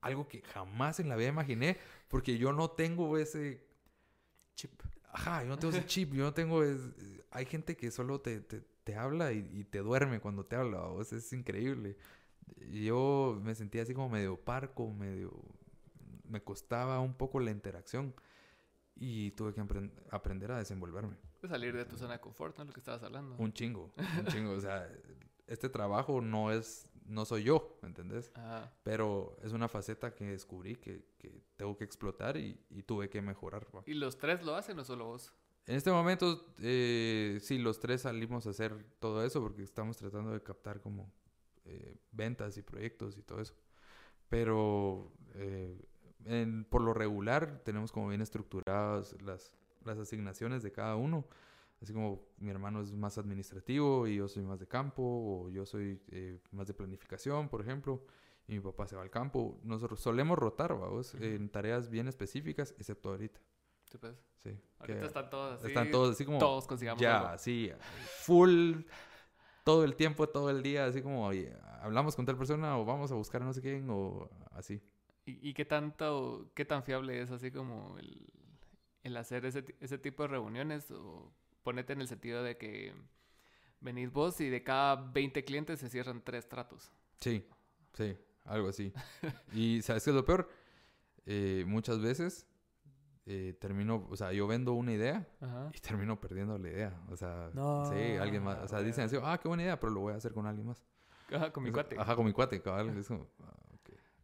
Algo 0.00 0.26
que 0.26 0.42
jamás 0.42 0.98
en 0.98 1.08
la 1.08 1.14
vida 1.14 1.28
imaginé, 1.28 1.78
porque 2.08 2.36
yo 2.36 2.52
no 2.52 2.72
tengo 2.72 3.16
ese 3.16 3.64
chip. 4.56 4.72
Ajá, 5.12 5.44
yo 5.44 5.50
no 5.50 5.58
tengo 5.58 5.72
ese 5.72 5.86
chip, 5.86 6.14
yo 6.14 6.24
no 6.24 6.34
tengo... 6.34 6.62
Hay 7.30 7.46
gente 7.46 7.76
que 7.76 7.92
solo 7.92 8.20
te, 8.20 8.40
te, 8.40 8.71
habla 8.96 9.32
y, 9.32 9.64
te 9.64 9.78
duerme 9.78 10.20
cuando 10.20 10.44
te 10.44 10.56
habla, 10.56 10.84
sea, 11.04 11.18
es 11.18 11.32
increíble. 11.32 11.96
Yo 12.70 13.38
me 13.42 13.54
sentía 13.54 13.82
así 13.82 13.94
como 13.94 14.08
medio 14.08 14.36
parco, 14.36 14.90
medio... 14.90 15.32
Me 16.28 16.42
costaba 16.42 17.00
un 17.00 17.14
poco 17.14 17.40
la 17.40 17.50
interacción 17.50 18.14
y 18.96 19.32
tuve 19.32 19.52
que 19.54 19.60
aprender 20.10 20.52
a 20.52 20.58
desenvolverme. 20.58 21.16
Salir 21.48 21.76
de 21.76 21.84
tu 21.84 21.96
zona 21.96 22.14
de 22.14 22.20
confort, 22.20 22.56
¿no? 22.58 22.64
Lo 22.64 22.72
que 22.72 22.80
estabas 22.80 23.02
hablando. 23.02 23.34
Un 23.36 23.52
chingo, 23.52 23.92
un 24.18 24.26
chingo. 24.26 24.52
o 24.52 24.60
sea, 24.60 24.88
este 25.46 25.68
trabajo 25.68 26.20
no 26.20 26.52
es, 26.52 26.88
no 27.04 27.24
soy 27.24 27.44
yo, 27.44 27.78
¿me 27.82 27.88
entendés? 27.88 28.32
Pero 28.82 29.36
es 29.42 29.52
una 29.52 29.68
faceta 29.68 30.14
que 30.14 30.24
descubrí 30.24 30.76
que, 30.76 31.04
que 31.18 31.42
tengo 31.56 31.76
que 31.76 31.84
explotar 31.84 32.36
y, 32.36 32.58
y 32.70 32.82
tuve 32.82 33.10
que 33.10 33.20
mejorar. 33.20 33.66
¿Y 33.86 33.94
los 33.94 34.18
tres 34.18 34.42
lo 34.44 34.54
hacen 34.54 34.78
o 34.78 34.84
solo 34.84 35.06
vos? 35.06 35.32
En 35.66 35.76
este 35.76 35.90
momento, 35.92 36.54
eh, 36.60 37.38
sí, 37.40 37.58
los 37.58 37.78
tres 37.78 38.02
salimos 38.02 38.46
a 38.46 38.50
hacer 38.50 38.84
todo 38.98 39.24
eso 39.24 39.40
porque 39.40 39.62
estamos 39.62 39.96
tratando 39.96 40.32
de 40.32 40.42
captar 40.42 40.80
como 40.80 41.12
eh, 41.64 41.96
ventas 42.10 42.56
y 42.56 42.62
proyectos 42.62 43.16
y 43.16 43.22
todo 43.22 43.40
eso. 43.40 43.54
Pero 44.28 45.12
eh, 45.34 45.78
por 46.68 46.82
lo 46.82 46.94
regular 46.94 47.62
tenemos 47.64 47.92
como 47.92 48.08
bien 48.08 48.22
estructuradas 48.22 49.20
las, 49.22 49.52
las 49.84 49.98
asignaciones 49.98 50.62
de 50.62 50.72
cada 50.72 50.96
uno. 50.96 51.26
Así 51.80 51.92
como 51.92 52.28
mi 52.38 52.50
hermano 52.50 52.80
es 52.80 52.94
más 52.94 53.18
administrativo 53.18 54.06
y 54.06 54.16
yo 54.16 54.28
soy 54.28 54.44
más 54.44 54.60
de 54.60 54.68
campo, 54.68 55.02
o 55.02 55.50
yo 55.50 55.66
soy 55.66 56.00
eh, 56.12 56.38
más 56.52 56.68
de 56.68 56.74
planificación, 56.74 57.48
por 57.48 57.60
ejemplo, 57.60 58.04
y 58.46 58.54
mi 58.54 58.60
papá 58.60 58.86
se 58.86 58.94
va 58.94 59.02
al 59.02 59.10
campo. 59.10 59.58
Nosotros 59.64 60.00
solemos 60.00 60.38
rotar, 60.38 60.78
vamos, 60.78 61.14
en 61.14 61.48
tareas 61.48 61.90
bien 61.90 62.06
específicas, 62.06 62.74
excepto 62.78 63.10
ahorita. 63.10 63.40
Ahorita 64.78 65.06
están 65.06 65.30
todos 65.30 65.60
así. 65.60 65.68
Están 65.68 65.90
todos 65.90 66.14
así 66.14 66.24
como. 66.24 66.38
Todos 66.38 66.66
consigamos. 66.66 67.00
Ya, 67.00 67.36
sí. 67.38 67.70
Full. 68.20 68.80
todo 69.64 69.84
el 69.84 69.94
tiempo, 69.94 70.28
todo 70.28 70.50
el 70.50 70.62
día, 70.62 70.86
así 70.86 71.02
como, 71.02 71.26
oye, 71.26 71.54
hablamos 71.80 72.16
con 72.16 72.26
tal 72.26 72.36
persona 72.36 72.78
o 72.78 72.84
vamos 72.84 73.12
a 73.12 73.14
buscar 73.14 73.42
a 73.42 73.44
no 73.44 73.52
sé 73.52 73.60
quién 73.60 73.88
o 73.90 74.28
así. 74.52 74.82
¿Y, 75.24 75.54
qué 75.54 75.64
tanto, 75.64 76.50
qué 76.54 76.64
tan 76.64 76.82
fiable 76.82 77.20
es 77.20 77.30
así 77.30 77.52
como 77.52 77.96
el, 79.04 79.16
hacer 79.16 79.46
ese, 79.46 79.64
ese, 79.78 79.96
tipo 79.96 80.24
de 80.24 80.30
reuniones? 80.30 80.90
O 80.90 81.32
ponete 81.62 81.92
en 81.92 82.00
el 82.00 82.08
sentido 82.08 82.42
de 82.42 82.56
que 82.56 82.92
venís 83.80 84.10
vos 84.10 84.40
y 84.40 84.48
de 84.48 84.64
cada 84.64 84.96
20 84.96 85.44
clientes 85.44 85.78
se 85.78 85.88
cierran 85.88 86.22
tres 86.22 86.48
tratos. 86.48 86.90
Sí, 87.20 87.46
sí, 87.92 88.16
algo 88.44 88.68
así. 88.68 88.92
y 89.52 89.80
¿sabes 89.82 90.02
qué 90.02 90.10
es 90.10 90.16
lo 90.16 90.24
peor? 90.24 90.50
Eh, 91.24 91.64
muchas 91.68 92.00
veces 92.00 92.48
eh, 93.26 93.56
termino, 93.60 94.06
o 94.10 94.16
sea, 94.16 94.32
yo 94.32 94.46
vendo 94.46 94.72
una 94.72 94.92
idea 94.92 95.26
y 95.72 95.78
termino 95.80 96.20
perdiendo 96.20 96.58
la 96.58 96.68
idea. 96.68 97.00
O 97.10 97.16
sea, 97.16 97.50
sí, 97.52 98.16
alguien 98.16 98.42
más. 98.42 98.58
O 98.58 98.68
sea, 98.68 98.80
dicen 98.80 99.04
así, 99.04 99.16
ah, 99.22 99.38
qué 99.40 99.48
buena 99.48 99.62
idea, 99.62 99.78
pero 99.78 99.92
lo 99.92 100.00
voy 100.00 100.14
a 100.14 100.16
hacer 100.16 100.32
con 100.32 100.46
alguien 100.46 100.66
más. 100.66 100.82
Ajá, 101.32 101.52
con 101.52 101.62
mi 101.62 101.70
cuate. 101.70 101.96
Ajá, 101.98 102.14
con 102.14 102.26
mi 102.26 102.32
cuate, 102.32 102.60
cabal. 102.60 102.96
Es 102.98 103.08
como, 103.08 103.26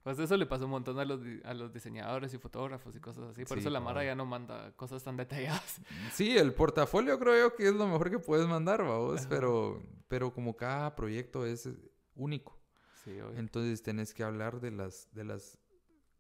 pues 0.09 0.19
eso 0.21 0.39
le 0.39 0.47
pasó 0.47 0.65
un 0.65 0.71
montón 0.71 0.99
a 0.99 1.05
los, 1.05 1.21
a 1.45 1.53
los 1.53 1.71
diseñadores 1.71 2.33
y 2.33 2.39
fotógrafos 2.39 2.97
y 2.97 2.99
cosas 2.99 3.25
así. 3.31 3.45
Por 3.45 3.59
eso 3.59 3.69
la 3.69 3.79
Mara 3.79 4.03
ya 4.03 4.15
no 4.15 4.25
manda 4.25 4.73
cosas 4.73 5.05
tan 5.05 5.19
detalladas. 5.19 5.83
Sí, 6.15 6.39
el 6.39 6.55
portafolio 6.55 7.19
creo 7.19 7.51
yo 7.51 7.55
que 7.55 7.69
es 7.69 7.75
lo 7.75 7.87
mejor 7.87 8.11
que 8.11 8.19
puedes 8.19 8.49
mandar, 8.49 8.83
vamos. 8.83 9.27
Pero, 9.27 9.83
pero 10.09 10.33
como 10.33 10.57
cada 10.57 10.97
proyecto 10.97 11.45
es 11.45 11.69
único. 12.15 12.59
Sí, 13.05 13.19
Entonces 13.37 13.83
tenés 13.83 14.15
que 14.15 14.23
hablar 14.23 14.63
de 14.63 14.71
las, 14.71 15.09
de 15.13 15.25
las 15.25 15.59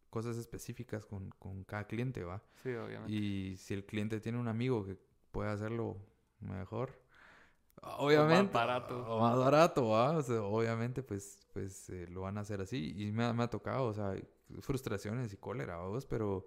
cosas 0.08 0.36
específicas 0.36 1.06
con, 1.06 1.30
con 1.38 1.64
cada 1.64 1.86
cliente, 1.86 2.24
¿va? 2.24 2.42
Sí, 2.62 2.70
obviamente. 2.70 3.12
Y 3.12 3.56
si 3.56 3.74
el 3.74 3.84
cliente 3.84 4.20
tiene 4.20 4.38
un 4.38 4.48
amigo 4.48 4.84
que 4.84 4.96
puede 5.30 5.50
hacerlo 5.50 5.96
mejor, 6.40 6.98
Obviamente. 7.82 8.34
O 8.34 8.44
más 8.44 8.52
barato. 8.52 9.06
O 9.06 9.20
más 9.20 9.38
barato, 9.38 9.86
obviamente, 9.86 11.02
pues, 11.02 11.46
pues 11.52 11.88
eh, 11.90 12.06
lo 12.10 12.22
van 12.22 12.38
a 12.38 12.40
hacer 12.40 12.60
así. 12.60 12.92
Y 12.96 13.12
me, 13.12 13.32
me, 13.32 13.44
ha 13.44 13.48
tocado, 13.48 13.86
o 13.86 13.94
sea, 13.94 14.14
frustraciones 14.60 15.32
y 15.32 15.36
cólera, 15.36 15.78
¿vos? 15.78 16.06
pero 16.06 16.46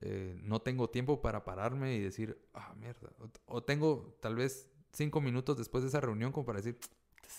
eh, 0.00 0.38
no 0.42 0.60
tengo 0.60 0.90
tiempo 0.90 1.22
para 1.22 1.44
pararme 1.44 1.94
y 1.94 2.00
decir, 2.00 2.38
ah, 2.54 2.74
mierda. 2.76 3.10
O, 3.46 3.62
tengo 3.62 4.16
tal 4.20 4.36
vez 4.36 4.70
cinco 4.92 5.20
minutos 5.20 5.56
después 5.56 5.82
de 5.82 5.88
esa 5.88 6.00
reunión 6.00 6.32
como 6.32 6.46
para 6.46 6.58
decir, 6.58 6.78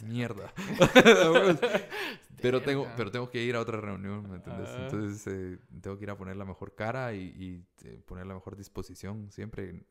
mierda. 0.03 0.53
pero, 2.41 2.61
tengo, 2.61 2.87
pero 2.95 3.11
tengo 3.11 3.29
que 3.29 3.43
ir 3.43 3.55
a 3.55 3.61
otra 3.61 3.79
reunión, 3.79 4.29
¿me 4.29 4.37
entiendes? 4.37 4.69
Entonces, 4.77 5.27
eh, 5.27 5.59
tengo 5.81 5.97
que 5.97 6.03
ir 6.03 6.09
a 6.09 6.17
poner 6.17 6.35
la 6.35 6.45
mejor 6.45 6.75
cara 6.75 7.13
y, 7.13 7.65
poner 8.05 8.25
la 8.25 8.33
mejor 8.33 8.55
disposición 8.55 9.31
siempre 9.31 9.85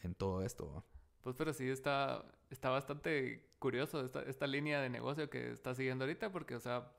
en, 0.00 0.14
todo 0.14 0.42
esto, 0.42 0.84
pues 1.20 1.36
pero 1.36 1.52
sí 1.52 1.68
está, 1.68 2.24
está 2.50 2.70
bastante 2.70 3.50
curioso 3.58 4.04
esta, 4.04 4.22
esta 4.22 4.46
línea 4.46 4.80
de 4.80 4.88
negocio 4.88 5.28
que 5.28 5.50
está 5.50 5.74
siguiendo 5.74 6.04
ahorita 6.04 6.30
porque, 6.30 6.54
o 6.54 6.60
sea, 6.60 6.90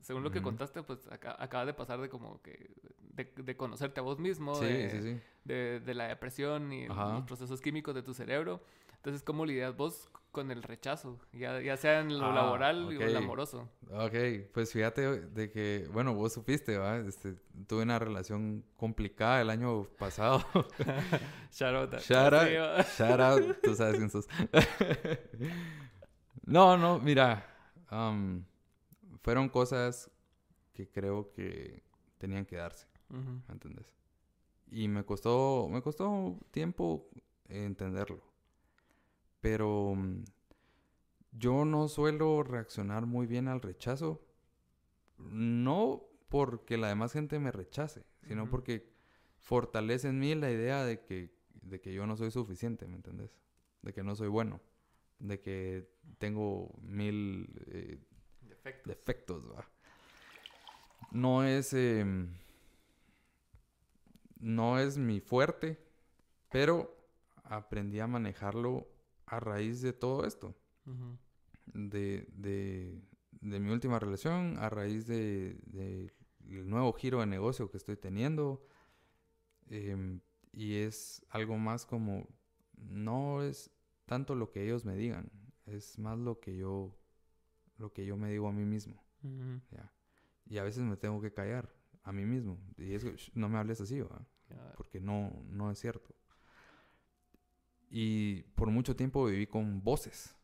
según 0.00 0.22
lo 0.22 0.30
que 0.30 0.42
contaste, 0.42 0.82
pues 0.82 1.08
acaba 1.10 1.64
de 1.64 1.74
pasar 1.74 2.00
de 2.00 2.08
como 2.08 2.42
que 2.42 2.70
de, 3.12 3.56
conocerte 3.56 4.00
a 4.00 4.02
vos 4.02 4.18
mismo, 4.18 4.58
de, 4.58 5.20
de, 5.44 5.94
la 5.94 6.08
depresión 6.08 6.72
y 6.72 6.86
los 6.86 7.24
procesos 7.24 7.60
químicos 7.60 7.94
de 7.94 8.02
tu 8.02 8.14
cerebro. 8.14 8.62
Entonces, 8.98 9.22
¿cómo 9.22 9.46
lidias 9.46 9.76
vos 9.76 10.10
con 10.32 10.50
el 10.50 10.62
rechazo? 10.62 11.18
Ya, 11.32 11.60
ya 11.60 11.76
sea 11.76 12.00
en 12.00 12.18
lo 12.18 12.26
ah, 12.26 12.34
laboral 12.34 12.84
o 12.84 12.90
en 12.90 13.12
lo 13.12 13.18
amoroso. 13.18 13.68
Ok, 13.90 14.50
pues 14.52 14.72
fíjate 14.72 15.20
de 15.20 15.50
que, 15.50 15.88
bueno, 15.92 16.14
vos 16.14 16.32
supiste, 16.32 16.76
¿va? 16.78 16.98
Este, 16.98 17.34
tuve 17.66 17.84
una 17.84 17.98
relación 17.98 18.64
complicada 18.76 19.40
el 19.40 19.50
año 19.50 19.84
pasado. 19.98 20.44
shout 21.52 21.74
out. 21.74 22.00
Shout 22.00 22.34
out, 22.34 22.86
shout 22.98 23.20
out, 23.20 23.56
tú 23.62 23.74
sabes 23.74 23.96
quién 23.96 24.10
sos. 24.10 24.28
no, 26.44 26.76
no, 26.76 26.98
mira, 26.98 27.46
um, 27.92 28.44
fueron 29.22 29.48
cosas 29.48 30.10
que 30.72 30.88
creo 30.88 31.32
que 31.32 31.84
tenían 32.18 32.44
que 32.44 32.56
darse, 32.56 32.88
¿me 33.08 33.52
¿entendés? 33.52 33.94
Y 34.70 34.88
me 34.88 35.04
costó, 35.04 35.68
me 35.70 35.82
costó 35.82 36.36
tiempo 36.50 37.08
entenderlo. 37.48 38.22
Pero 39.40 39.94
mm, 39.94 40.24
yo 41.32 41.64
no 41.64 41.88
suelo 41.88 42.42
reaccionar 42.42 43.06
muy 43.06 43.26
bien 43.26 43.48
al 43.48 43.60
rechazo. 43.60 44.24
No 45.18 46.04
porque 46.28 46.76
la 46.76 46.88
demás 46.88 47.12
gente 47.12 47.38
me 47.38 47.50
rechace, 47.50 48.04
sino 48.26 48.48
porque 48.48 48.92
fortalece 49.38 50.08
en 50.08 50.18
mí 50.18 50.34
la 50.34 50.50
idea 50.50 50.84
de 50.84 51.00
que, 51.00 51.34
de 51.62 51.80
que 51.80 51.92
yo 51.92 52.06
no 52.06 52.16
soy 52.16 52.30
suficiente, 52.30 52.86
¿me 52.86 52.96
entendés? 52.96 53.30
De 53.82 53.92
que 53.92 54.02
no 54.02 54.14
soy 54.14 54.28
bueno, 54.28 54.60
de 55.18 55.40
que 55.40 55.88
tengo 56.18 56.70
mil 56.82 57.48
eh, 57.66 57.98
defectos. 58.84 59.44
No 61.10 61.44
es... 61.44 61.72
Em, 61.72 62.28
no 64.40 64.78
es 64.78 64.98
mi 64.98 65.20
fuerte, 65.20 65.78
pero 66.50 66.94
aprendí 67.44 68.00
a 68.00 68.06
manejarlo 68.06 68.86
a 69.28 69.40
raíz 69.40 69.82
de 69.82 69.92
todo 69.92 70.24
esto. 70.24 70.54
de, 71.66 72.26
de, 72.32 73.02
de, 73.40 73.60
mi 73.60 73.70
última 73.70 73.98
relación, 73.98 74.56
a 74.58 74.70
raíz 74.70 75.06
de, 75.06 75.60
de, 75.66 76.12
el 76.48 76.68
nuevo 76.68 76.92
giro 76.94 77.20
de 77.20 77.26
negocio 77.26 77.70
que 77.70 77.76
estoy 77.76 77.96
teniendo. 77.96 78.66
Em, 79.68 80.20
y 80.52 80.76
es 80.76 81.24
algo 81.28 81.58
más 81.58 81.84
como, 81.84 82.26
no 82.76 83.42
es 83.42 83.70
tanto 84.06 84.34
lo 84.34 84.50
que 84.50 84.64
ellos 84.64 84.84
me 84.84 84.96
digan, 84.96 85.30
es 85.66 85.98
más 85.98 86.18
lo 86.18 86.40
que 86.40 86.56
yo, 86.56 86.98
lo 87.76 87.92
que 87.92 88.06
yo 88.06 88.16
me 88.16 88.30
digo 88.30 88.48
a 88.48 88.52
mí 88.52 88.64
mismo. 88.64 89.04
Y 90.46 90.56
a 90.56 90.62
veces 90.62 90.82
me 90.82 90.96
tengo 90.96 91.20
que 91.20 91.32
callar 91.32 91.74
a 92.02 92.12
mí 92.12 92.24
mismo. 92.24 92.58
Y 92.78 92.94
es 92.94 93.04
no 93.34 93.50
me 93.50 93.58
hables 93.58 93.82
así, 93.82 94.02
porque 94.76 95.00
no, 95.00 95.44
no 95.50 95.70
es 95.70 95.78
cierto. 95.78 96.14
Y 97.90 98.42
por 98.54 98.70
mucho 98.70 98.96
tiempo 98.96 99.24
viví 99.26 99.46
con 99.46 99.82
voces 99.82 100.36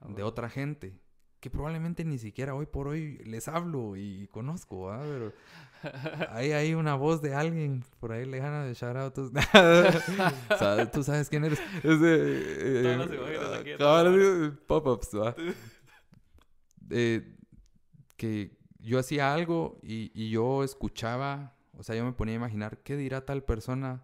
de 0.00 0.22
otra 0.22 0.48
gente 0.48 1.00
que 1.40 1.50
probablemente 1.50 2.04
ni 2.04 2.18
siquiera 2.18 2.54
hoy 2.54 2.66
por 2.66 2.88
hoy 2.88 3.18
les 3.18 3.46
hablo 3.46 3.96
y 3.96 4.28
conozco, 4.28 4.90
¿ah? 4.90 5.00
Pero 5.02 5.32
ahí 6.30 6.52
hay 6.52 6.74
una 6.74 6.94
voz 6.94 7.20
de 7.22 7.34
alguien 7.34 7.84
por 8.00 8.12
ahí 8.12 8.24
lejana 8.24 8.64
de 8.64 8.74
shout 8.74 8.96
out. 8.96 9.14
Tú 10.92 11.02
sabes 11.02 11.28
quién 11.28 11.44
eres. 11.44 11.60
Es 11.84 12.00
de, 12.00 12.86
eh, 12.88 12.96
Pop-ups, 14.66 15.10
eh, 16.90 17.36
que 18.16 18.56
yo 18.80 18.98
hacía 18.98 19.34
algo 19.34 19.78
y, 19.82 20.10
y 20.14 20.30
yo 20.30 20.64
escuchaba, 20.64 21.54
o 21.76 21.82
sea, 21.82 21.94
yo 21.94 22.04
me 22.04 22.12
ponía 22.12 22.34
a 22.34 22.38
imaginar 22.38 22.78
qué 22.82 22.96
dirá 22.96 23.24
tal 23.24 23.44
persona 23.44 24.02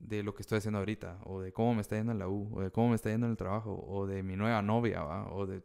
de 0.00 0.22
lo 0.22 0.34
que 0.34 0.42
estoy 0.42 0.58
haciendo 0.58 0.78
ahorita, 0.78 1.20
o 1.24 1.40
de 1.40 1.52
cómo 1.52 1.74
me 1.74 1.82
está 1.82 1.96
yendo 1.96 2.12
en 2.12 2.18
la 2.18 2.28
U, 2.28 2.50
o 2.52 2.62
de 2.62 2.70
cómo 2.72 2.88
me 2.88 2.96
está 2.96 3.10
yendo 3.10 3.26
en 3.26 3.32
el 3.32 3.36
trabajo, 3.36 3.84
o 3.88 4.06
de 4.06 4.22
mi 4.22 4.36
nueva 4.36 4.62
novia, 4.62 5.02
¿va? 5.02 5.32
o 5.32 5.46
de 5.46 5.62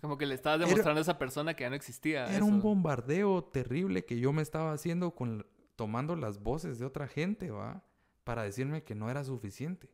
como 0.00 0.16
que 0.16 0.26
le 0.26 0.34
estabas 0.34 0.60
demostrando 0.60 1.00
a 1.00 1.02
esa 1.02 1.18
persona 1.18 1.54
que 1.54 1.64
ya 1.64 1.70
no 1.70 1.76
existía. 1.76 2.32
Era 2.32 2.44
un 2.44 2.60
bombardeo 2.60 3.42
terrible 3.42 4.04
que 4.04 4.20
yo 4.20 4.32
me 4.32 4.42
estaba 4.42 4.72
haciendo 4.72 5.12
con 5.12 5.44
tomando 5.74 6.16
las 6.16 6.42
voces 6.42 6.78
de 6.78 6.86
otra 6.86 7.06
gente, 7.06 7.50
¿va? 7.50 7.84
Para 8.24 8.42
decirme 8.42 8.82
que 8.82 8.96
no 8.96 9.10
era 9.10 9.24
suficiente. 9.24 9.88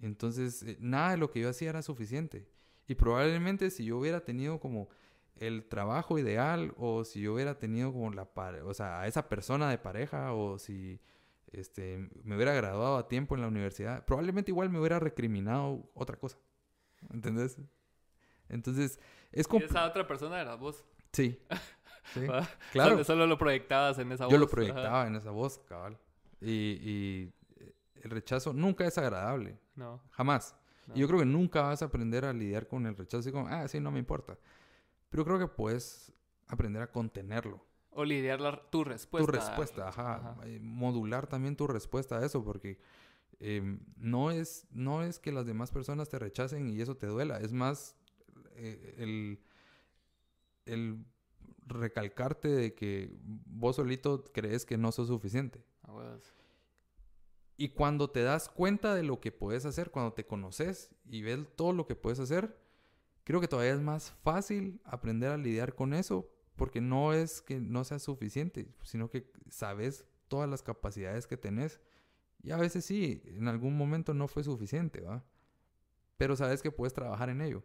Entonces, 0.00 0.62
eh, 0.62 0.78
nada 0.80 1.10
de 1.10 1.16
lo 1.18 1.30
que 1.30 1.40
yo 1.40 1.50
hacía 1.50 1.68
era 1.68 1.82
suficiente. 1.82 2.48
Y 2.88 2.94
probablemente 2.94 3.70
si 3.70 3.84
yo 3.84 3.98
hubiera 3.98 4.24
tenido 4.24 4.58
como 4.58 4.88
el 5.34 5.68
trabajo 5.68 6.18
ideal 6.18 6.72
o 6.78 7.04
si 7.04 7.20
yo 7.20 7.34
hubiera 7.34 7.58
tenido 7.58 7.92
como 7.92 8.10
la 8.10 8.28
o 8.64 8.72
sea, 8.72 9.00
a 9.00 9.06
esa 9.06 9.28
persona 9.28 9.68
de 9.68 9.76
pareja 9.76 10.32
o 10.32 10.58
si 10.58 11.00
este 11.52 12.08
me 12.24 12.36
hubiera 12.36 12.52
graduado 12.52 12.96
a 12.96 13.08
tiempo 13.08 13.34
en 13.34 13.42
la 13.42 13.48
universidad, 13.48 14.04
probablemente 14.04 14.50
igual 14.50 14.70
me 14.70 14.78
hubiera 14.78 14.98
recriminado 14.98 15.90
otra 15.94 16.16
cosa. 16.16 16.38
¿Entendés? 17.12 17.58
Entonces, 18.48 18.98
es 19.32 19.46
como... 19.46 19.64
esa 19.64 19.86
otra 19.86 20.06
persona 20.06 20.40
era 20.40 20.54
vos? 20.56 20.84
Sí. 21.12 21.40
claro. 22.72 23.02
Solo, 23.04 23.26
lo 23.26 23.38
proyectabas 23.38 23.98
en 23.98 24.12
esa 24.12 24.24
voz. 24.24 24.32
Yo 24.32 24.38
lo 24.38 24.48
proyectaba 24.48 25.06
en 25.06 25.16
esa 25.16 25.30
voz, 25.30 25.58
cabal. 25.68 25.98
Y, 26.40 26.50
y, 26.50 27.32
el 28.02 28.10
rechazo 28.10 28.52
nunca 28.52 28.86
es 28.86 28.98
agradable. 28.98 29.58
No. 29.74 30.00
Jamás. 30.10 30.56
Y 30.94 31.00
yo 31.00 31.08
creo 31.08 31.18
que 31.18 31.26
nunca 31.26 31.62
vas 31.62 31.82
a 31.82 31.86
aprender 31.86 32.24
a 32.24 32.32
lidiar 32.32 32.68
con 32.68 32.86
el 32.86 32.96
rechazo 32.96 33.18
así 33.18 33.32
como, 33.32 33.48
ah, 33.48 33.66
sí, 33.66 33.80
no 33.80 33.90
me 33.90 33.98
importa. 33.98 34.38
Pero 35.10 35.24
creo 35.24 35.38
que 35.38 35.48
puedes 35.48 36.12
aprender 36.46 36.82
a 36.82 36.92
contenerlo. 36.92 37.65
O 37.96 38.04
lidiar 38.04 38.70
tu 38.70 38.84
respuesta. 38.84 39.26
Tu 39.26 39.38
respuesta, 39.38 39.88
ajá. 39.88 40.36
Eh, 40.44 40.60
modular 40.60 41.26
también 41.26 41.56
tu 41.56 41.66
respuesta 41.66 42.18
a 42.18 42.24
eso, 42.24 42.44
porque 42.44 42.78
em, 43.40 43.80
no, 43.96 44.30
es, 44.30 44.66
no 44.70 45.02
es 45.02 45.18
que 45.18 45.32
las 45.32 45.46
demás 45.46 45.70
personas 45.70 46.08
te 46.08 46.18
rechacen 46.18 46.68
y 46.68 46.80
eso 46.80 46.96
te 46.96 47.06
duela. 47.06 47.38
Es 47.38 47.52
más 47.52 47.96
eh, 48.54 48.94
el, 48.98 49.40
el 50.66 51.04
recalcarte 51.66 52.48
de 52.48 52.74
que 52.74 53.16
vos 53.46 53.76
solito 53.76 54.24
crees 54.32 54.64
que 54.66 54.76
no 54.76 54.92
sos 54.92 55.08
suficiente. 55.08 55.64
Y 57.56 57.70
cuando 57.70 58.10
te 58.10 58.22
das 58.22 58.48
cuenta 58.50 58.94
de 58.94 59.02
lo 59.02 59.20
que 59.20 59.32
puedes 59.32 59.64
hacer, 59.64 59.90
cuando 59.90 60.12
te 60.12 60.26
conoces 60.26 60.90
y 61.08 61.22
ves 61.22 61.40
todo 61.56 61.72
lo 61.72 61.86
que 61.86 61.96
puedes 61.96 62.20
hacer, 62.20 62.58
creo 63.24 63.40
que 63.40 63.48
todavía 63.48 63.72
es 63.72 63.80
más 63.80 64.12
fácil 64.22 64.80
aprender 64.84 65.30
a 65.30 65.38
lidiar 65.38 65.74
con 65.74 65.94
eso, 65.94 66.30
porque 66.56 66.80
no 66.80 67.12
es 67.12 67.40
que 67.42 67.60
no 67.60 67.84
seas 67.84 68.02
suficiente, 68.02 68.68
sino 68.82 69.08
que 69.08 69.30
sabes 69.48 70.04
todas 70.28 70.48
las 70.48 70.62
capacidades 70.62 71.26
que 71.26 71.36
tenés. 71.36 71.80
Y 72.42 72.50
a 72.50 72.56
veces 72.56 72.84
sí, 72.84 73.22
en 73.26 73.48
algún 73.48 73.76
momento 73.76 74.14
no 74.14 74.28
fue 74.28 74.42
suficiente, 74.42 75.00
¿va? 75.00 75.24
Pero 76.16 76.36
sabes 76.36 76.62
que 76.62 76.70
puedes 76.70 76.94
trabajar 76.94 77.28
en 77.28 77.42
ello. 77.42 77.62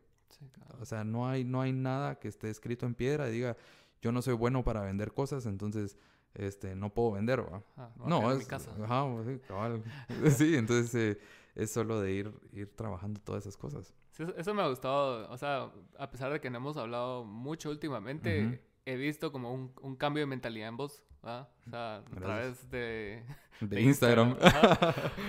O 0.80 0.86
sea, 0.86 1.04
no 1.04 1.28
hay, 1.28 1.44
no 1.44 1.62
hay 1.62 1.74
nada 1.74 2.20
que 2.20 2.28
esté 2.28 2.50
escrito 2.50 2.86
en 2.86 2.96
piedra 2.96 3.30
y 3.30 3.34
diga, 3.34 3.58
yo 4.02 4.12
no 4.12 4.22
soy 4.22 4.34
bueno 4.34 4.64
para 4.64 4.82
vender 4.82 5.14
cosas, 5.14 5.46
entonces 5.46 5.98
este, 6.34 6.76
no 6.76 6.94
puedo 6.94 7.12
vender, 7.12 7.44
ah, 7.78 7.90
no, 8.06 8.32
es, 8.32 8.40
mi 8.40 8.46
casa. 8.46 8.72
Ajá, 8.84 9.06
sí, 9.26 9.40
cabal. 9.48 9.84
sí, 10.36 10.56
entonces 10.56 10.96
eh, 10.96 11.22
es 11.56 11.72
solo 11.72 12.00
de 12.00 12.14
ir, 12.14 12.34
ir 12.54 12.76
trabajando 12.76 13.20
todas 13.22 13.44
esas 13.44 13.58
cosas. 13.58 13.94
eso 14.38 14.54
me 14.54 14.62
ha 14.62 14.68
gustado, 14.68 15.30
o 15.30 15.38
sea, 15.38 15.72
a 15.98 16.10
pesar 16.10 16.32
de 16.32 16.40
que 16.40 16.50
no 16.50 16.58
hemos 16.58 16.78
hablado 16.78 17.24
mucho 17.24 17.70
últimamente, 17.70 18.62
he 18.86 18.96
visto 18.96 19.32
como 19.32 19.54
un, 19.54 19.74
un, 19.82 19.96
cambio 19.96 20.22
de 20.22 20.28
mentalidad 20.28 20.70
en 20.70 20.78
vos, 20.78 21.04
¿verdad? 21.22 21.50
O 21.68 21.70
sea, 21.70 21.96
a 21.98 22.04
través 22.04 22.70
de, 22.72 23.24
de, 23.62 23.82
Instagram. 23.82 24.38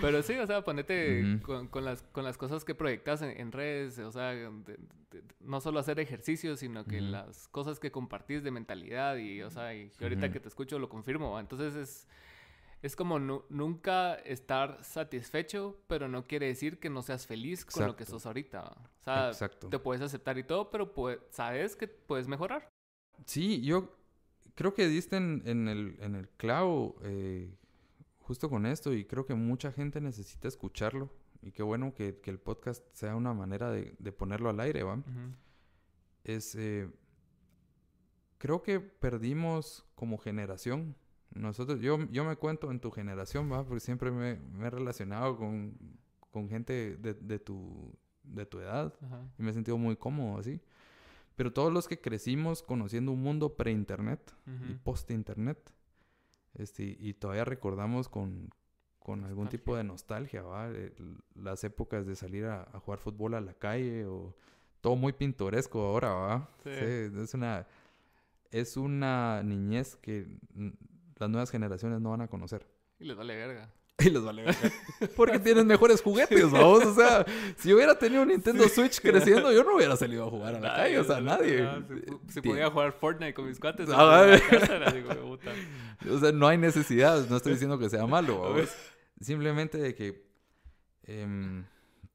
Pero 0.01 0.23
sí, 0.23 0.35
o 0.37 0.47
sea, 0.47 0.63
ponete 0.65 1.41
con, 1.43 1.69
con, 1.69 1.85
las, 1.85 2.03
con 2.03 2.25
las 2.25 2.39
cosas 2.39 2.65
que 2.65 2.75
proyectas 2.75 3.23
en, 3.23 3.53
redes, 3.53 3.99
o 3.99 4.11
sea, 4.11 4.35
no 5.41 5.61
solo 5.61 5.81
hacer 5.81 6.01
ejercicios, 6.01 6.61
sino 6.61 6.85
que 6.85 7.01
las 7.01 7.49
cosas 7.49 7.79
que 7.79 7.91
compartís 7.91 8.43
de 8.43 8.51
mentalidad 8.51 9.17
y, 9.17 9.43
o 9.43 9.51
sea, 9.51 9.75
y 9.75 9.91
ahorita 10.01 10.31
que 10.31 10.41
te 10.41 10.49
escucho 10.49 10.79
lo 10.79 10.89
confirmo, 10.89 11.39
entonces 11.39 11.75
es... 11.75 12.09
Es 12.83 12.97
como 12.97 13.21
nunca 13.21 14.15
estar 14.15 14.83
satisfecho, 14.83 15.81
pero 15.87 16.09
no 16.09 16.27
quiere 16.27 16.49
decir 16.49 16.81
que 16.81 16.91
no 16.91 17.03
seas 17.03 17.29
feliz 17.29 17.65
con 17.65 17.87
lo 17.87 17.95
que 17.95 18.05
sos 18.05 18.27
ahorita. 18.27 18.61
O 18.65 19.05
sea, 19.05 19.31
te 19.71 19.79
puedes 19.79 20.03
aceptar 20.03 20.37
y 20.37 20.43
todo, 20.43 20.69
pero 20.69 20.93
sabes 21.31 21.77
que 21.77 21.87
puedes 21.87 22.27
mejorar. 22.27 22.72
Sí, 23.27 23.63
yo 23.63 23.97
creo 24.55 24.75
que 24.75 24.89
diste 24.89 25.17
en, 25.17 25.69
el, 25.69 25.97
en 26.01 26.15
el 26.15 26.29
clavo 26.29 26.97
eh, 27.03 27.55
justo 28.21 28.49
con 28.49 28.67
esto 28.67 28.93
y 28.93 29.05
creo 29.05 29.27
que 29.27 29.35
mucha 29.35 29.73
gente 29.73 30.01
necesita 30.01 30.49
escucharlo 30.49 31.11
y 31.43 31.53
qué 31.53 31.63
bueno 31.63 31.93
que, 31.95 32.21
el 32.25 32.39
podcast 32.39 32.85
sea 32.93 33.17
una 33.17 33.35
manera 33.35 33.71
de, 33.71 34.13
ponerlo 34.13 34.49
al 34.49 34.61
aire, 34.61 34.85
¿va? 34.85 35.03
Es, 36.25 36.55
eh, 36.55 36.89
creo 38.39 38.63
que 38.63 38.79
perdimos 38.81 39.85
como 39.97 40.19
generación. 40.19 40.97
Nosotros, 41.35 41.81
yo, 41.81 41.99
yo 42.11 42.25
me 42.25 42.37
cuento 42.37 42.71
en 42.71 42.79
tu 42.79 42.91
generación, 42.93 43.51
¿va? 43.51 43.65
Porque 43.65 43.81
siempre 43.81 44.13
me, 44.13 44.39
he 44.65 44.71
relacionado 44.71 45.37
con, 45.37 46.49
gente 46.49 46.97
de, 46.97 47.39
tu, 47.41 47.93
de 48.23 48.47
tu 48.47 48.61
edad 48.61 48.95
y 49.37 49.43
me 49.43 49.51
he 49.51 49.55
sentido 49.55 49.79
muy 49.79 49.97
cómodo 49.97 50.39
así. 50.39 50.61
Pero 51.37 51.53
todos 51.53 51.73
los 51.73 51.89
que 51.89 52.01
crecimos 52.01 52.63
conociendo 52.63 53.13
un 53.13 53.23
mundo 53.23 53.57
pre-internet 53.57 54.35
y 54.69 54.75
post-internet, 54.75 55.73
este, 56.55 56.97
y 56.99 57.15
todavía 57.15 57.45
recordamos 57.45 58.09
con, 58.09 58.51
con 58.99 59.25
algún 59.25 59.49
tipo 59.49 59.77
de 59.77 59.85
nostalgia, 59.85 60.43
¿va? 60.43 60.71
las 61.35 61.65
épocas 61.65 62.07
de 62.07 62.15
salir 62.15 62.45
a, 62.45 62.65
jugar 62.81 62.99
fútbol 62.99 63.35
a 63.35 63.41
la 63.41 63.55
calle 63.55 64.07
o 64.07 64.35
todo 64.81 64.97
muy 64.97 65.13
pintoresco 65.13 65.81
ahora, 65.81 66.11
¿va? 66.11 66.49
Sí. 66.65 66.71
es 66.71 67.35
una 67.35 67.67
es 68.53 68.77
una 68.77 69.43
niñez 69.43 69.97
que 69.97 70.39
las 71.19 71.31
nuevas 71.31 71.51
generaciones 71.51 72.01
no 72.01 72.11
van 72.11 72.21
a 72.21 72.29
conocer. 72.29 72.67
Y 72.99 73.05
les 73.05 73.17
vale 73.17 73.35
verga. 73.35 73.73
Y 73.99 74.11
les 74.11 74.23
vale 74.23 74.45
Porque 75.17 75.39
tienen 75.39 75.67
mejores 75.67 76.03
juguetes, 76.03 76.51
vamos. 76.51 76.85
O 76.85 76.95
sea, 76.95 77.25
si 77.57 77.73
hubiera 77.73 77.99
tenido 77.99 78.23
un 78.23 78.29
Nintendo 78.33 78.69
Switch 78.69 79.01
creciendo, 79.01 79.53
yo 79.53 79.65
no 79.65 79.77
hubiera 79.77 79.97
salido 79.97 80.27
a 80.27 80.31
jugar 80.31 80.57
a 80.57 80.61
la 80.61 80.75
calle. 80.75 80.99
O 80.99 81.05
sea, 81.05 81.21
nadie. 81.21 81.69
si, 82.29 82.41
podía 82.41 82.71
jugar 82.71 82.93
Fortnite 82.93 83.35
con 83.35 83.47
mis 83.47 83.59
cuates, 83.59 83.89
ah, 83.93 84.27
o 86.11 86.19
sea, 86.19 86.33
no 86.33 86.49
hay 86.49 86.59
necesidad. 86.59 87.29
No 87.29 87.37
estoy 87.37 87.53
diciendo 87.53 87.79
que 87.79 87.89
sea 87.89 88.07
malo. 88.07 88.55
Simplemente 89.21 89.79
de 89.79 89.95
que 89.95 90.27
em, 91.05 91.65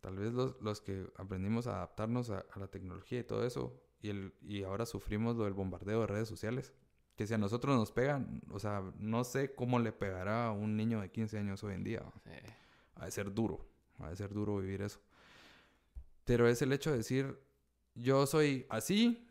tal 0.01 0.17
vez 0.17 0.33
los, 0.33 0.59
los, 0.61 0.81
que 0.81 1.05
aprendimos 1.15 1.67
a 1.67 1.77
adaptarnos 1.77 2.29
a, 2.29 2.45
a, 2.51 2.59
la 2.59 2.67
tecnología 2.67 3.19
y 3.19 3.23
todo 3.23 3.45
eso, 3.45 3.81
y, 4.01 4.09
el, 4.09 4.33
y 4.41 4.63
ahora 4.63 4.85
sufrimos 4.85 5.37
lo 5.37 5.45
del 5.45 5.53
bombardeo 5.53 6.01
de 6.01 6.07
redes 6.07 6.27
sociales 6.27 6.73
que 7.17 7.25
si 7.25 7.33
a 7.33 7.37
nosotros 7.37 7.75
nos 7.75 7.91
pegan, 7.91 8.41
o 8.51 8.59
sea, 8.59 8.81
no 8.99 9.23
sé 9.23 9.55
cómo 9.55 9.79
le 9.79 9.91
pegará 9.91 10.47
a 10.47 10.51
un 10.51 10.77
niño 10.77 11.01
de 11.01 11.09
15 11.09 11.39
años 11.39 11.63
hoy 11.63 11.73
en 11.73 11.83
día. 11.83 12.03
Sí. 12.23 12.31
Ha 12.95 13.05
de 13.05 13.11
ser 13.11 13.33
duro, 13.33 13.67
ha 13.97 14.09
de 14.09 14.15
ser 14.15 14.31
duro 14.31 14.57
vivir 14.57 14.83
eso. 14.83 15.01
Pero 16.23 16.47
es 16.47 16.61
el 16.61 16.71
hecho 16.71 16.91
de 16.91 16.97
decir, 16.97 17.39
yo 17.95 18.27
soy 18.27 18.67
así 18.69 19.27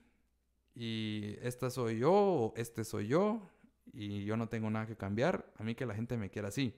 y 0.75 1.37
esta 1.41 1.71
soy 1.71 2.01
yo 2.01 2.13
o 2.13 2.55
este 2.57 2.85
soy 2.85 3.07
yo 3.07 3.49
y 3.93 4.25
yo 4.25 4.37
no 4.37 4.49
tengo 4.49 4.69
nada 4.69 4.87
que 4.87 4.97
cambiar. 4.97 5.53
A 5.57 5.63
mí 5.63 5.77
que 5.77 5.87
la 5.87 5.95
gente 5.95 6.17
me 6.17 6.29
quiera 6.29 6.49
así. 6.49 6.75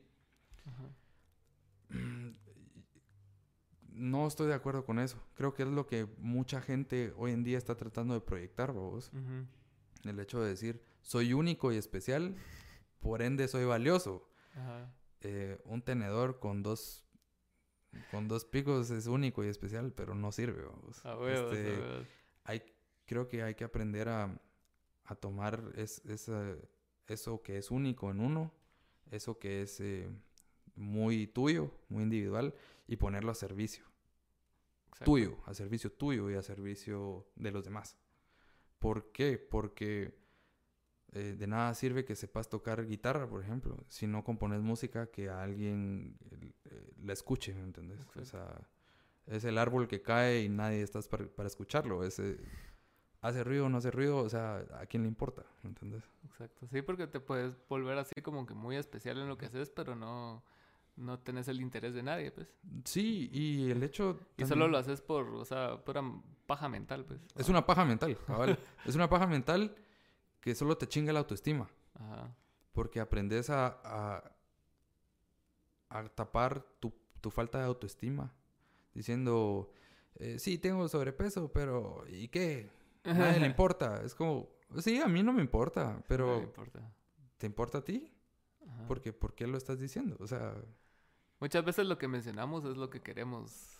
No 3.90 4.26
estoy 4.26 4.48
de 4.48 4.54
acuerdo 4.54 4.84
con 4.84 4.98
eso. 4.98 5.18
Creo 5.34 5.54
que 5.54 5.62
es 5.62 5.68
lo 5.68 5.86
que 5.86 6.06
mucha 6.18 6.60
gente 6.60 7.14
hoy 7.16 7.32
en 7.32 7.44
día 7.44 7.56
está 7.56 7.76
tratando 7.76 8.12
de 8.12 8.20
proyectar, 8.20 8.72
vos. 8.72 9.10
El 10.04 10.20
hecho 10.20 10.40
de 10.42 10.50
decir, 10.50 10.82
soy 11.02 11.32
único 11.32 11.72
y 11.72 11.76
especial, 11.76 12.36
por 13.00 13.22
ende 13.22 13.48
soy 13.48 13.64
valioso. 13.64 14.28
Eh, 15.20 15.60
un 15.64 15.82
tenedor 15.82 16.38
con 16.38 16.62
dos 16.62 17.04
con 18.10 18.28
dos 18.28 18.44
picos 18.44 18.90
es 18.90 19.06
único 19.06 19.44
y 19.44 19.48
especial, 19.48 19.92
pero 19.92 20.14
no 20.14 20.30
sirve. 20.32 20.64
Este, 21.28 21.78
hay, 22.44 22.62
creo 23.06 23.28
que 23.28 23.42
hay 23.42 23.54
que 23.54 23.64
aprender 23.64 24.08
a, 24.08 24.40
a 25.04 25.14
tomar 25.14 25.72
es, 25.74 26.02
eso 26.04 27.42
que 27.42 27.56
es 27.56 27.70
único 27.70 28.10
en 28.10 28.20
uno, 28.20 28.52
eso 29.10 29.38
que 29.38 29.62
es 29.62 29.80
eh, 29.80 30.08
muy 30.74 31.26
tuyo, 31.26 31.70
muy 31.88 32.02
individual, 32.02 32.54
y 32.86 32.96
ponerlo 32.96 33.32
a 33.32 33.34
servicio. 33.34 33.84
Tuyo, 35.04 35.38
a 35.46 35.54
servicio 35.54 35.92
tuyo 35.92 36.28
y 36.28 36.34
a 36.34 36.42
servicio 36.42 37.28
de 37.36 37.52
los 37.52 37.64
demás. 37.64 37.96
¿Por 38.80 39.12
qué? 39.12 39.38
Porque 39.38 40.18
eh, 41.12 41.36
de 41.38 41.46
nada 41.46 41.72
sirve 41.74 42.04
que 42.04 42.14
sepas 42.14 42.48
tocar 42.48 42.86
guitarra, 42.86 43.28
por 43.28 43.42
ejemplo, 43.42 43.76
si 43.88 44.06
no 44.06 44.24
compones 44.24 44.60
música 44.60 45.06
que 45.06 45.30
a 45.30 45.42
alguien 45.42 46.16
eh, 46.30 46.92
la 47.02 47.14
escuche, 47.14 47.54
¿me 47.54 47.62
entendés? 47.62 48.00
O 48.16 48.24
sea, 48.24 48.60
es 49.26 49.44
el 49.44 49.56
árbol 49.56 49.88
que 49.88 50.02
cae 50.02 50.42
y 50.42 50.48
nadie 50.48 50.82
está 50.82 51.00
para, 51.02 51.26
para 51.26 51.46
escucharlo. 51.46 52.04
Ese, 52.04 52.38
hace 53.22 53.42
ruido 53.42 53.66
o 53.66 53.68
no 53.68 53.78
hace 53.78 53.90
ruido, 53.90 54.18
o 54.18 54.28
sea, 54.28 54.64
¿a 54.78 54.86
quién 54.86 55.02
le 55.02 55.08
importa? 55.08 55.44
¿Me 55.62 55.70
entiendes? 55.70 56.04
Exacto, 56.24 56.66
sí, 56.66 56.82
porque 56.82 57.06
te 57.06 57.20
puedes 57.20 57.56
volver 57.68 57.98
así 57.98 58.20
como 58.22 58.44
que 58.46 58.54
muy 58.54 58.76
especial 58.76 59.18
en 59.18 59.28
lo 59.28 59.38
que 59.38 59.46
haces, 59.46 59.70
pero 59.70 59.96
no, 59.96 60.42
no 60.96 61.18
tenés 61.18 61.48
el 61.48 61.60
interés 61.60 61.94
de 61.94 62.02
nadie, 62.02 62.30
pues. 62.30 62.48
Sí, 62.84 63.30
y 63.32 63.70
el 63.70 63.82
hecho... 63.82 64.20
Y 64.36 64.44
solo 64.44 64.68
lo 64.68 64.78
haces 64.78 65.00
por, 65.00 65.26
o 65.28 65.44
sea, 65.44 65.82
pura 65.84 66.02
paja 66.46 66.68
mental, 66.68 67.04
pues. 67.04 67.20
Es 67.34 67.48
una 67.48 67.64
paja 67.64 67.84
mental, 67.84 68.16
cabal. 68.26 68.58
es 68.84 68.94
una 68.94 69.08
paja 69.08 69.26
mental 69.26 69.74
que 70.40 70.54
solo 70.54 70.76
te 70.76 70.86
chinga 70.86 71.12
la 71.12 71.20
autoestima. 71.20 71.68
Ajá. 71.94 72.34
Porque 72.72 73.00
aprendes 73.00 73.50
a, 73.50 73.80
a, 73.82 74.32
a 75.88 76.08
tapar 76.08 76.64
tu, 76.80 76.92
tu, 77.20 77.30
falta 77.30 77.58
de 77.58 77.64
autoestima. 77.64 78.32
Diciendo, 78.94 79.72
eh, 80.16 80.38
sí, 80.38 80.58
tengo 80.58 80.88
sobrepeso, 80.88 81.52
pero 81.52 82.04
¿y 82.08 82.28
qué? 82.28 82.70
nadie 83.04 83.40
le 83.40 83.46
importa. 83.54 84.02
Es 84.04 84.14
como, 84.14 84.48
sí, 84.78 85.00
a 85.00 85.08
mí 85.08 85.22
no 85.22 85.32
me 85.32 85.42
importa, 85.42 86.02
pero... 86.06 86.40
importa. 86.42 86.92
¿Te 87.36 87.46
importa 87.46 87.78
a 87.78 87.84
ti? 87.84 88.12
Porque, 88.86 89.12
¿por 89.12 89.34
qué 89.34 89.46
lo 89.46 89.56
estás 89.56 89.78
diciendo? 89.80 90.16
O 90.20 90.26
sea... 90.26 90.54
Muchas 91.40 91.64
veces 91.64 91.86
lo 91.86 91.98
que 91.98 92.08
mencionamos 92.08 92.64
es 92.64 92.76
lo 92.76 92.90
que 92.90 93.00
queremos, 93.00 93.77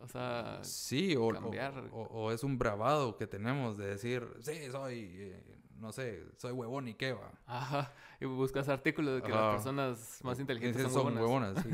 o 0.00 0.08
sea, 0.08 0.58
sí, 0.62 1.14
o, 1.16 1.28
cambiar. 1.28 1.74
O, 1.92 2.32
es 2.32 2.42
un 2.42 2.58
bravado 2.58 3.16
que 3.16 3.26
tenemos 3.26 3.76
de 3.76 3.86
decir, 3.86 4.26
sí, 4.40 4.70
soy, 4.70 5.10
eh, 5.14 5.42
no 5.78 5.92
sé, 5.92 6.24
soy 6.36 6.52
huevón 6.52 6.88
y 6.88 6.94
qué 6.94 7.12
va. 7.12 7.32
Ajá, 7.46 7.92
y 8.18 8.24
buscas 8.24 8.68
artículos 8.68 9.16
de 9.16 9.22
que 9.22 9.30
las 9.30 9.54
personas 9.54 10.20
más 10.22 10.40
inteligentes 10.40 10.90
son, 10.90 11.16
huevonas. 11.16 11.54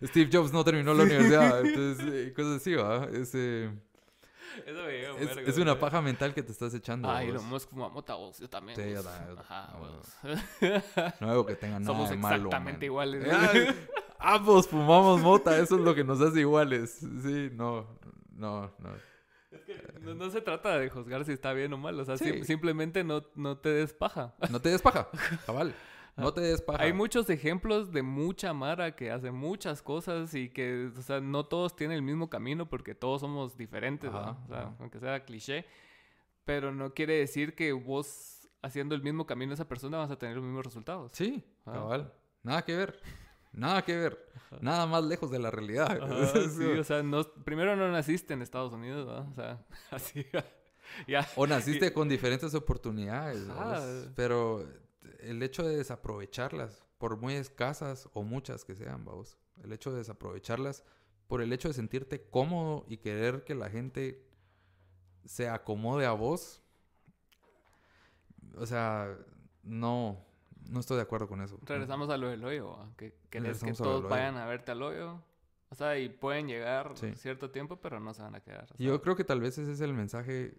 Steve 0.02 0.30
Jobs 0.32 0.52
no 0.52 0.62
terminó 0.64 0.94
la 0.94 1.04
universidad, 1.04 1.60
entonces, 1.64 2.06
eh, 2.12 2.32
cosas 2.32 2.56
así, 2.60 2.74
va. 2.74 3.06
Ese... 3.06 3.70
Eso 4.64 4.84
me 4.84 5.22
es, 5.22 5.36
es 5.48 5.58
una 5.58 5.78
paja 5.78 6.00
mental 6.00 6.32
que 6.32 6.42
te 6.42 6.50
estás 6.50 6.72
echando. 6.72 7.10
Ay, 7.10 7.30
lo 7.30 7.42
Musk 7.42 7.68
fuma 7.68 7.90
mota 7.90 8.14
vos, 8.14 8.38
yo 8.38 8.48
también. 8.48 8.76
Sí, 8.76 8.90
yo 8.90 9.02
también. 9.02 9.38
Ajá, 9.38 9.76
vos. 9.76 10.16
No 11.20 11.26
veo 11.26 11.44
que 11.44 11.56
tengan 11.56 11.82
nada 11.82 11.94
Somos 11.94 12.08
de 12.08 12.16
malo. 12.16 12.46
exactamente 12.46 12.86
iguales. 12.86 13.26
Ambos 14.18 14.68
fumamos 14.68 15.20
mota, 15.20 15.58
eso 15.58 15.76
es 15.76 15.80
lo 15.82 15.94
que 15.94 16.04
nos 16.04 16.20
hace 16.20 16.40
iguales. 16.40 16.98
Sí, 17.22 17.50
no, 17.52 17.98
no, 18.32 18.72
no. 18.78 18.94
Es 19.50 19.62
que 19.62 20.00
no, 20.00 20.30
se 20.30 20.40
trata 20.40 20.78
de 20.78 20.90
juzgar 20.90 21.24
si 21.24 21.32
está 21.32 21.52
bien 21.52 21.72
o 21.72 21.78
mal, 21.78 21.98
o 21.98 22.04
sea, 22.04 22.16
simplemente 22.16 23.04
no, 23.04 23.24
no 23.34 23.58
te 23.58 23.70
des 23.70 23.92
paja. 23.92 24.34
No 24.50 24.60
te 24.60 24.70
des 24.70 24.82
paja, 24.82 25.08
cabal. 25.46 25.74
No 26.16 26.32
te 26.32 26.40
des 26.40 26.64
Hay 26.78 26.94
muchos 26.94 27.28
ejemplos 27.28 27.92
de 27.92 28.02
mucha 28.02 28.54
Mara 28.54 28.96
que 28.96 29.10
hace 29.10 29.30
muchas 29.30 29.82
cosas 29.82 30.34
y 30.34 30.48
que, 30.48 30.90
o 30.96 31.02
sea, 31.02 31.20
no 31.20 31.44
todos 31.44 31.76
tienen 31.76 31.96
el 31.96 32.02
mismo 32.02 32.30
camino 32.30 32.68
porque 32.68 32.94
todos 32.94 33.20
somos 33.20 33.56
diferentes, 33.56 34.10
O 34.10 34.46
sea, 34.48 34.74
aunque 34.78 34.98
sea 34.98 35.24
cliché. 35.24 35.66
Pero 36.44 36.72
no 36.72 36.94
quiere 36.94 37.18
decir 37.18 37.54
que 37.54 37.72
vos 37.72 38.48
haciendo 38.62 38.94
el 38.94 39.02
mismo 39.02 39.26
camino 39.26 39.52
esa 39.52 39.68
persona 39.68 39.98
vas 39.98 40.10
a 40.10 40.18
tener 40.18 40.36
los 40.36 40.44
mismos 40.44 40.64
resultados. 40.64 41.12
Sí, 41.12 41.44
cabal. 41.64 42.12
Nada 42.42 42.62
que 42.62 42.76
ver. 42.76 43.00
Nada 43.56 43.82
que 43.82 43.96
ver. 43.96 44.28
Nada 44.60 44.86
más 44.86 45.02
lejos 45.02 45.30
de 45.30 45.38
la 45.38 45.50
realidad. 45.50 45.98
sí, 46.56 46.64
o 46.64 46.84
sea, 46.84 47.02
no, 47.02 47.24
primero 47.44 47.74
no 47.74 47.90
naciste 47.90 48.34
en 48.34 48.42
Estados 48.42 48.72
Unidos, 48.72 49.06
¿no? 49.06 49.30
O 49.30 49.34
sea, 49.34 49.64
así. 49.90 50.24
ya. 51.08 51.26
O 51.34 51.46
naciste 51.46 51.92
con 51.92 52.08
diferentes 52.08 52.54
oportunidades, 52.54 53.48
pero 54.14 54.64
el 55.20 55.42
hecho 55.42 55.64
de 55.64 55.76
desaprovecharlas, 55.76 56.84
por 56.98 57.16
muy 57.16 57.34
escasas 57.34 58.08
o 58.12 58.22
muchas 58.22 58.64
que 58.64 58.76
sean, 58.76 59.04
vamos, 59.04 59.38
el 59.64 59.72
hecho 59.72 59.90
de 59.90 59.98
desaprovecharlas 59.98 60.84
por 61.26 61.40
el 61.40 61.52
hecho 61.52 61.68
de 61.68 61.74
sentirte 61.74 62.22
cómodo 62.30 62.84
y 62.88 62.98
querer 62.98 63.42
que 63.44 63.54
la 63.54 63.68
gente 63.68 64.24
se 65.24 65.48
acomode 65.48 66.06
a 66.06 66.12
vos, 66.12 66.62
o 68.56 68.64
sea, 68.64 69.16
no, 69.62 70.24
no 70.68 70.80
estoy 70.80 70.96
de 70.96 71.02
acuerdo 71.02 71.28
con 71.28 71.40
eso. 71.40 71.58
Regresamos 71.62 72.10
a 72.10 72.16
lo 72.16 72.28
del 72.28 72.44
hoyo, 72.44 72.76
que 72.96 73.14
querés 73.30 73.62
que 73.62 73.72
todos 73.72 74.08
vayan 74.08 74.36
a 74.36 74.46
verte 74.46 74.72
al 74.72 74.82
hoyo. 74.82 75.22
O 75.68 75.74
sea, 75.74 75.98
y 75.98 76.08
pueden 76.08 76.46
llegar 76.46 76.94
cierto 77.16 77.50
tiempo, 77.50 77.80
pero 77.80 77.98
no 77.98 78.14
se 78.14 78.22
van 78.22 78.34
a 78.36 78.40
quedar. 78.40 78.68
Yo 78.78 79.02
creo 79.02 79.16
que 79.16 79.24
tal 79.24 79.40
vez 79.40 79.58
ese 79.58 79.72
es 79.72 79.80
el 79.80 79.94
mensaje 79.94 80.56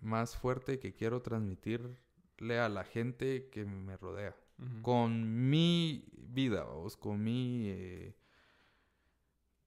más 0.00 0.36
fuerte 0.36 0.78
que 0.78 0.94
quiero 0.94 1.22
transmitir 1.22 1.98
a 2.40 2.68
la 2.68 2.84
gente 2.84 3.48
que 3.50 3.64
me 3.64 3.96
rodea. 3.96 4.36
Con 4.82 5.48
mi 5.48 6.04
vida, 6.16 6.64
vamos, 6.64 6.96
con 6.96 7.22
mi, 7.22 7.68
eh, 7.68 8.16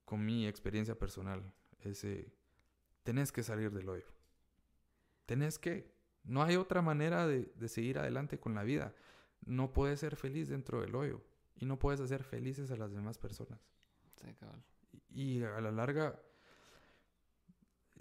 con 0.03 0.25
mi 0.25 0.45
experiencia 0.47 0.99
personal. 0.99 1.41
Ese, 1.79 2.33
tenés 3.03 3.31
que 3.31 3.41
salir 3.41 3.71
del 3.71 3.87
hoyo. 3.87 4.05
Tenés 5.25 5.57
que. 5.57 5.93
No 6.23 6.43
hay 6.43 6.57
otra 6.57 6.81
manera 6.81 7.25
de, 7.25 7.49
seguir 7.67 7.99
adelante 7.99 8.37
con 8.37 8.53
la 8.53 8.63
vida. 8.63 8.93
No 9.45 9.73
puedes 9.73 9.99
ser 9.99 10.15
feliz 10.15 10.49
dentro 10.49 10.81
del 10.81 10.95
hoyo. 10.95 11.21
Y 11.55 11.65
no 11.65 11.77
puedes 11.77 11.99
hacer 11.99 12.23
felices 12.23 12.71
a 12.71 12.75
las 12.75 12.93
demás 12.93 13.17
personas. 13.17 13.59
Y 15.09 15.43
a 15.43 15.59
la 15.61 15.71
larga, 15.71 16.19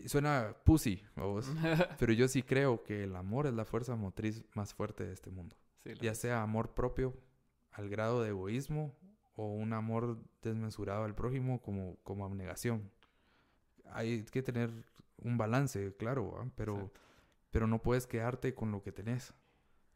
Suena 0.07 0.57
pussy, 0.65 1.03
vos. 1.17 1.51
pero 1.99 2.13
yo 2.13 2.29
sí 2.29 2.43
creo 2.43 2.83
que 2.83 3.05
el 3.05 3.17
amor 3.17 3.47
es 3.47 3.55
la 3.55 3.65
fuerza 3.65 3.97
motriz 3.97 4.45
más 4.55 4.75
fuerte 4.75 5.05
de 5.05 5.13
este 5.13 5.31
mundo. 5.31 5.57
ya 6.01 6.15
sea 6.15 6.43
amor 6.43 6.75
propio 6.75 7.15
al 7.73 7.89
grado 7.89 8.23
de 8.23 8.31
egoísmo 8.31 8.97
o 9.37 9.47
un 9.53 9.73
amor 9.73 10.19
desmesurado 10.43 11.05
al 11.05 11.15
prójimo 11.15 11.61
como, 11.61 11.97
como 12.03 12.25
abnegación. 12.25 12.91
Hay 13.93 14.25
que 14.25 14.43
tener 14.43 14.71
un 15.19 15.37
balance, 15.37 15.95
claro, 15.97 16.51
pero, 16.57 16.93
pero 17.51 17.67
no 17.67 17.83
puedes 17.83 18.07
quedarte 18.07 18.55
con 18.55 18.71
lo 18.71 18.83
que 18.83 18.93
tenés. 18.93 19.35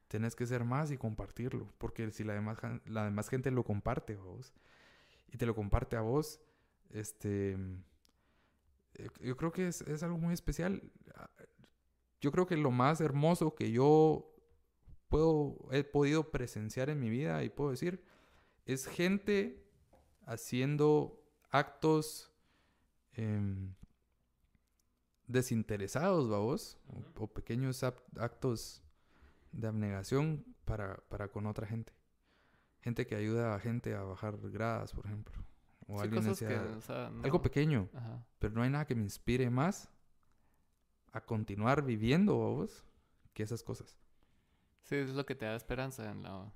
Tenés 0.08 0.36
que 0.36 0.46
ser 0.46 0.64
más 0.64 0.90
y 0.90 0.96
compartirlo, 0.96 1.72
porque 1.78 2.10
si 2.10 2.24
la 2.24 2.34
demás, 2.34 2.58
la 2.86 3.04
demás 3.04 3.28
gente 3.28 3.50
lo 3.50 3.64
comparte 3.64 4.16
vos 4.16 4.52
y 5.32 5.38
te 5.38 5.46
lo 5.46 5.54
comparte 5.54 5.96
a 5.96 6.02
vos, 6.02 6.40
este 6.90 7.56
eh, 8.94 9.08
yo 9.20 9.36
creo 9.36 9.52
que 9.52 9.68
es, 9.68 9.80
es, 9.82 10.02
algo 10.02 10.18
muy 10.18 10.34
especial. 10.34 10.82
Yo 12.20 12.30
creo 12.30 12.46
que 12.46 12.56
lo 12.56 12.70
más 12.70 13.00
hermoso 13.00 13.54
que 13.54 13.70
yo 13.70 14.34
puedo, 15.08 15.56
he 15.72 15.84
podido 15.84 16.30
presenciar 16.30 16.90
en 16.90 17.00
mi 17.00 17.10
vida 17.10 17.42
y 17.44 17.50
puedo 17.50 17.70
decir, 17.70 18.04
es 18.66 18.86
gente 18.86 19.64
haciendo 20.26 21.22
actos 21.50 22.32
em, 23.12 23.74
desinteresados, 25.26 26.28
vamos, 26.28 26.78
o, 27.16 27.26
pequeños 27.26 27.82
actos 27.82 28.82
de 29.54 29.68
abnegación 29.68 30.44
para, 30.64 30.96
para 31.08 31.28
con 31.28 31.46
otra 31.46 31.66
gente. 31.66 31.92
Gente 32.80 33.06
que 33.06 33.14
ayuda 33.14 33.54
a 33.54 33.60
gente 33.60 33.94
a 33.94 34.02
bajar 34.02 34.36
gradas, 34.50 34.92
por 34.92 35.06
ejemplo. 35.06 35.34
O 35.86 36.00
alguien 36.00 36.24
algo 37.22 37.42
pequeño. 37.42 37.88
Pero 38.38 38.54
no 38.54 38.62
hay 38.62 38.70
nada 38.70 38.86
que 38.86 38.94
me 38.94 39.02
inspire 39.02 39.50
más 39.50 39.90
a 41.12 41.20
continuar 41.20 41.84
viviendo, 41.84 42.34
vos, 42.34 42.84
que 43.32 43.42
esas 43.42 43.62
cosas. 43.62 43.96
Sí, 44.82 44.96
es 44.96 45.10
lo 45.10 45.24
que 45.24 45.34
te 45.34 45.46
da 45.46 45.56
esperanza 45.56 46.10
en 46.10 46.22
la... 46.22 46.52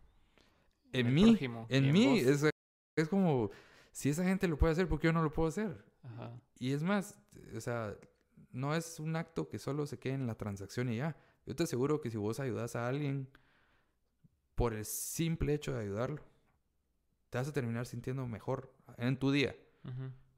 En, 0.92 1.12
mí, 1.12 1.38
en, 1.68 1.92
mí, 1.92 2.18
es, 2.18 2.48
es, 2.96 3.08
como, 3.10 3.50
si 3.92 4.08
esa 4.08 4.24
gente 4.24 4.48
lo 4.48 4.56
puede 4.56 4.72
hacer, 4.72 4.88
¿por 4.88 4.98
qué 4.98 5.08
yo 5.08 5.12
no 5.12 5.22
lo 5.22 5.30
puedo 5.30 5.48
hacer? 5.48 5.84
Y 6.58 6.72
es 6.72 6.82
más, 6.82 7.20
o 7.54 7.60
sea, 7.60 7.94
no 8.52 8.74
es 8.74 8.98
un 8.98 9.14
acto 9.14 9.48
que 9.48 9.58
solo 9.58 9.86
se 9.86 9.98
quede 9.98 10.14
en 10.14 10.26
la 10.26 10.34
transacción 10.34 10.88
y 10.88 10.96
ya. 10.96 11.14
Yo 11.48 11.56
te 11.56 11.62
aseguro 11.62 12.02
que 12.02 12.10
si 12.10 12.18
vos 12.18 12.40
ayudas 12.40 12.76
a 12.76 12.86
alguien 12.86 13.26
por 14.54 14.74
el 14.74 14.84
simple 14.84 15.54
hecho 15.54 15.72
de 15.72 15.80
ayudarlo, 15.80 16.20
te 17.30 17.38
vas 17.38 17.48
a 17.48 17.54
terminar 17.54 17.86
sintiendo 17.86 18.26
mejor 18.26 18.70
en 18.98 19.18
tu 19.18 19.32
día. 19.32 19.56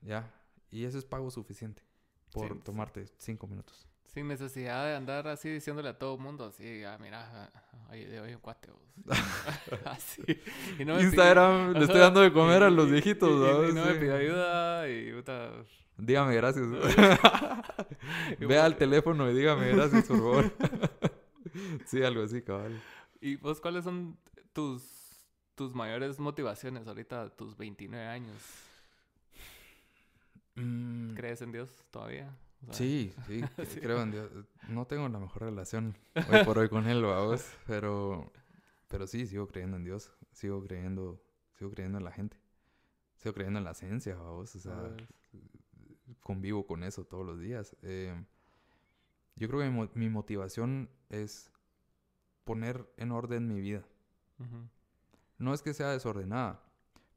¿Ya? 0.03 0.33
Y 0.71 0.85
eso 0.85 0.99
es 0.99 1.05
pago 1.05 1.29
suficiente 1.33 1.83
por 2.33 2.63
tomarte 2.63 3.07
cinco 3.19 3.49
minutos. 3.49 3.89
Sin 4.05 4.29
necesidad 4.29 4.87
de 4.87 4.95
andar 4.95 5.27
así 5.27 5.49
diciéndole 5.49 5.89
a 5.89 5.99
todo 5.99 6.15
el 6.15 6.21
mundo, 6.21 6.45
así, 6.45 6.85
ah, 6.85 6.97
mira, 7.01 7.51
hoy 7.91 8.05
de 8.05 8.21
hoy 8.21 8.35
un 8.35 8.41
cuate. 8.41 8.69
así. 9.87 10.23
Instagram, 10.79 11.73
le 11.73 11.87
estoy 11.87 11.99
dando 11.99 12.21
de 12.21 12.33
comer 12.33 12.63
a 12.63 12.71
los 12.71 12.89
viejitos. 12.89 13.69
Y, 13.69 13.75
no 13.75 13.85
me 13.85 13.95
pide 13.95 14.15
ayuda 14.15 14.89
y 14.89 15.13
puta... 15.13 15.65
Dígame 16.01 16.35
gracias. 16.35 16.67
Ve 18.39 18.59
al 18.59 18.77
teléfono 18.77 19.31
y 19.31 19.35
dígame 19.35 19.73
gracias, 19.73 20.07
por 20.07 20.19
favor. 20.19 20.53
sí, 21.87 22.03
algo 22.03 22.23
así, 22.23 22.43
cabal. 22.43 22.81
¿Y 23.21 23.37
vos 23.37 23.61
cuáles 23.61 23.85
son 23.85 24.17
tus 24.53 24.99
tus 25.55 25.75
mayores 25.75 26.19
motivaciones 26.19 26.87
ahorita, 26.87 27.29
tus 27.31 27.57
29 27.57 28.07
años? 28.07 28.37
Mm. 30.55 31.15
¿Crees 31.15 31.43
en 31.43 31.53
Dios 31.53 31.71
todavía? 31.91 32.35
sí, 32.73 33.15
sí, 33.27 33.43
creo 33.81 34.03
en 34.03 34.11
Dios. 34.11 34.31
No 34.69 34.87
tengo 34.87 35.09
la 35.09 35.19
mejor 35.19 35.43
relación 35.43 35.97
hoy 36.15 36.45
por 36.45 36.59
hoy 36.59 36.69
con 36.69 36.87
él, 36.87 37.03
vamos, 37.03 37.45
pero, 37.67 38.31
pero 38.89 39.07
sí, 39.07 39.27
sigo 39.27 39.47
creyendo 39.49 39.77
en 39.79 39.85
Dios, 39.85 40.13
sigo 40.33 40.63
creyendo, 40.63 41.23
sigo 41.55 41.71
creyendo 41.71 41.99
en 41.99 42.05
la 42.05 42.13
gente, 42.13 42.37
sigo 43.17 43.35
creyendo 43.35 43.59
en 43.59 43.65
la 43.65 43.75
ciencia, 43.75 44.15
vamos, 44.15 44.55
o 44.55 44.59
sea, 44.59 44.95
convivo 46.21 46.67
con 46.67 46.85
eso 46.85 47.05
todos 47.05 47.27
los 47.27 47.41
días. 47.41 47.77
Eh, 47.83 48.15
yo 49.37 49.49
creo 49.49 49.61
que 49.61 49.99
mi, 49.99 50.09
motivación 50.09 50.91
es 51.09 51.51
poner 52.45 52.87
en 52.97 53.13
orden 53.13 53.49
mi 53.49 53.61
vida. 53.61 53.85
No 55.39 55.55
es 55.55 55.63
que 55.63 55.75
sea 55.75 55.91
desordenada, 55.91 56.63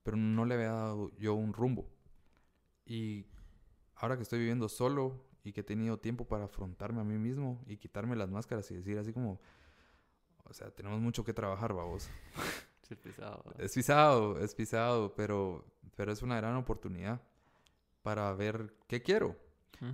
pero 0.03 0.17
no 0.17 0.45
le 0.45 0.55
había 0.55 0.71
dado 0.71 1.11
yo 1.17 1.33
un 1.33 1.53
rumbo. 1.53 1.89
Y 2.85 3.25
ahora 3.95 4.17
que 4.17 4.23
estoy 4.23 4.39
viviendo 4.39 4.67
solo 4.69 5.25
y 5.43 5.53
que 5.53 5.61
he 5.61 5.63
tenido 5.63 5.99
tiempo 5.99 6.25
para 6.25 6.45
afrontarme 6.45 7.01
a 7.01 7.03
mí 7.03 7.17
mismo 7.17 7.61
y 7.65 7.77
quitarme 7.77 8.15
las 8.15 8.29
máscaras 8.29 8.69
y 8.71 8.75
decir 8.75 8.97
así 8.97 9.13
como, 9.13 9.39
o 10.45 10.53
sea, 10.53 10.71
tenemos 10.71 10.99
mucho 10.99 11.23
que 11.23 11.33
trabajar, 11.33 11.73
vamos. 11.73 12.09
Es 12.89 12.99
pisado. 12.99 13.43
Es 13.57 13.73
pisado, 13.73 14.39
es 14.39 14.53
pisado, 14.53 15.15
pero, 15.15 15.65
pero 15.95 16.11
es 16.11 16.21
una 16.21 16.35
gran 16.35 16.55
oportunidad 16.57 17.19
para 18.03 18.31
ver 18.33 18.75
qué 18.87 19.01
quiero. 19.01 19.41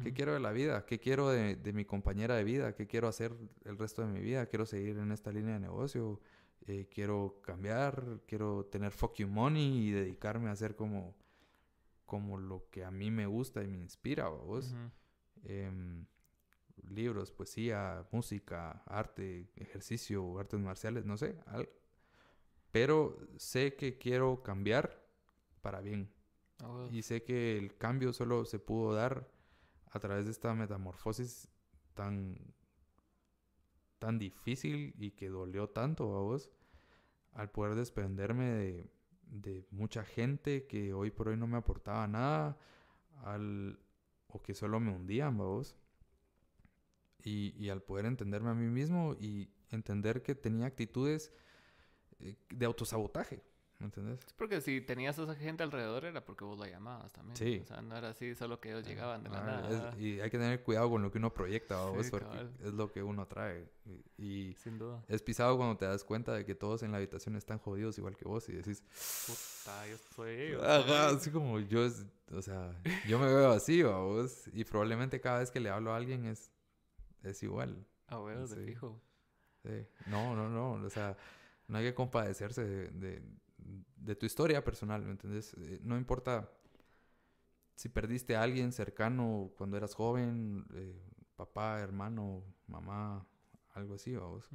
¿Qué 0.03 0.13
quiero 0.13 0.33
de 0.35 0.39
la 0.39 0.51
vida? 0.51 0.85
¿Qué 0.85 0.99
quiero 0.99 1.29
de, 1.29 1.55
de, 1.55 1.73
mi 1.73 1.83
compañera 1.83 2.35
de 2.35 2.43
vida? 2.43 2.75
¿Qué 2.75 2.85
quiero 2.85 3.07
hacer 3.07 3.35
el 3.65 3.75
resto 3.75 4.03
de 4.03 4.09
mi 4.09 4.19
vida? 4.19 4.45
¿Quiero 4.45 4.67
seguir 4.67 4.99
en 4.99 5.11
esta 5.11 5.31
línea 5.31 5.55
de 5.55 5.61
negocio? 5.61 6.21
Eh, 6.67 6.87
quiero 6.91 7.39
cambiar, 7.41 8.21
quiero 8.27 8.65
tener 8.65 8.91
fuck 8.91 9.15
you 9.15 9.27
money 9.27 9.87
y 9.87 9.91
dedicarme 9.91 10.49
a 10.49 10.51
hacer 10.51 10.75
como, 10.75 11.15
como 12.05 12.37
lo 12.37 12.69
que 12.69 12.83
a 12.83 12.91
mí 12.91 13.09
me 13.09 13.25
gusta 13.25 13.63
y 13.63 13.67
me 13.67 13.79
inspira, 13.79 14.27
vos. 14.27 14.75
Em, 15.43 16.05
libros, 16.89 17.31
poesía, 17.31 18.05
música, 18.11 18.83
arte, 18.85 19.49
ejercicio, 19.55 20.37
artes 20.37 20.59
marciales, 20.59 21.05
no 21.05 21.17
sé. 21.17 21.39
Pero 22.71 23.17
sé 23.37 23.75
que 23.75 23.97
quiero 23.97 24.43
cambiar 24.43 25.03
para 25.61 25.81
bien. 25.81 26.13
Ah, 26.61 26.87
y 26.91 27.01
sé 27.01 27.23
que 27.23 27.57
el 27.57 27.75
cambio 27.77 28.13
solo 28.13 28.45
se 28.45 28.59
pudo 28.59 28.93
dar 28.93 29.29
a 29.91 29.99
través 29.99 30.25
de 30.25 30.31
esta 30.31 30.53
metamorfosis 30.53 31.47
tan 31.93 32.37
tan 33.99 34.17
difícil 34.17 34.93
y 34.97 35.11
que 35.11 35.29
dolió 35.29 35.69
tanto 35.69 36.15
a 36.15 36.21
vos 36.21 36.49
al 37.33 37.51
poder 37.51 37.75
desprenderme 37.75 38.45
de, 38.45 38.91
de, 39.27 39.67
mucha 39.71 40.03
gente 40.03 40.65
que 40.67 40.93
hoy 40.93 41.11
por 41.11 41.27
hoy 41.27 41.37
no 41.37 41.47
me 41.47 41.57
aportaba 41.57 42.07
nada 42.07 42.57
al, 43.23 43.79
o 44.27 44.41
que 44.41 44.53
solo 44.53 44.79
me 44.79 44.91
hundían, 44.91 45.37
vos. 45.37 45.75
Y, 47.23 47.53
y 47.57 47.69
al 47.69 47.81
poder 47.83 48.05
entenderme 48.05 48.49
a 48.49 48.53
mí 48.53 48.67
mismo 48.67 49.15
y 49.19 49.51
entender 49.69 50.23
que 50.23 50.35
tenía 50.35 50.65
actitudes 50.65 51.33
eh, 52.19 52.37
de 52.49 52.65
autosabotaje. 52.65 53.43
¿Me 53.79 53.85
entiendes? 53.85 54.19
porque 54.35 54.59
si 54.59 54.81
tenías 54.81 55.17
a 55.19 55.23
esa 55.23 55.35
gente 55.35 55.63
alrededor 55.63 56.03
era 56.03 56.25
porque 56.25 56.43
vos 56.43 56.59
la 56.59 56.67
llamabas 56.67 57.13
también. 57.13 57.37
Sí. 57.37 57.61
O 57.63 57.65
sea, 57.65 57.81
no 57.81 57.95
era 57.95 58.09
así 58.09 58.35
solo 58.35 58.59
que 58.59 58.71
ellos 58.71 58.85
llegaban 58.85 59.23
de 59.23 59.29
la 59.29 59.39
ah, 59.39 59.45
nada. 59.45 59.97
y 59.97 60.19
hay 60.19 60.29
que 60.29 60.37
tener 60.37 60.61
cuidado 60.63 60.89
con 60.89 61.01
lo 61.01 61.09
que 61.09 61.17
uno 61.17 61.33
proyecta, 61.33 61.85
vos, 61.85 62.09
porque 62.11 62.49
es 62.61 62.73
lo 62.73 62.91
que 62.91 63.01
uno 63.01 63.25
trae. 63.25 63.69
Y, 64.17 64.53
Sin 64.55 64.77
duda. 64.77 65.01
Es 65.07 65.21
pisado 65.21 65.55
cuando 65.55 65.77
te 65.77 65.85
das 65.85 66.03
cuenta 66.03 66.33
de 66.33 66.45
que 66.45 66.55
todos 66.55 66.83
en 66.83 66.91
la 66.91 66.97
habitación 66.97 67.37
están 67.37 67.57
jodidos 67.57 67.97
igual 67.97 68.17
que 68.17 68.25
vos 68.25 68.49
y 68.49 68.51
decís... 68.51 68.83
Puta, 69.25 69.87
yo 69.87 69.97
soy 70.13 70.29
ellos. 70.41 70.61
así 70.61 71.31
como 71.31 71.61
yo, 71.61 71.87
o 72.33 72.41
sea, 72.41 72.75
yo 73.07 73.17
me 73.17 73.27
veo 73.27 73.51
así, 73.51 73.81
vos. 73.81 74.49
Y 74.51 74.65
probablemente 74.65 75.21
cada 75.21 75.39
vez 75.39 75.51
que 75.51 75.61
le 75.61 75.69
hablo 75.69 75.93
a 75.93 75.95
alguien 75.95 76.25
es, 76.25 76.51
es 77.23 77.41
igual. 77.43 77.87
Ah, 78.07 78.17
bueno, 78.17 78.45
te 78.45 78.57
fijo. 78.57 79.01
Sí. 79.63 79.87
No, 80.07 80.35
no, 80.35 80.49
no. 80.49 80.85
O 80.85 80.89
sea, 80.89 81.15
no 81.69 81.77
hay 81.77 81.85
que 81.85 81.93
compadecerse 81.93 82.65
de 82.65 82.89
de 82.89 83.21
tu 84.15 84.25
historia 84.25 84.63
personal, 84.63 85.03
¿me 85.03 85.11
entiendes? 85.11 85.53
Eh, 85.57 85.79
no 85.83 85.97
importa 85.97 86.49
si 87.75 87.89
perdiste 87.89 88.35
a 88.35 88.43
alguien 88.43 88.71
cercano 88.71 89.51
cuando 89.57 89.77
eras 89.77 89.95
joven, 89.95 90.65
eh, 90.73 91.01
papá, 91.35 91.79
hermano, 91.79 92.43
mamá, 92.67 93.25
algo 93.69 93.93
así, 93.93 94.15
vamos. 94.15 94.49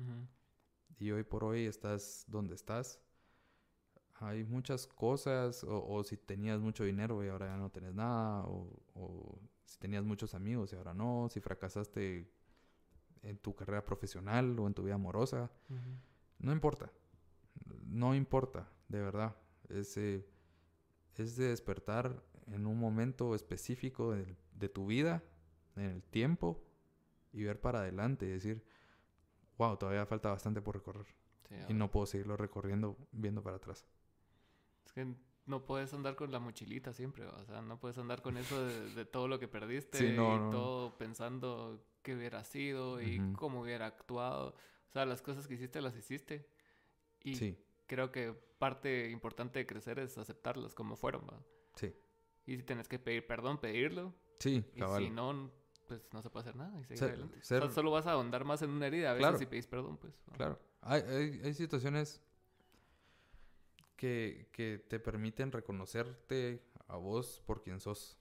Y 0.99 1.11
hoy 1.11 1.25
por 1.25 1.45
hoy 1.45 1.65
estás 1.65 2.25
donde 2.29 2.55
estás. 2.55 3.01
Hay 4.17 4.45
muchas 4.45 4.87
cosas, 4.87 5.65
o, 5.67 6.05
si 6.05 6.17
tenías 6.17 6.61
mucho 6.61 6.85
dinero 6.85 7.25
y 7.25 7.29
ahora 7.29 7.47
ya 7.47 7.57
no 7.57 7.71
tenés 7.71 7.95
nada, 7.95 8.45
o, 8.47 9.41
si 9.65 9.79
tenías 9.79 10.05
muchos 10.05 10.35
amigos 10.35 10.73
y 10.73 10.77
ahora 10.77 10.95
no, 10.95 11.29
si 11.31 11.41
fracasaste 11.41 12.31
en 13.23 13.39
tu 13.39 13.55
carrera 13.55 13.85
profesional 13.85 14.59
o 14.59 14.67
en 14.67 14.75
tu 14.75 14.83
vida 14.83 14.95
amorosa. 14.95 15.51
No 16.39 16.53
importa. 16.53 16.93
No 17.87 18.15
importa 18.15 18.69
de 18.95 19.03
verdad. 19.03 19.37
Es, 19.69 19.97
es 19.97 21.37
de 21.37 21.49
despertar 21.49 22.23
en 22.47 22.67
un 22.67 22.79
momento 22.79 23.35
específico 23.35 24.13
de, 24.13 24.69
tu 24.69 24.87
vida, 24.87 25.23
en 25.77 25.85
el 25.85 26.03
tiempo, 26.03 26.63
y 27.33 27.43
ver 27.43 27.61
para 27.61 27.81
adelante 27.81 28.27
y 28.27 28.31
decir, 28.31 28.65
wow, 29.59 29.77
todavía 29.77 30.07
falta 30.07 30.31
bastante 30.31 30.63
por 30.63 30.77
recorrer. 30.77 31.07
y 31.69 31.75
no 31.75 31.91
puedo 31.91 32.07
seguirlo 32.07 32.37
recorriendo 32.37 32.97
viendo 33.13 33.43
para 33.43 33.57
atrás. 33.57 33.85
Es 34.85 34.93
que 34.93 35.15
no 35.47 35.65
puedes 35.65 35.93
andar 35.93 36.17
con 36.17 36.31
la 36.31 36.39
mochilita 36.39 36.93
siempre, 36.93 37.27
o 37.27 37.45
sea, 37.45 37.61
no 37.61 37.79
puedes 37.79 37.99
andar 37.99 38.23
con 38.23 38.37
eso 38.37 38.65
de, 38.65 39.05
todo 39.05 39.29
lo 39.29 39.39
que 39.39 39.49
perdiste 39.49 39.99
y 40.15 40.17
todo 40.17 40.97
pensando 40.97 41.85
qué 42.03 42.15
hubiera 42.15 42.45
sido 42.45 43.03
y 43.03 43.21
cómo 43.35 43.63
hubiera 43.63 43.87
actuado. 43.87 44.55
O 44.89 44.93
sea, 44.93 45.05
las 45.05 45.23
cosas 45.23 45.49
que 45.49 45.55
hiciste 45.55 45.81
las 45.81 45.97
hiciste. 45.97 46.49
Y 47.21 47.35
sí 47.35 47.59
creo 47.87 48.11
que 48.11 48.33
parte 48.59 49.11
importante 49.11 49.59
de 49.59 49.67
crecer 49.67 49.99
es 49.99 50.17
aceptarlas 50.19 50.75
como 50.75 50.97
fueron, 50.97 51.23
¿va? 51.27 51.43
Sí. 51.77 51.95
Y 52.47 52.57
si 52.57 52.63
tienes 52.63 52.89
que 52.89 52.99
pedir 52.99 53.27
perdón, 53.27 53.59
pedirlo. 53.59 54.15
Sí, 54.39 54.65
Y 54.75 54.83
si 54.99 55.11
no, 55.11 55.51
pues 55.87 56.03
no 56.13 56.23
se 56.23 56.31
puede 56.31 56.43
hacer 56.43 56.57
nada 56.57 56.79
y 56.81 56.85
seguir 56.85 57.05
adelante. 57.05 57.41
solo 57.71 57.91
vas 57.91 58.07
a 58.07 58.13
ahondar 58.13 58.45
más 58.45 58.63
en 58.63 58.71
una 58.71 58.87
herida 58.87 59.13
a 59.13 59.15
veces 59.15 59.39
si 59.39 59.47
pedís 59.47 59.67
perdón, 59.67 59.97
pues. 59.99 60.15
Claro. 60.33 60.59
Hay, 60.83 61.03
hay, 61.03 61.41
hay 61.45 61.55
situaciones 61.55 62.21
que, 63.97 64.49
que 64.53 64.79
te 64.79 64.99
permiten 64.99 65.53
reconocerte 65.53 66.63
a 66.89 66.97
vos 66.97 67.43
por 67.47 67.63
quien 67.63 67.81
sos. 67.81 68.19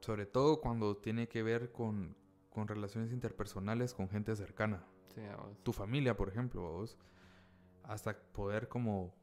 Sobre 0.00 0.26
todo 0.26 0.60
cuando 0.60 0.96
tiene 0.96 1.28
que 1.28 1.42
ver 1.42 1.72
con, 1.72 2.16
con 2.50 2.68
relaciones 2.68 3.12
interpersonales 3.12 3.92
con 3.92 4.08
gente 4.08 4.34
cercana. 4.36 4.86
Sí, 5.14 5.20
a 5.22 5.36
vos. 5.36 5.56
Tu 5.62 5.72
familia, 5.72 6.16
por 6.16 6.28
ejemplo, 6.28 6.66
a 6.66 6.70
vos 6.70 6.96
hasta 7.86 8.18
poder 8.32 8.68
como 8.68 9.14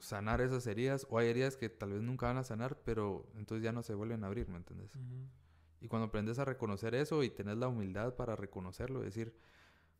sanar 0.00 0.40
esas 0.40 0.66
heridas 0.66 1.06
o 1.10 1.18
hay 1.18 1.28
heridas 1.28 1.56
que 1.56 1.68
tal 1.68 1.92
vez 1.92 2.02
nunca 2.02 2.26
van 2.26 2.36
a 2.36 2.44
sanar, 2.44 2.80
pero 2.84 3.28
entonces 3.34 3.64
ya 3.64 3.72
no 3.72 3.82
se 3.82 3.94
vuelven 3.94 4.22
a 4.24 4.28
abrir, 4.28 4.48
¿me 4.48 4.56
entiendes? 4.56 4.92
Y 5.80 5.88
cuando 5.88 6.06
aprendes 6.08 6.38
a 6.38 6.44
reconocer 6.44 6.94
eso 6.94 7.22
y 7.22 7.30
tenés 7.30 7.56
la 7.56 7.68
humildad 7.68 8.14
para 8.14 8.36
reconocerlo, 8.36 9.00
decir, 9.00 9.34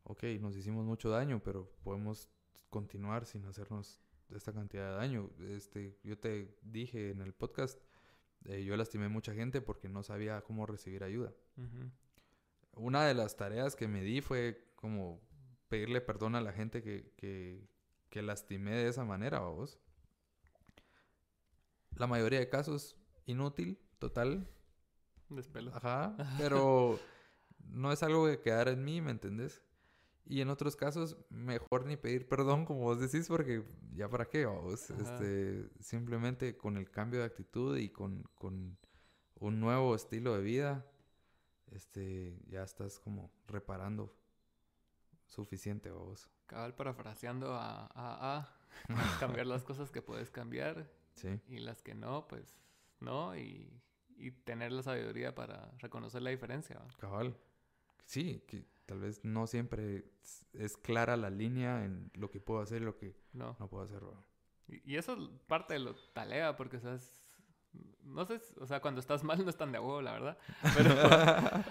ok, 0.04 0.24
nos 0.40 0.56
hicimos 0.56 0.84
mucho 0.84 1.10
daño, 1.10 1.40
pero 1.42 1.70
podemos 1.82 2.28
continuar 2.70 3.26
sin 3.26 3.44
hacernos 3.46 4.00
esta 4.30 4.52
cantidad 4.52 4.90
de 4.90 4.96
daño. 4.96 5.30
Este, 5.40 5.98
yo 6.04 6.18
te 6.18 6.54
dije 6.62 7.10
en 7.10 7.20
el 7.20 7.32
podcast, 7.32 7.80
eh, 8.44 8.64
yo 8.64 8.76
lastimé 8.76 9.08
mucha 9.08 9.34
gente 9.34 9.60
porque 9.60 9.88
no 9.88 10.02
sabía 10.02 10.42
cómo 10.42 10.66
recibir 10.66 11.02
ayuda. 11.02 11.32
Una 12.74 13.04
de 13.04 13.14
las 13.14 13.36
tareas 13.36 13.74
que 13.74 13.88
me 13.88 14.02
di 14.02 14.20
fue 14.20 14.72
como 14.76 15.20
pedirle 15.68 16.00
perdón 16.00 16.34
a 16.34 16.40
la 16.40 16.52
gente 16.52 16.82
que, 16.82 17.12
que, 18.10 18.22
lastimé 18.22 18.72
de 18.72 18.88
esa 18.88 19.04
manera, 19.04 19.40
vos. 19.40 19.78
La 21.96 22.06
mayoría 22.06 22.40
de 22.40 22.48
casos, 22.48 22.96
inútil, 23.26 23.78
total. 23.98 24.48
Despelo. 25.28 25.72
Ajá, 25.74 26.16
pero 26.38 26.98
no 27.60 27.92
es 27.92 28.02
algo 28.02 28.26
que 28.26 28.40
quedar 28.40 28.68
en 28.68 28.84
mí, 28.84 29.00
¿me 29.00 29.12
entendés? 29.12 29.62
Y 30.24 30.40
en 30.40 30.50
otros 30.50 30.76
casos, 30.76 31.16
mejor 31.30 31.86
ni 31.86 31.96
pedir 31.96 32.28
perdón, 32.28 32.66
como 32.66 32.80
vos 32.80 33.00
decís, 33.00 33.28
porque 33.28 33.64
ya 33.94 34.10
para 34.10 34.26
qué, 34.26 34.44
vos. 34.44 34.90
Este, 34.90 35.68
simplemente 35.80 36.56
con 36.56 36.76
el 36.76 36.90
cambio 36.90 37.20
de 37.20 37.26
actitud 37.26 37.78
y 37.78 37.88
con, 37.88 38.24
con 38.34 38.76
un 39.36 39.60
nuevo 39.60 39.94
estilo 39.94 40.34
de 40.36 40.42
vida, 40.42 40.86
este, 41.70 42.38
ya 42.48 42.62
estás 42.62 42.98
como 42.98 43.30
reparando 43.46 44.14
suficiente 45.28 45.90
vos. 45.90 46.28
Cabal 46.46 46.74
parafraseando 46.74 47.54
a, 47.54 47.88
a, 47.94 49.18
cambiar 49.20 49.46
las 49.46 49.64
cosas 49.64 49.90
que 49.90 50.02
puedes 50.02 50.30
cambiar 50.30 50.90
sí. 51.14 51.40
y 51.48 51.58
las 51.58 51.82
que 51.82 51.94
no, 51.94 52.26
pues 52.28 52.56
no, 53.00 53.36
y, 53.36 53.70
y 54.16 54.30
tener 54.30 54.72
la 54.72 54.82
sabiduría 54.82 55.34
para 55.34 55.70
reconocer 55.78 56.22
la 56.22 56.30
diferencia. 56.30 56.80
Cabal, 56.98 57.36
sí, 58.04 58.42
que 58.46 58.64
tal 58.86 59.00
vez 59.00 59.22
no 59.22 59.46
siempre 59.46 60.10
es 60.54 60.76
clara 60.78 61.16
la 61.16 61.28
línea 61.28 61.84
en 61.84 62.10
lo 62.14 62.30
que 62.30 62.40
puedo 62.40 62.60
hacer 62.60 62.82
y 62.82 62.84
lo 62.86 62.96
que 62.96 63.14
no, 63.34 63.54
no 63.60 63.68
puedo 63.68 63.84
hacer. 63.84 64.02
Y, 64.66 64.96
eso 64.96 65.12
es 65.12 65.28
parte 65.46 65.74
de 65.74 65.80
lo 65.80 65.94
talea, 66.14 66.56
porque, 66.56 66.80
¿sabes? 66.80 67.22
No 68.04 68.24
sé, 68.24 68.40
o 68.60 68.66
sea, 68.66 68.80
cuando 68.80 69.00
estás 69.00 69.22
mal 69.24 69.42
no 69.44 69.50
es 69.50 69.56
tan 69.56 69.72
de 69.72 69.78
huevo, 69.78 70.02
la 70.02 70.12
verdad. 70.12 70.38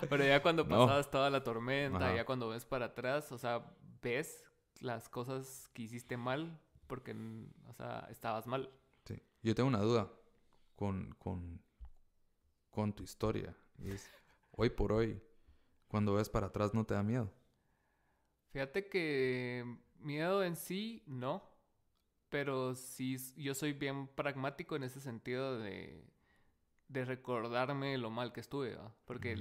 Pero, 0.10 0.24
ya 0.26 0.42
cuando 0.42 0.68
pasas 0.68 1.10
toda 1.10 1.30
la 1.30 1.44
tormenta, 1.44 2.16
ya 2.16 2.26
cuando 2.26 2.50
ves 2.50 2.66
para 2.66 2.86
atrás, 2.88 3.32
o 3.32 3.38
sea, 3.38 3.66
ves 4.02 4.44
las 4.80 5.10
cosas 5.10 5.70
que 5.74 5.84
hiciste 5.84 6.18
mal 6.18 6.60
porque, 6.88 7.16
o 7.68 7.74
sea, 7.74 8.08
estabas 8.10 8.48
mal. 8.48 8.70
Sí. 9.06 9.22
Yo 9.42 9.56
tengo 9.56 9.68
una 9.70 9.82
duda 9.82 10.12
con, 10.76 11.16
con, 11.20 11.62
con 12.70 12.94
tu 12.94 13.04
historia. 13.04 13.56
es, 13.84 14.10
hoy 14.52 14.70
por 14.70 14.92
hoy, 14.92 15.22
cuando 15.88 16.14
ves 16.14 16.30
para 16.30 16.48
atrás, 16.48 16.74
¿no 16.74 16.86
te 16.86 16.94
da 16.94 17.04
miedo? 17.04 17.32
Fíjate 18.52 18.88
que 18.88 19.78
miedo 20.00 20.44
en 20.44 20.56
sí, 20.56 21.04
no. 21.06 21.44
Pero 22.30 22.76
sí, 22.76 23.18
yo 23.38 23.56
soy 23.56 23.74
bien 23.74 24.08
pragmático 24.08 24.76
en 24.76 24.84
ese 24.84 25.00
sentido 25.00 25.58
de, 25.60 26.04
de 26.90 27.06
recordarme 27.06 27.98
lo 27.98 28.10
mal 28.10 28.34
que 28.34 28.42
estuve, 28.42 28.78
Porque 29.06 29.38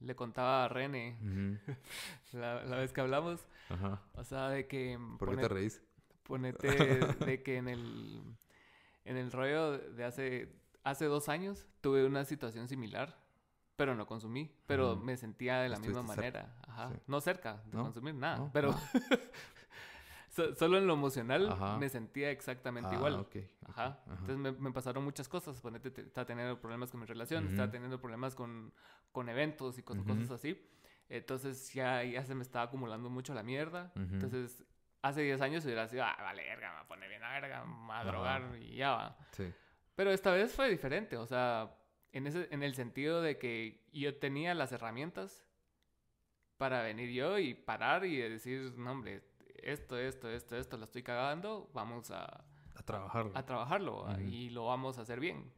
le, 0.00 0.16
contaba 0.16 0.64
a 0.64 0.68
René 0.68 1.18
la, 2.32 2.62
vez 2.76 2.92
que 2.92 3.00
hablamos. 3.00 3.46
O 4.14 4.24
sea, 4.24 4.50
de 4.50 4.66
que... 4.66 4.98
¿Por 5.18 5.30
qué 5.30 5.36
te 5.36 5.48
reís? 5.48 5.82
Ponete 6.22 6.68
de 7.26 7.42
que 7.42 7.56
en 7.56 7.68
el, 7.68 8.22
en 9.04 9.16
el 9.16 9.30
rollo 9.32 9.78
de 9.78 10.04
hace, 10.04 10.52
hace 10.82 11.06
dos 11.06 11.28
años 11.28 11.66
tuve 11.80 12.04
una 12.04 12.24
situación 12.24 12.68
similar, 12.68 13.16
pero 13.76 13.94
no 13.94 14.06
consumí, 14.06 14.50
pero 14.66 14.96
me 14.96 15.16
sentía 15.16 15.60
de 15.60 15.68
la 15.68 15.78
misma 15.78 16.02
manera. 16.02 16.56
Ajá. 16.66 16.92
No 17.06 17.20
cerca 17.20 17.62
de 17.66 17.78
consumir 17.78 18.14
nada, 18.14 18.50
pero 18.52 18.74
solo 20.56 20.78
en 20.78 20.86
lo 20.86 20.94
emocional 20.94 21.56
me 21.78 21.88
sentía 21.88 22.30
exactamente 22.30 22.90
ah, 22.92 22.94
igual. 22.94 23.26
Ajá. 23.66 24.00
Entonces 24.08 24.38
me, 24.38 24.72
pasaron 24.72 25.04
muchas 25.04 25.28
cosas. 25.28 25.60
Ponete, 25.60 25.88
estaba 26.00 26.26
teniendo 26.26 26.60
problemas 26.60 26.90
con 26.90 27.00
mi 27.00 27.06
relación, 27.06 27.46
estaba 27.48 27.70
teniendo 27.70 28.00
problemas 28.00 28.34
con, 28.34 28.72
con 29.12 29.28
eventos 29.28 29.78
y 29.78 29.82
con 29.82 30.04
cosas 30.04 30.30
así. 30.30 30.60
Entonces 31.08 31.72
ya, 31.72 32.02
ya 32.02 32.24
se 32.24 32.34
me 32.34 32.42
estaba 32.42 32.64
acumulando 32.64 33.08
mucho 33.10 33.34
la 33.34 33.42
mierda. 33.42 33.92
Entonces 33.94 34.64
hace 35.02 35.22
10 35.22 35.40
años 35.40 35.64
hubiera 35.64 35.88
sido, 35.88 36.04
ah, 36.04 36.16
vale, 36.18 36.44
verga, 36.44 36.78
me 36.78 36.84
pone 36.86 37.08
bien 37.08 37.22
a 37.22 37.32
verga, 37.32 37.64
me 37.64 37.92
a 37.92 38.04
drogar 38.04 38.56
y 38.60 38.76
ya 38.76 38.90
va. 38.92 39.18
Sí. 39.32 39.52
Pero 39.94 40.10
esta 40.10 40.30
vez 40.32 40.52
fue 40.52 40.68
diferente, 40.68 41.16
o 41.16 41.26
sea, 41.26 41.74
en, 42.12 42.26
ese, 42.26 42.48
en 42.50 42.62
el 42.62 42.74
sentido 42.74 43.22
de 43.22 43.38
que 43.38 43.84
yo 43.92 44.18
tenía 44.18 44.54
las 44.54 44.72
herramientas 44.72 45.46
para 46.58 46.82
venir 46.82 47.10
yo 47.10 47.38
y 47.38 47.54
parar 47.54 48.04
y 48.04 48.16
decir, 48.16 48.74
no, 48.76 48.92
hombre, 48.92 49.22
esto, 49.62 49.98
esto, 49.98 50.28
esto, 50.30 50.56
esto, 50.56 50.76
lo 50.76 50.84
estoy 50.84 51.02
cagando, 51.02 51.70
vamos 51.72 52.10
a... 52.10 52.44
A 52.74 52.82
trabajarlo. 52.84 53.32
A 53.34 53.44
trabajarlo 53.44 54.06
y 54.20 54.50
lo 54.50 54.66
vamos 54.66 54.98
a 54.98 55.02
hacer 55.02 55.20
bien. 55.20 55.50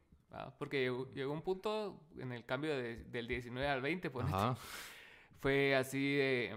Porque 0.57 0.91
llegó, 1.13 1.33
un 1.33 1.41
punto 1.41 2.01
en 2.17 2.31
el 2.31 2.45
cambio 2.45 2.77
del 2.77 3.27
19 3.27 3.67
al 3.67 3.81
20, 3.81 4.09
pues, 4.09 4.27
fue 5.39 5.75
así 5.75 6.15
de 6.15 6.55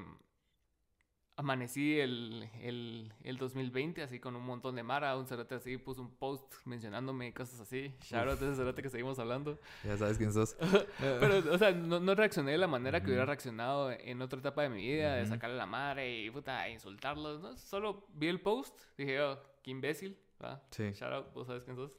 amanecí 1.43 1.99
el, 1.99 2.49
el, 2.63 3.13
el, 3.23 3.37
2020 3.37 4.03
así 4.03 4.19
con 4.19 4.35
un 4.37 4.45
montón 4.45 4.75
de 4.77 4.83
mara, 4.83 5.17
un 5.17 5.27
cerote 5.27 5.57
así 5.57 5.77
puso 5.77 6.01
un 6.01 6.11
post 6.11 6.55
mencionándome 6.65 7.35
cosas 7.35 7.61
así, 7.61 7.93
shout 8.01 8.39
de 8.39 8.47
ese 8.47 8.57
cerote 8.57 8.83
que 8.83 8.89
seguimos 8.89 9.19
hablando. 9.19 9.59
Ya 9.85 9.97
sabes 9.97 10.19
quién 10.19 10.33
sos. 10.33 10.57
Pero, 10.99 11.53
o 11.53 11.59
sea, 11.59 11.73
no, 11.73 12.01
no, 12.01 12.15
reaccioné 12.15 12.53
de 12.53 12.59
la 12.59 12.69
manera 12.69 13.01
que 13.01 13.09
hubiera 13.09 13.27
reaccionado 13.27 13.91
en 13.91 14.23
otra 14.23 14.39
etapa 14.39 14.63
de 14.63 14.71
mi 14.71 14.83
vida, 14.83 15.17
de 15.17 15.27
sacarle 15.27 15.57
la 15.57 15.67
madre 15.67 16.23
y 16.23 16.31
puta, 16.31 16.69
insultarlos, 16.69 17.41
¿no? 17.41 17.57
Solo 17.57 18.07
vi 18.15 18.29
el 18.29 18.41
post, 18.41 18.79
dije, 18.97 19.21
oh, 19.21 19.39
qué 19.63 19.71
imbécil, 19.71 20.19
¿va? 20.43 20.63
Sí. 20.71 20.93
Shout 20.93 21.13
out, 21.13 21.35
vos 21.35 21.47
sabes 21.47 21.65
quién 21.65 21.77
sos. 21.77 21.99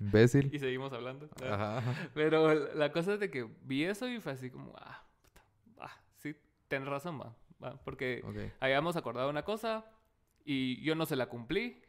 Imbécil. 0.00 0.50
y 0.54 0.58
seguimos 0.58 0.92
hablando. 0.92 1.28
Ajá. 1.42 1.82
Pero 2.14 2.74
la 2.74 2.92
cosa 2.92 3.14
es 3.14 3.20
de 3.20 3.30
que 3.30 3.48
vi 3.62 3.84
eso 3.84 4.08
y 4.08 4.20
fue 4.20 4.32
así 4.32 4.50
como, 4.50 4.74
ah, 4.76 5.04
puta, 5.22 5.42
ah, 5.78 6.02
sí, 6.18 6.34
tenés 6.68 6.88
razón, 6.88 7.20
va 7.20 7.34
porque 7.84 8.52
habíamos 8.60 8.96
acordado 8.96 9.30
una 9.30 9.42
cosa 9.42 9.84
y 10.44 10.82
yo 10.82 10.94
no 10.94 11.06
se 11.06 11.16
la 11.16 11.26
cumplí, 11.26 11.82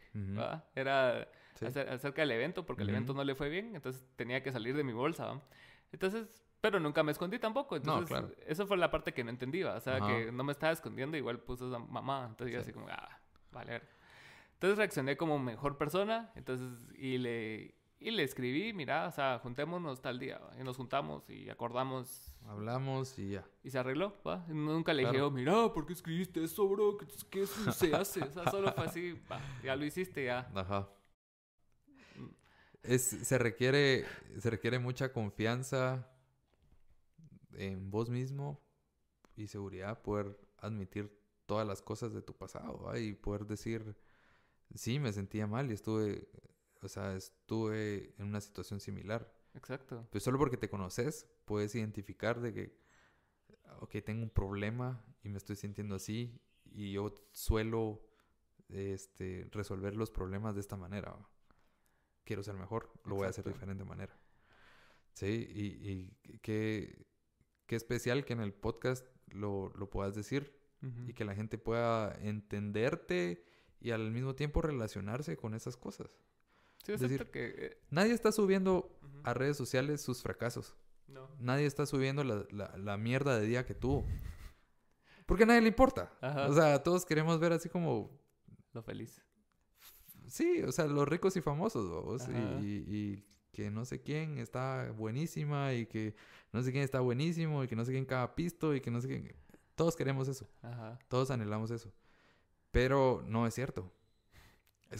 Era 0.75 1.27
acerca 1.61 2.21
del 2.21 2.31
evento, 2.31 2.65
porque 2.65 2.83
el 2.83 2.89
evento 2.89 3.13
no 3.13 3.23
le 3.23 3.35
fue 3.35 3.49
bien, 3.49 3.75
entonces 3.75 4.05
tenía 4.15 4.41
que 4.41 4.51
salir 4.51 4.75
de 4.75 4.83
mi 4.83 4.93
bolsa, 4.93 5.41
Entonces, 5.91 6.43
pero 6.59 6.79
nunca 6.79 7.03
me 7.03 7.11
escondí 7.11 7.39
tampoco, 7.39 7.75
entonces 7.75 8.23
eso 8.45 8.67
fue 8.67 8.77
la 8.77 8.91
parte 8.91 9.13
que 9.13 9.23
no 9.23 9.29
entendí, 9.29 9.63
o 9.63 9.79
sea, 9.79 9.99
que 9.99 10.31
no 10.31 10.43
me 10.43 10.51
estaba 10.51 10.73
escondiendo, 10.73 11.17
igual 11.17 11.39
puse 11.39 11.65
a 11.65 11.79
mamá, 11.79 12.27
entonces 12.29 12.53
yo 12.53 12.61
así 12.61 12.71
como, 12.71 12.87
ah, 12.89 13.19
vale. 13.51 13.81
Entonces 14.53 14.77
reaccioné 14.77 15.17
como 15.17 15.39
mejor 15.39 15.77
persona, 15.77 16.31
entonces, 16.35 16.69
y 16.95 17.17
le, 17.17 17.73
y 18.01 18.11
le 18.11 18.23
escribí, 18.23 18.73
mira, 18.73 19.07
o 19.07 19.11
sea, 19.11 19.39
juntémonos 19.39 20.01
tal 20.01 20.19
día, 20.19 20.41
y 20.59 20.63
nos 20.63 20.75
juntamos 20.75 21.29
y 21.29 21.49
acordamos 21.49 22.31
Hablamos 22.47 23.17
y 23.19 23.31
ya. 23.31 23.47
Y 23.63 23.69
se 23.69 23.77
arregló, 23.77 24.17
¿va? 24.25 24.45
Nunca 24.47 24.93
le 24.93 25.05
dije, 25.05 25.21
oh, 25.21 25.31
mira, 25.31 25.71
¿por 25.73 25.85
qué 25.85 25.93
escribiste 25.93 26.43
eso, 26.43 26.67
bro? 26.67 26.97
¿Qué, 27.29 27.43
eso 27.43 27.71
se 27.71 27.93
hace? 27.95 28.21
O 28.23 28.31
sea, 28.31 28.49
solo 28.49 28.71
fue 28.73 28.85
así, 28.85 29.19
va, 29.31 29.39
ya 29.63 29.75
lo 29.75 29.85
hiciste, 29.85 30.25
ya. 30.25 30.51
Ajá. 30.53 30.89
Es, 32.81 33.03
se, 33.03 33.37
requiere, 33.37 34.05
se 34.39 34.49
requiere 34.49 34.79
mucha 34.79 35.13
confianza 35.13 36.09
en 37.53 37.91
vos 37.91 38.09
mismo 38.09 38.59
y 39.35 39.47
seguridad 39.47 40.01
poder 40.01 40.35
admitir 40.57 41.15
todas 41.45 41.67
las 41.67 41.81
cosas 41.81 42.13
de 42.13 42.23
tu 42.23 42.33
pasado 42.33 42.81
¿va? 42.81 42.99
y 42.99 43.13
poder 43.13 43.45
decir, 43.45 43.95
sí, 44.73 44.99
me 44.99 45.13
sentía 45.13 45.45
mal 45.45 45.69
y 45.69 45.73
estuve, 45.73 46.27
o 46.81 46.87
sea, 46.87 47.15
estuve 47.15 48.13
en 48.17 48.27
una 48.27 48.41
situación 48.41 48.79
similar 48.79 49.31
Exacto. 49.53 50.07
Pues 50.11 50.23
solo 50.23 50.37
porque 50.37 50.57
te 50.57 50.69
conoces, 50.69 51.27
puedes 51.45 51.75
identificar 51.75 52.39
de 52.39 52.53
que, 52.53 52.77
ok, 53.79 53.97
tengo 54.03 54.23
un 54.23 54.29
problema 54.29 55.03
y 55.23 55.29
me 55.29 55.37
estoy 55.37 55.55
sintiendo 55.55 55.95
así 55.95 56.39
y 56.65 56.93
yo 56.93 57.13
suelo 57.31 58.01
este, 58.69 59.47
resolver 59.51 59.95
los 59.95 60.11
problemas 60.11 60.55
de 60.55 60.61
esta 60.61 60.77
manera. 60.77 61.15
Quiero 62.23 62.43
ser 62.43 62.55
mejor, 62.55 62.91
lo 63.03 63.15
voy 63.15 63.25
a 63.25 63.29
hacer 63.29 63.43
de 63.43 63.51
diferente 63.51 63.83
manera. 63.83 64.17
Sí, 65.13 65.47
y, 65.53 65.89
y 65.89 66.39
qué, 66.39 67.05
qué, 67.65 67.75
especial 67.75 68.23
que 68.23 68.33
en 68.33 68.39
el 68.39 68.53
podcast 68.53 69.05
lo, 69.27 69.73
lo 69.75 69.89
puedas 69.89 70.15
decir 70.15 70.59
y 71.05 71.13
que 71.13 71.25
la 71.25 71.35
gente 71.35 71.59
pueda 71.59 72.17
entenderte 72.21 73.45
y 73.79 73.91
al 73.91 74.09
mismo 74.09 74.33
tiempo 74.33 74.63
relacionarse 74.63 75.37
con 75.37 75.53
esas 75.53 75.77
cosas. 75.77 76.09
Sí, 76.83 76.93
es 76.93 76.99
decir, 76.99 77.29
que... 77.29 77.53
Eh, 77.57 77.77
nadie 77.89 78.13
está 78.13 78.31
subiendo 78.31 78.97
a 79.23 79.33
redes 79.33 79.57
sociales 79.57 80.01
sus 80.01 80.21
fracasos. 80.21 80.75
No. 81.07 81.29
Nadie 81.39 81.65
está 81.65 81.85
subiendo 81.85 82.23
la, 82.23 82.45
la, 82.77 82.97
mierda 82.97 83.37
de 83.37 83.45
día 83.45 83.65
que 83.65 83.75
tuvo. 83.75 84.05
Porque 85.25 85.43
a 85.43 85.47
nadie 85.47 85.61
le 85.61 85.67
importa. 85.67 86.11
O 86.47 86.53
sea, 86.53 86.81
todos 86.81 87.05
queremos 87.05 87.39
ver 87.39 87.53
así 87.53 87.69
como... 87.69 88.19
Lo 88.73 88.81
feliz. 88.81 89.21
Sí, 90.27 90.63
o 90.63 90.71
sea, 90.71 90.85
los 90.85 91.07
ricos 91.07 91.35
y 91.35 91.41
famosos, 91.41 92.25
y, 92.61 92.65
y, 92.65 93.25
que 93.51 93.69
no 93.69 93.83
sé 93.83 94.01
quién 94.01 94.37
está 94.37 94.91
buenísima 94.91 95.73
y 95.73 95.85
que 95.87 96.15
no 96.53 96.63
sé 96.63 96.71
quién 96.71 96.85
está 96.85 97.01
buenísimo 97.01 97.65
y 97.65 97.67
que 97.67 97.75
no 97.75 97.83
sé 97.83 97.91
quién 97.91 98.05
cada 98.05 98.33
pisto 98.33 98.73
y 98.73 98.79
que 98.79 98.89
no 98.89 99.01
sé 99.01 99.09
quién... 99.09 99.35
Todos 99.75 99.95
queremos 99.97 100.29
eso. 100.29 100.49
Ajá. 100.61 100.97
Todos 101.09 101.31
anhelamos 101.31 101.69
eso. 101.69 101.91
Pero 102.71 103.21
no 103.27 103.45
es 103.45 103.53
cierto 103.53 103.91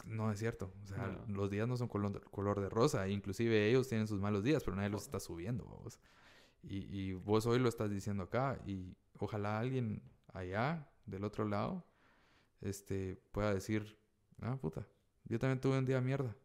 no 0.06 0.32
es 0.32 0.39
cierto. 0.39 0.72
O 0.84 0.88
sea, 0.88 1.24
los 1.28 1.50
días 1.50 1.68
no 1.68 1.78
son 1.78 1.88
color, 1.88 2.60
de 2.62 2.70
rosa. 2.70 3.08
Inclusive 3.08 3.68
ellos 3.70 3.88
tienen 3.88 4.08
sus 4.08 4.20
malos 4.20 4.44
días, 4.44 4.64
pero 4.64 4.76
nadie 4.76 4.89
los 4.89 5.04
está 5.04 5.20
subiendo. 5.20 5.66
Vos. 5.66 6.00
Y, 6.64 6.78
y, 6.96 7.14
vos 7.14 7.46
hoy 7.46 7.60
lo 7.60 7.70
estás 7.70 7.89
diciendo 7.89 8.24
acá. 8.24 8.60
Y 8.66 8.96
ojalá 9.20 9.60
alguien 9.60 10.02
allá, 10.34 10.88
del 11.06 11.24
otro 11.24 11.48
lado, 11.48 11.86
este, 12.62 13.22
pueda 13.32 13.54
decir, 13.54 13.98
ah, 14.42 14.58
puta, 14.58 14.88
yo 15.26 15.39
también 15.39 15.60
tuve 15.60 15.78
un 15.78 15.86
día 15.86 15.96
de 15.96 16.02
mierda. 16.02 16.36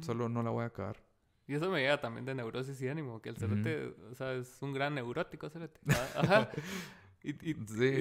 Solo 0.00 0.28
no 0.28 0.42
la 0.42 0.50
voy 0.50 0.64
a 0.64 0.66
acabar. 0.66 1.02
Y 1.46 1.54
eso 1.54 1.70
me 1.70 1.80
llega 1.80 2.00
también 2.00 2.24
de 2.24 2.34
neurosis 2.34 2.80
y 2.80 2.88
ánimo, 2.88 3.20
que 3.20 3.30
el 3.30 3.36
cerote, 3.36 3.94
o 4.10 4.14
sea, 4.14 4.32
es 4.34 4.60
un 4.62 4.72
gran 4.72 4.94
neurótico, 4.94 5.48
cerote. 5.50 5.80
Ajá. 6.14 6.50
Y, 7.26 7.54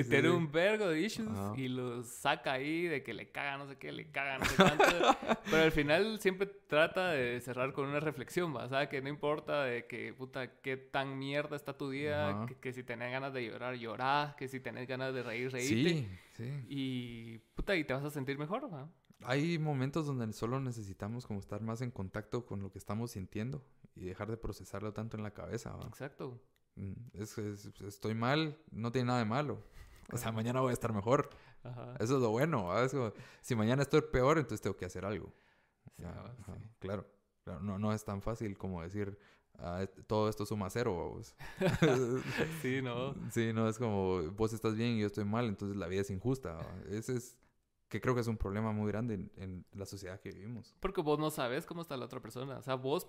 tiene 0.04 0.30
un 0.32 0.52
vergo 0.52 0.90
de 0.90 1.00
issues 1.00 1.30
y 1.56 1.70
los 1.70 2.08
saca 2.08 2.52
ahí 2.52 2.84
de 2.88 3.04
que 3.04 3.14
le 3.14 3.32
caga, 3.32 3.58
no 3.58 3.70
sé 3.70 3.78
qué, 3.78 3.94
le 3.94 4.12
caga, 4.12 4.40
no 4.40 4.44
sé 4.44 4.56
cuánto. 4.58 4.84
pero 5.50 5.64
al 5.64 5.72
final 5.72 6.20
siempre 6.20 6.46
trata 6.46 7.12
de 7.12 7.40
cerrar 7.40 7.72
con 7.72 7.88
una 7.88 8.02
reflexión, 8.02 8.54
¿va? 8.54 8.66
O 8.66 8.70
sea, 8.70 8.90
que 8.90 9.02
no 9.02 9.08
importa 9.08 9.64
de 9.64 9.88
que, 9.88 10.14
puta, 10.14 10.60
qué 10.60 10.76
tan 10.76 11.18
mierda 11.18 11.56
está 11.56 11.78
tu 11.78 11.90
día, 11.90 12.46
que, 12.60 12.74
si 12.74 12.84
tenés 12.84 13.14
ganas 13.14 13.34
de 13.34 13.46
llorar, 13.46 13.76
llorar, 13.76 14.36
que 14.36 14.50
si 14.50 14.60
tenés 14.60 14.90
ganas 14.90 15.14
de 15.14 15.24
reír, 15.24 15.54
reírte. 15.54 15.90
Sí, 15.90 16.10
sí. 16.34 16.66
Y, 16.68 17.38
puta, 17.56 17.78
y 17.78 17.86
te 17.86 17.94
vas 17.94 18.04
a 18.04 18.10
sentir 18.10 18.38
mejor, 18.38 18.74
¿va? 18.74 18.92
Hay 19.22 19.58
momentos 19.58 20.06
donde 20.06 20.34
solo 20.34 20.60
necesitamos 20.60 21.26
como 21.26 21.40
estar 21.40 21.62
más 21.62 21.82
en 21.82 21.92
contacto 21.92 22.46
con 22.46 22.62
lo 22.62 22.74
que 22.74 22.78
estamos 22.78 23.12
sintiendo 23.12 23.64
y 23.96 24.04
dejar 24.04 24.30
de 24.30 24.36
procesarlo 24.36 24.92
tanto 24.92 25.16
en 25.16 25.24
la 25.24 25.32
cabeza, 25.32 25.74
¿va? 25.78 25.88
Exacto. 25.88 26.42
Mm, 26.76 26.94
es, 27.14 27.38
estoy 27.38 28.16
mal, 28.16 28.58
no 28.72 28.92
tiene 28.92 29.08
nada 29.08 29.20
de 29.20 29.26
malo. 29.26 29.64
O 30.12 30.18
sea, 30.18 30.32
mañana 30.32 30.62
voy 30.62 30.72
a 30.72 30.74
estar 30.74 30.94
mejor. 30.94 31.30
Eso 32.00 32.16
es 32.16 32.22
lo 32.22 32.30
bueno. 32.30 32.70
si 33.42 33.56
mañana 33.56 33.84
estoy 33.84 34.02
peor, 34.02 34.38
entonces 34.38 34.62
tengo 34.62 34.76
que 34.76 34.86
hacer 34.86 35.06
algo. 35.06 35.34
claro. 36.80 37.08
no, 37.62 37.80
no 37.80 37.94
es 37.94 38.04
tan 38.04 38.22
fácil 38.22 38.58
como 38.58 38.82
decir, 38.82 39.18
ah, 39.60 39.86
todo 40.08 40.30
esto 40.30 40.46
suma 40.46 40.70
cero. 40.70 41.20
sí, 42.62 42.82
no. 42.82 43.16
Sí, 43.32 43.54
no, 43.54 43.68
es 43.70 43.78
como, 43.78 44.22
vos 44.32 44.54
estás 44.54 44.76
bien 44.76 44.98
y 44.98 45.02
yo 45.02 45.08
estoy 45.08 45.26
mal, 45.26 45.46
entonces 45.46 45.78
la 45.78 45.88
vida 45.88 46.02
es 46.02 46.10
injusta. 46.10 46.60
Ese 46.90 47.16
es, 47.16 47.38
que 47.94 48.02
creo 48.02 48.16
que 48.16 48.22
es 48.22 48.28
un 48.28 48.38
problema 48.38 48.72
muy 48.72 48.92
grande 48.92 49.30
en, 49.38 49.66
la 49.72 49.86
sociedad 49.86 50.20
que 50.20 50.32
vivimos. 50.32 50.76
Porque 50.80 51.02
vos 51.02 51.20
no 51.20 51.30
sabes 51.30 51.68
cómo 51.68 51.84
está 51.84 51.96
la 51.96 52.06
otra 52.06 52.20
persona. 52.20 52.58
O 52.58 52.62
sea, 52.64 52.74
vos 52.74 53.08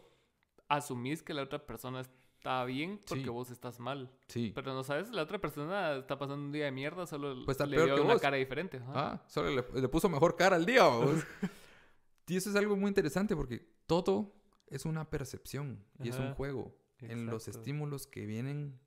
asumís 0.68 1.22
que 1.22 1.32
la 1.32 1.42
otra 1.42 1.64
persona 1.64 2.02
está 2.44 2.64
bien 2.66 3.00
porque 3.08 3.30
vos 3.30 3.50
estás 3.50 3.80
mal. 3.80 4.10
Sí. 4.28 4.52
Pero 4.54 4.74
no 4.74 4.84
sabes, 4.84 5.08
la 5.10 5.22
otra 5.22 5.40
persona 5.40 5.96
está 5.96 6.18
pasando 6.18 6.44
un 6.44 6.52
día 6.52 6.66
de 6.66 6.72
mierda, 6.72 7.06
solo 7.06 7.42
pues 7.46 7.58
le 7.60 7.82
dio 7.82 8.04
una 8.04 8.18
cara 8.18 8.36
diferente. 8.36 8.82
Ah, 8.88 9.24
solo 9.26 9.50
le, 9.50 9.88
puso 9.88 10.10
mejor 10.10 10.36
cara 10.36 10.56
al 10.56 10.66
día. 10.66 10.82
y 12.28 12.36
eso 12.36 12.50
es 12.50 12.56
algo 12.56 12.76
muy 12.76 12.88
interesante 12.88 13.34
porque 13.34 13.66
todo 13.86 14.34
es 14.66 14.84
una 14.84 15.08
percepción 15.08 15.82
y 16.02 16.10
es 16.10 16.18
un 16.18 16.34
juego 16.34 16.76
en 16.98 17.26
los 17.26 17.48
estímulos 17.48 18.06
que 18.06 18.26
vienen 18.26 18.78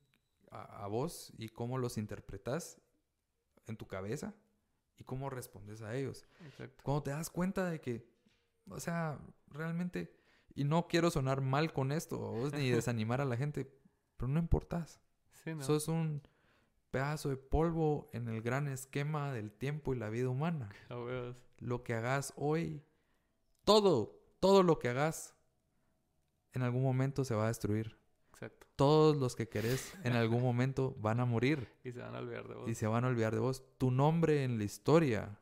a, 0.51 0.83
a, 0.83 0.87
vos 0.87 1.33
y 1.39 1.49
cómo 1.49 1.79
los 1.79 1.97
interpretas 1.97 2.79
en 3.65 3.75
tu 3.75 3.87
cabeza 3.87 4.35
y 4.97 5.03
cómo 5.03 5.31
respondes 5.31 5.81
a 5.81 5.95
ellos. 5.95 6.27
Exacto. 6.45 6.83
Cuando 6.83 7.03
te 7.03 7.09
das 7.09 7.31
cuenta 7.31 7.71
de 7.71 7.81
que, 7.81 8.07
o 8.69 8.79
sea, 8.79 9.19
realmente 9.47 10.15
y 10.57 10.63
no 10.63 10.87
quiero 10.87 11.11
sonar 11.11 11.41
mal 11.41 11.71
con 11.71 11.91
esto, 11.91 12.33
ni 12.53 12.69
desanimar 12.71 13.21
a 13.21 13.25
la 13.25 13.37
gente, 13.37 13.71
pero 14.17 14.27
no 14.27 14.39
importas. 14.39 14.99
Sí, 15.43 15.53
¿no? 15.53 15.63
Sos 15.63 15.87
un 15.87 16.23
pedazo 16.89 17.29
de 17.29 17.37
polvo 17.37 18.09
en 18.11 18.27
el 18.27 18.41
gran 18.41 18.67
esquema 18.67 19.31
del 19.31 19.51
tiempo 19.51 19.93
y 19.93 19.99
la 19.99 20.09
vida 20.09 20.29
humana. 20.29 20.69
Lo 21.59 21.83
que 21.83 21.93
hagas 21.93 22.33
hoy, 22.35 22.83
todo, 23.65 24.19
todo 24.39 24.63
lo 24.63 24.79
que 24.79 24.89
hagas, 24.89 25.35
en 26.53 26.63
algún 26.63 26.81
momento 26.81 27.23
se 27.23 27.35
va 27.35 27.45
a 27.45 27.49
destruir. 27.49 27.95
Exacto. 28.31 28.65
Todos 28.75 29.15
los 29.15 29.35
que 29.35 29.47
querés 29.47 29.93
en 30.03 30.13
algún 30.13 30.41
momento 30.41 30.95
van 30.97 31.19
a 31.19 31.25
morir. 31.25 31.71
Y 31.83 31.91
se 31.91 31.99
van 31.99 32.15
a 32.15 32.19
olvidar 32.19 32.47
de 32.47 32.55
vos. 32.55 32.69
Y 32.69 32.73
se 32.73 32.87
van 32.87 33.05
a 33.05 33.09
olvidar 33.09 33.33
de 33.35 33.39
vos. 33.39 33.63
Tu 33.77 33.91
nombre 33.91 34.43
en 34.43 34.57
la 34.57 34.63
historia 34.63 35.39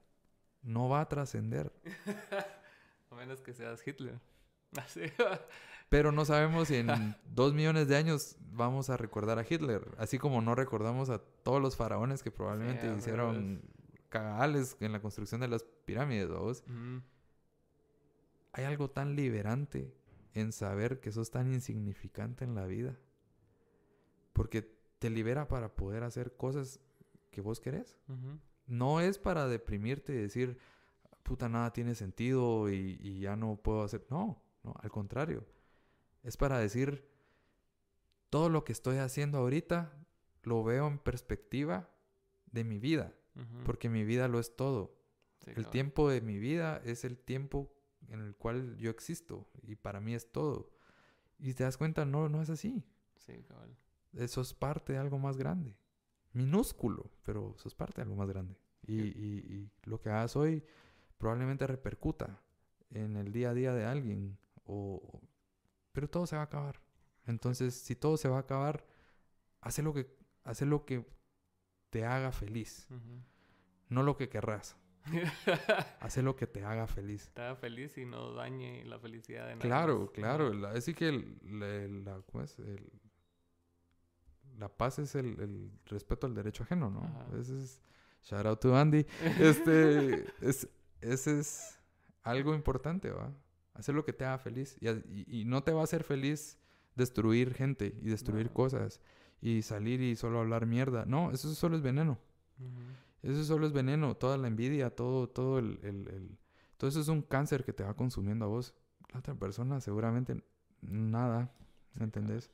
no 0.62 0.90
va 0.90 1.00
a 1.00 1.08
trascender. 1.08 1.72
a 3.12 3.16
menos 3.16 3.40
que 3.42 3.54
seas 3.54 3.86
Hitler. 3.88 4.20
Pero 5.90 6.12
no 6.12 6.26
sabemos 6.26 6.68
si 6.68 6.78
en 6.78 6.88
dos 7.34 7.54
millones 7.54 7.88
de 7.88 7.96
años 7.96 8.38
vamos 8.52 8.90
a 8.90 8.98
recordar 8.98 9.40
a 9.40 9.46
Hitler, 9.48 9.88
así 9.98 10.18
como 10.18 10.42
no 10.42 10.56
recordamos 10.56 11.10
a 11.10 11.20
todos 11.20 11.62
los 11.62 11.76
faraones 11.76 12.24
que 12.24 12.32
probablemente 12.32 12.94
hicieron 12.98 13.62
cagales 14.10 14.78
en 14.80 14.92
la 14.92 15.02
construcción 15.02 15.42
de 15.42 15.48
las 15.48 15.64
pirámides, 15.86 16.30
¿vos? 16.30 16.64
Hay 18.54 18.64
algo 18.64 18.90
tan 18.90 19.16
liberante 19.16 19.94
en 20.34 20.52
saber 20.52 21.00
que 21.00 21.12
sos 21.12 21.32
tan 21.32 21.54
insignificante 21.54 22.46
en 22.46 22.56
la 22.56 22.66
vida. 22.66 22.98
Porque 24.34 24.62
te 25.00 25.10
libera 25.10 25.48
para 25.48 25.76
poder 25.76 26.04
hacer 26.04 26.36
cosas 26.36 26.80
que 27.32 27.42
vos 27.42 27.60
querés. 27.60 27.98
No 28.68 29.02
es 29.02 29.18
para 29.18 29.48
deprimirte 29.48 30.14
y 30.14 30.18
decir, 30.18 30.58
puta, 31.24 31.50
nada 31.50 31.72
tiene 31.74 31.96
sentido 31.96 32.70
y, 32.70 32.98
y 33.02 33.20
ya 33.20 33.36
no 33.36 33.58
puedo 33.58 33.84
hacer. 33.84 34.06
No, 34.10 34.42
al 34.82 34.90
contrario, 34.90 35.46
es 36.24 36.38
para 36.38 36.58
decir, 36.58 37.08
todo 38.30 38.50
lo 38.50 38.64
que 38.64 38.72
estoy 38.72 38.98
haciendo 38.98 39.38
ahorita 39.38 39.94
lo 40.44 40.64
veo 40.64 40.88
en 40.88 41.00
perspectiva 41.00 41.90
de 42.52 42.64
mi 42.64 42.80
vida, 42.80 43.14
porque 43.66 43.90
mi 43.90 44.04
vida 44.04 44.28
lo 44.28 44.40
es 44.40 44.56
todo. 44.56 44.98
el 45.46 45.68
tiempo 45.68 46.10
de 46.10 46.22
mi 46.22 46.40
vida 46.40 46.82
es 46.84 47.04
el 47.04 47.18
tiempo 47.18 47.72
en 48.08 48.22
el 48.22 48.36
cual 48.36 48.78
yo 48.78 48.90
existo 48.90 49.48
y 49.62 49.76
para 49.76 50.00
mí 50.00 50.16
es 50.16 50.32
todo. 50.32 50.72
Y 51.38 51.54
te 51.54 51.64
das 51.64 51.78
cuenta, 51.78 52.06
no, 52.06 52.30
no 52.30 52.42
es 52.42 52.50
así. 52.50 52.84
Sí, 53.18 53.44
cabal. 53.44 53.76
Eso 54.14 54.42
es 54.42 54.54
parte 54.54 54.94
de 54.94 55.00
algo 55.00 55.20
más 55.20 55.38
grande. 55.38 55.78
Minúsculo, 56.34 57.12
pero 57.24 57.56
eso 57.58 57.68
es 57.68 57.76
parte 57.76 57.98
de 57.98 58.04
algo 58.04 58.16
más 58.16 58.30
grande. 58.30 58.58
Y, 58.88 59.02
y 59.02 59.70
lo 59.84 60.00
que 60.00 60.10
hagas 60.10 60.36
hoy 60.36 60.64
probablemente 61.18 61.68
repercuta 61.68 62.42
en 62.92 63.18
el 63.18 63.32
día 63.32 63.50
a 63.50 63.54
día 63.54 63.74
de 63.74 63.86
alguien 63.86 64.38
o, 64.66 65.22
pero 65.92 66.10
todo 66.10 66.28
se 66.28 66.36
va 66.36 66.44
a 66.44 66.46
acabar. 66.46 66.82
Entonces, 67.26 67.74
si 67.74 67.96
todo 67.96 68.18
se 68.18 68.30
va 68.30 68.38
a 68.38 68.42
acabar, 68.42 68.86
haz 69.62 69.80
lo 69.80 69.94
que, 69.94 70.08
hace 70.44 70.66
lo 70.66 70.86
que 70.86 71.06
te 71.90 72.06
haga 72.06 72.32
feliz. 72.32 72.88
No 73.90 74.04
lo 74.04 74.18
que 74.18 74.30
querrás. 74.30 74.78
Hace 76.00 76.24
lo 76.24 76.36
que 76.36 76.48
te 76.48 76.64
haga 76.64 76.88
feliz. 76.88 77.30
Te 77.36 77.42
haga 77.44 77.56
feliz 77.56 77.96
y 77.98 78.06
no 78.06 78.34
dañe 78.34 78.84
la 78.86 78.98
felicidad 78.98 79.48
de 79.48 79.56
nadie. 79.56 79.70
Claro, 79.70 80.12
claro. 80.12 80.68
Así 80.70 80.96
que 80.96 81.12
la, 81.44 82.20
la 84.58 84.70
paz 84.70 85.00
es 85.00 85.16
el, 85.16 85.72
respeto 85.86 86.28
al 86.28 86.34
derecho 86.34 86.64
ajeno, 86.64 86.90
¿no? 86.90 87.40
Ese 87.40 87.62
es, 87.62 87.82
shout 88.24 88.46
out 88.46 88.60
to 88.60 88.76
Andy. 88.76 89.06
Este, 89.40 90.26
es, 90.42 90.68
ese 91.02 91.40
es 91.40 91.80
algo 92.24 92.54
importante, 92.56 93.12
¿va? 93.12 93.32
Hacer 93.76 93.94
lo 93.94 94.04
que 94.04 94.14
te 94.14 94.26
haga 94.26 94.38
feliz. 94.40 94.78
Y, 94.82 95.46
no 95.46 95.64
te 95.64 95.72
va 95.72 95.82
a 95.82 95.84
hacer 95.84 96.04
feliz 96.04 96.58
destruir 96.96 97.54
gente 97.54 97.96
y 98.02 98.10
destruir 98.10 98.52
cosas 98.52 99.02
y 99.42 99.62
salir 99.62 100.02
y 100.02 100.16
solo 100.16 100.40
hablar 100.40 100.66
mierda. 100.66 101.06
No, 101.06 101.32
eso 101.32 101.54
solo 101.54 101.76
es 101.76 101.84
veneno. 101.84 102.18
Eso 103.22 103.44
solo 103.44 103.68
es 103.68 103.74
veneno. 103.74 104.16
Toda 104.16 104.38
la 104.38 104.48
envidia, 104.48 104.90
todo, 104.90 105.30
todo 105.30 105.60
el, 105.60 105.80
el, 105.84 106.38
Todo 106.78 106.90
eso 106.90 107.02
es 107.02 107.10
un 107.10 107.22
cáncer 107.22 107.64
que 107.64 107.74
te 107.74 107.84
va 107.84 107.94
consumiendo 107.96 108.46
a 108.46 108.48
vos. 108.48 108.74
La 109.14 109.20
otra 109.20 109.36
persona 109.36 109.80
seguramente 109.82 110.44
nada, 110.82 111.52
¿me 111.94 112.06
entendés? 112.06 112.52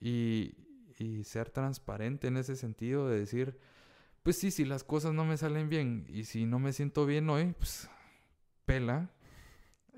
Y, 0.00 0.54
y 0.98 1.24
ser 1.24 1.50
transparente 1.50 2.28
en 2.28 2.36
ese 2.36 2.56
sentido 2.56 3.08
de 3.08 3.20
decir, 3.20 3.58
pues 4.22 4.36
sí, 4.36 4.50
si 4.50 4.64
las 4.64 4.84
cosas 4.84 5.14
no 5.14 5.24
me 5.24 5.36
salen 5.36 5.68
bien 5.68 6.04
y 6.08 6.24
si 6.24 6.44
no 6.44 6.58
me 6.58 6.72
siento 6.72 7.06
bien 7.06 7.30
hoy, 7.30 7.54
pues 7.56 7.88
pela, 8.64 9.10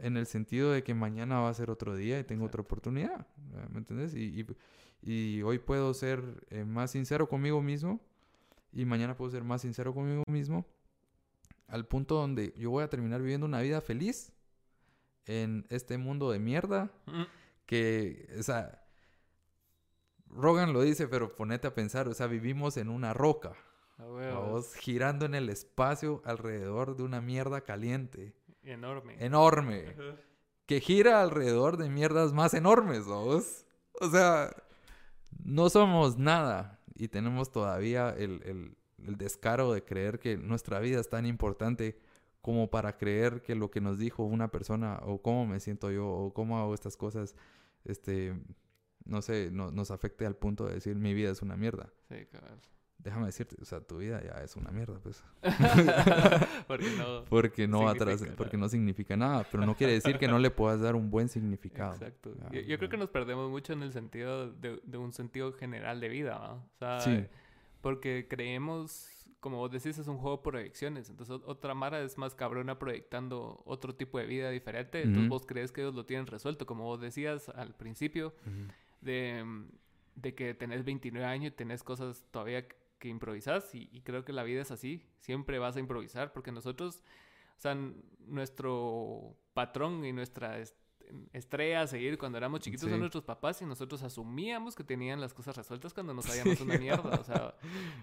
en 0.03 0.17
el 0.17 0.27
sentido 0.27 0.73
de 0.73 0.83
que 0.83 0.95
mañana 0.95 1.41
va 1.41 1.49
a 1.49 1.55
ser 1.55 1.71
otro 1.71 1.95
día 1.95 2.19
y 2.19 2.25
tengo 2.25 2.47
otra 2.47 2.63
oportunidad, 2.63 3.27
¿me 3.71 3.79
entiendes? 3.79 4.15
Y, 4.15 4.47
y, 5.03 5.43
hoy 5.43 5.59
puedo 5.59 5.95
ser 5.95 6.23
eh, 6.51 6.65
más 6.65 6.91
sincero 6.91 7.29
conmigo 7.29 7.63
mismo 7.63 8.01
y 8.73 8.85
mañana 8.85 9.17
puedo 9.17 9.31
ser 9.31 9.45
más 9.45 9.63
sincero 9.63 9.95
conmigo 9.95 10.25
mismo 10.29 10.67
al 11.69 11.87
punto 11.87 12.17
donde 12.17 12.53
yo 12.57 12.71
voy 12.71 12.85
a 12.85 12.91
terminar 12.91 13.21
viviendo 13.21 13.47
una 13.47 13.61
vida 13.61 13.81
feliz 13.81 14.33
en 15.27 15.67
este 15.71 15.99
mundo 15.99 16.31
de 16.31 16.39
mierda 16.39 16.91
mm. 17.07 17.23
que, 17.67 18.29
o 18.39 18.43
sea, 18.43 18.83
Rogan 20.29 20.73
lo 20.73 20.83
dice, 20.83 21.09
pero 21.09 21.35
ponete 21.35 21.67
a 21.67 21.75
pensar, 21.75 22.09
o 22.09 22.15
sea, 22.15 22.27
vivimos 22.27 22.77
en 22.77 22.89
una 22.89 23.15
roca. 23.15 23.53
Vamos 23.99 24.75
girando 24.77 25.27
en 25.27 25.35
el 25.35 25.51
espacio 25.51 26.23
alrededor 26.25 26.97
de 26.97 27.03
una 27.03 27.21
mierda 27.21 27.61
caliente. 27.63 28.33
Enorme. 28.63 29.17
Enorme. 29.19 29.95
Que 30.67 30.81
gira 30.81 31.23
alrededor 31.23 31.77
de 31.77 31.89
mierdas 31.89 32.33
más 32.33 32.55
enormes, 32.55 33.07
¿vos? 33.07 33.67
O 34.01 34.09
sea, 34.09 34.51
no 35.45 35.71
somos 35.71 36.19
nada 36.19 36.81
y 36.95 37.09
tenemos 37.09 37.51
todavía 37.51 38.11
el, 38.11 38.77
descaro 38.99 39.73
de 39.73 39.83
creer 39.83 40.19
que 40.19 40.37
nuestra 40.37 40.79
vida 40.79 41.01
es 41.01 41.09
tan 41.09 41.25
importante 41.25 41.99
como 42.43 42.71
para 42.71 42.99
creer 42.99 43.43
que 43.43 43.55
lo 43.55 43.71
que 43.71 43.81
nos 43.81 43.99
dijo 43.99 44.25
una 44.25 44.51
persona 44.51 45.01
o 45.05 45.23
cómo 45.23 45.47
me 45.47 45.61
siento 45.61 45.91
yo 45.91 46.07
o 46.07 46.35
cómo 46.35 46.59
hago 46.59 46.75
estas 46.75 46.97
cosas, 46.97 47.35
este, 47.85 48.35
no 49.05 49.23
sé, 49.23 49.51
no, 49.51 49.71
nos 49.71 49.91
afecte 49.91 50.27
al 50.27 50.37
punto 50.37 50.67
de 50.67 50.75
decir 50.75 50.97
mi 50.97 51.15
vida 51.15 51.31
es 51.31 51.43
una 51.43 51.57
mierda. 51.57 51.91
Sí, 52.09 52.27
déjame 53.03 53.27
decirte, 53.27 53.57
o 53.61 53.65
sea, 53.65 53.81
tu 53.81 53.99
vida 53.99 54.23
ya 54.23 54.43
es 54.43 54.57
una 54.57 54.71
mierda, 54.71 54.99
pues. 55.03 55.25
porque 56.67 56.91
no, 56.97 57.25
porque 57.29 57.69
no 57.69 57.89
atrás, 57.89 58.23
porque 58.37 58.57
no 58.57 58.69
significa 58.69 59.17
nada, 59.17 59.47
pero 59.51 59.65
no 59.65 59.75
quiere 59.75 59.95
decir 59.95 60.19
que 60.19 60.29
no 60.29 60.39
le 60.39 60.51
puedas 60.51 60.81
dar 60.81 60.95
un 60.95 61.11
buen 61.11 61.29
significado. 61.29 61.95
Exacto. 61.95 62.35
yo, 62.53 62.79
creo 62.79 62.89
que 62.89 62.97
nos 62.97 63.11
perdemos 63.11 63.51
mucho 63.51 63.73
en 63.73 63.83
el 63.83 63.93
sentido 63.93 64.51
de, 64.53 64.81
de 64.83 64.99
un 64.99 65.13
sentido 65.13 65.53
general 65.53 66.01
de 66.01 66.09
vida, 66.09 66.39
¿no? 66.39 66.55
O 66.55 66.79
sea, 66.79 67.01
sí. 67.01 67.27
porque 67.81 68.27
creemos, 68.29 69.09
como 69.41 69.59
vos 69.59 69.71
decís, 69.71 69.99
es 69.99 70.07
un 70.07 70.19
juego 70.19 70.39
de 70.39 70.43
proyecciones. 70.43 71.09
Entonces, 71.09 71.41
otra 71.47 71.75
Mara 71.75 72.01
es 72.03 72.19
más 72.19 72.35
cabrona 72.35 72.79
proyectando 72.79 73.63
otro 73.65 73.95
tipo 73.95 74.19
de 74.19 74.27
vida 74.27 74.51
diferente. 74.51 75.03
Entonces, 75.03 75.29
vos 75.29 75.47
crees 75.47 75.73
que 75.73 75.81
ellos 75.81 75.95
lo 75.95 76.05
tienen 76.05 76.27
resuelto, 76.27 76.67
como 76.67 76.85
vos 76.85 77.01
decías 77.01 77.49
al 77.49 77.75
principio, 77.75 78.35
de, 79.01 79.45
de 80.17 80.35
que 80.35 80.53
tenés 80.55 80.85
29 80.85 81.27
años 81.27 81.53
y 81.53 81.57
tenés 81.57 81.83
cosas 81.83 82.27
todavía 82.31 82.67
que 83.01 83.09
improvisas 83.09 83.75
y, 83.75 84.03
creo 84.03 84.25
que 84.25 84.33
la 84.33 84.45
vida 84.45 84.63
es 84.63 84.71
así, 84.71 85.03
siempre 85.19 85.59
vas 85.59 85.75
a 85.75 85.81
improvisar 85.81 86.33
porque 86.33 86.53
nosotros, 86.53 87.03
o 87.57 87.61
sea, 87.61 87.77
nuestro 88.21 89.37
patrón 89.55 90.05
y 90.05 90.13
nuestra 90.13 90.63
estrella 91.33 91.83
a 91.83 91.87
seguir 91.87 92.19
cuando 92.19 92.39
éramos 92.39 92.61
chiquitos 92.61 92.91
a 92.93 92.97
nuestros 92.97 93.25
papás 93.25 93.61
y 93.63 93.65
nosotros 93.65 94.03
asumíamos 94.03 94.75
que 94.75 94.85
tenían 94.85 95.21
las 95.21 95.35
cosas 95.35 95.57
resueltas 95.57 95.93
cuando 95.93 96.15
no 96.15 96.23
sabíamos 96.23 96.61
una 96.61 96.79
mierda. 96.79 97.19
O 97.19 97.25
sea, 97.25 97.55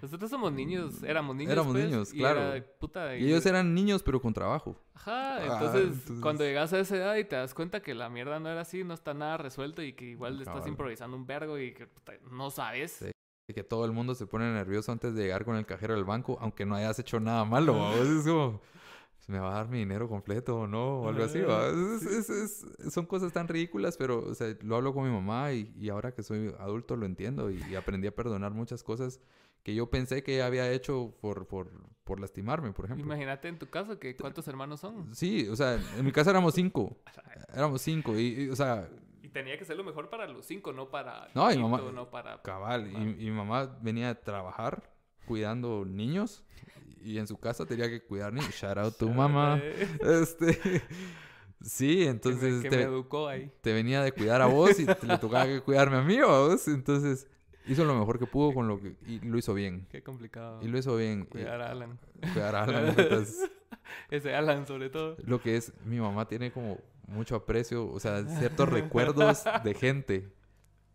nosotros 0.02 0.30
somos 0.30 0.52
niños, 0.52 1.04
éramos 1.04 1.36
niños. 1.36 1.54
Éramos 1.54 1.74
pues, 1.74 1.86
niños, 1.86 2.12
claro. 2.12 2.58
y, 3.18 3.26
ellos 3.26 3.46
eran 3.46 3.74
niños, 3.74 4.04
pero 4.04 4.22
con 4.22 4.34
trabajo. 4.34 4.76
Ajá, 4.94 5.38
ah, 5.38 5.44
entonces, 5.44 6.20
cuando 6.22 6.44
llegas 6.44 6.74
a 6.74 6.80
esa 6.80 6.98
edad 6.98 7.16
y 7.16 7.24
te 7.24 7.36
das 7.36 7.54
cuenta 7.54 7.82
que 7.82 7.94
la 7.94 8.10
mierda 8.10 8.40
no 8.40 8.50
era 8.50 8.62
así, 8.62 8.84
no 8.84 8.94
está 8.94 9.14
nada 9.14 9.38
resuelto 9.38 9.82
y 9.82 9.94
que 9.94 10.06
igual 10.06 10.42
estás 10.42 10.68
improvisando 10.68 11.16
un 11.16 11.26
vergo 11.26 11.58
y 11.60 11.74
que 11.74 11.88
no 12.30 12.50
sabes. 12.50 13.06
Y 13.48 13.54
que 13.54 13.64
todo 13.64 13.86
el 13.86 13.94
mundo 13.94 14.14
se 14.14 14.28
pone 14.28 14.52
nervioso 14.52 14.92
antes 14.92 15.16
de 15.16 15.24
llegar 15.24 15.46
con 15.46 15.56
el 15.56 15.66
cajero 15.66 15.96
del 15.96 16.04
banco, 16.04 16.38
aunque 16.42 16.66
no 16.66 16.76
hayas 16.76 17.00
hecho 17.00 17.20
nada 17.20 17.46
malo. 17.46 17.94
Es 17.94 18.26
como 18.26 18.60
me 19.28 19.40
va 19.40 19.52
a 19.52 19.54
dar 19.56 19.68
mi 19.68 19.80
dinero 19.80 20.08
completo 20.08 20.62
o 20.62 20.68
no, 20.68 21.02
o 21.02 21.10
algo 21.10 21.24
así. 21.24 21.40
son 22.90 23.06
cosas 23.06 23.34
tan 23.34 23.48
ridículas, 23.48 23.98
pero 23.98 24.20
o 24.20 24.34
sea, 24.34 24.56
lo 24.62 24.78
hablo 24.78 24.94
con 24.94 25.04
mi 25.04 25.12
mamá 25.12 25.52
y, 25.52 25.74
y 25.78 25.90
ahora 25.90 26.14
que 26.14 26.24
soy 26.24 26.54
adulto 26.60 26.96
lo 26.96 27.06
entiendo 27.06 27.52
y, 27.52 27.76
aprendí 27.76 28.08
a 28.08 28.16
perdonar 28.16 28.54
muchas 28.54 28.84
cosas 28.84 29.20
que 29.64 29.76
yo 29.76 29.90
pensé 29.90 30.24
que 30.24 30.42
había 30.42 30.72
hecho 30.72 31.14
por, 31.20 31.46
por, 31.46 31.70
por 32.06 32.22
lastimarme, 32.22 32.72
por 32.72 32.86
ejemplo. 32.86 33.06
Imagínate 33.06 33.50
en 33.50 33.60
tu 33.60 33.70
caso, 33.70 34.00
que 34.00 34.16
¿cuántos 34.16 34.48
hermanos 34.48 34.80
son? 34.80 35.14
Sí, 35.14 35.48
o 35.50 35.58
sea, 35.58 35.78
en 35.98 36.06
mi 36.06 36.14
casa 36.14 36.30
éramos 36.30 36.54
cinco. 36.54 36.96
éramos 37.54 37.82
cinco 37.82 38.18
y, 38.18 38.50
o 38.50 38.56
sea... 38.56 38.90
Y 39.28 39.30
tenía 39.30 39.58
que 39.58 39.66
ser 39.66 39.76
lo 39.76 39.84
mejor 39.84 40.10
para 40.10 40.26
los 40.26 40.46
cinco, 40.46 40.72
no 40.72 40.90
para... 40.90 41.28
No, 41.36 41.52
y 41.52 41.58
mamá... 41.58 41.82
No 41.94 42.10
para... 42.10 42.42
Cabal, 42.44 42.88
y, 42.88 42.96
y 42.96 43.30
mi 43.30 43.32
mamá 43.32 43.78
venía 43.82 44.10
a 44.10 44.16
trabajar 44.16 44.90
cuidando 45.26 45.84
niños 45.84 46.46
y 47.04 47.18
en 47.18 47.28
su 47.28 47.38
casa 47.38 47.66
tenía 47.66 47.90
que 47.90 48.02
cuidar 48.02 48.32
niños. 48.32 48.56
Shout 48.56 48.78
out 48.78 48.98
tu 48.98 49.10
mamá. 49.10 49.62
Este, 50.02 50.82
sí, 51.62 52.08
entonces 52.08 52.62
que 52.62 52.70
me, 52.70 52.78
te, 52.78 52.84
educó 52.84 53.28
ahí. 53.28 53.52
te 53.60 53.74
venía 53.74 54.02
de 54.02 54.14
cuidar 54.14 54.42
a 54.42 54.46
vos 54.46 54.80
y 54.80 54.86
te, 54.86 55.06
le 55.06 55.18
tocaba 55.18 55.46
que 55.46 55.60
cuidarme 55.60 55.98
a 55.98 56.02
mí 56.02 56.18
a 56.20 56.26
vos. 56.26 56.70
Entonces 56.70 57.28
hizo 57.68 57.84
lo 57.84 57.96
mejor 57.96 58.18
que 58.18 58.26
pudo 58.28 58.54
con 58.54 58.70
lo 58.70 58.80
que 58.80 58.96
y 59.06 59.20
lo 59.20 59.38
hizo 59.38 59.54
bien. 59.54 59.86
Qué 59.90 60.02
complicado. 60.02 60.62
Y 60.62 60.70
lo 60.70 60.78
hizo 60.78 60.96
bien. 60.96 61.26
Cuidar 61.26 61.62
a 61.62 61.72
Alan. 61.72 62.00
Cuidar 62.34 62.56
a 62.56 62.64
Alan. 62.64 62.96
Ese 64.10 64.34
Alan 64.34 64.66
sobre 64.66 64.90
todo. 64.90 65.18
Lo 65.26 65.42
que 65.42 65.58
es, 65.58 65.74
mi 65.86 66.00
mamá 66.00 66.28
tiene 66.28 66.52
como 66.52 66.80
mucho 67.08 67.36
aprecio, 67.36 67.90
o 67.92 68.00
sea, 68.00 68.24
ciertos 68.38 68.70
recuerdos 68.70 69.44
de 69.64 69.74
gente 69.74 70.34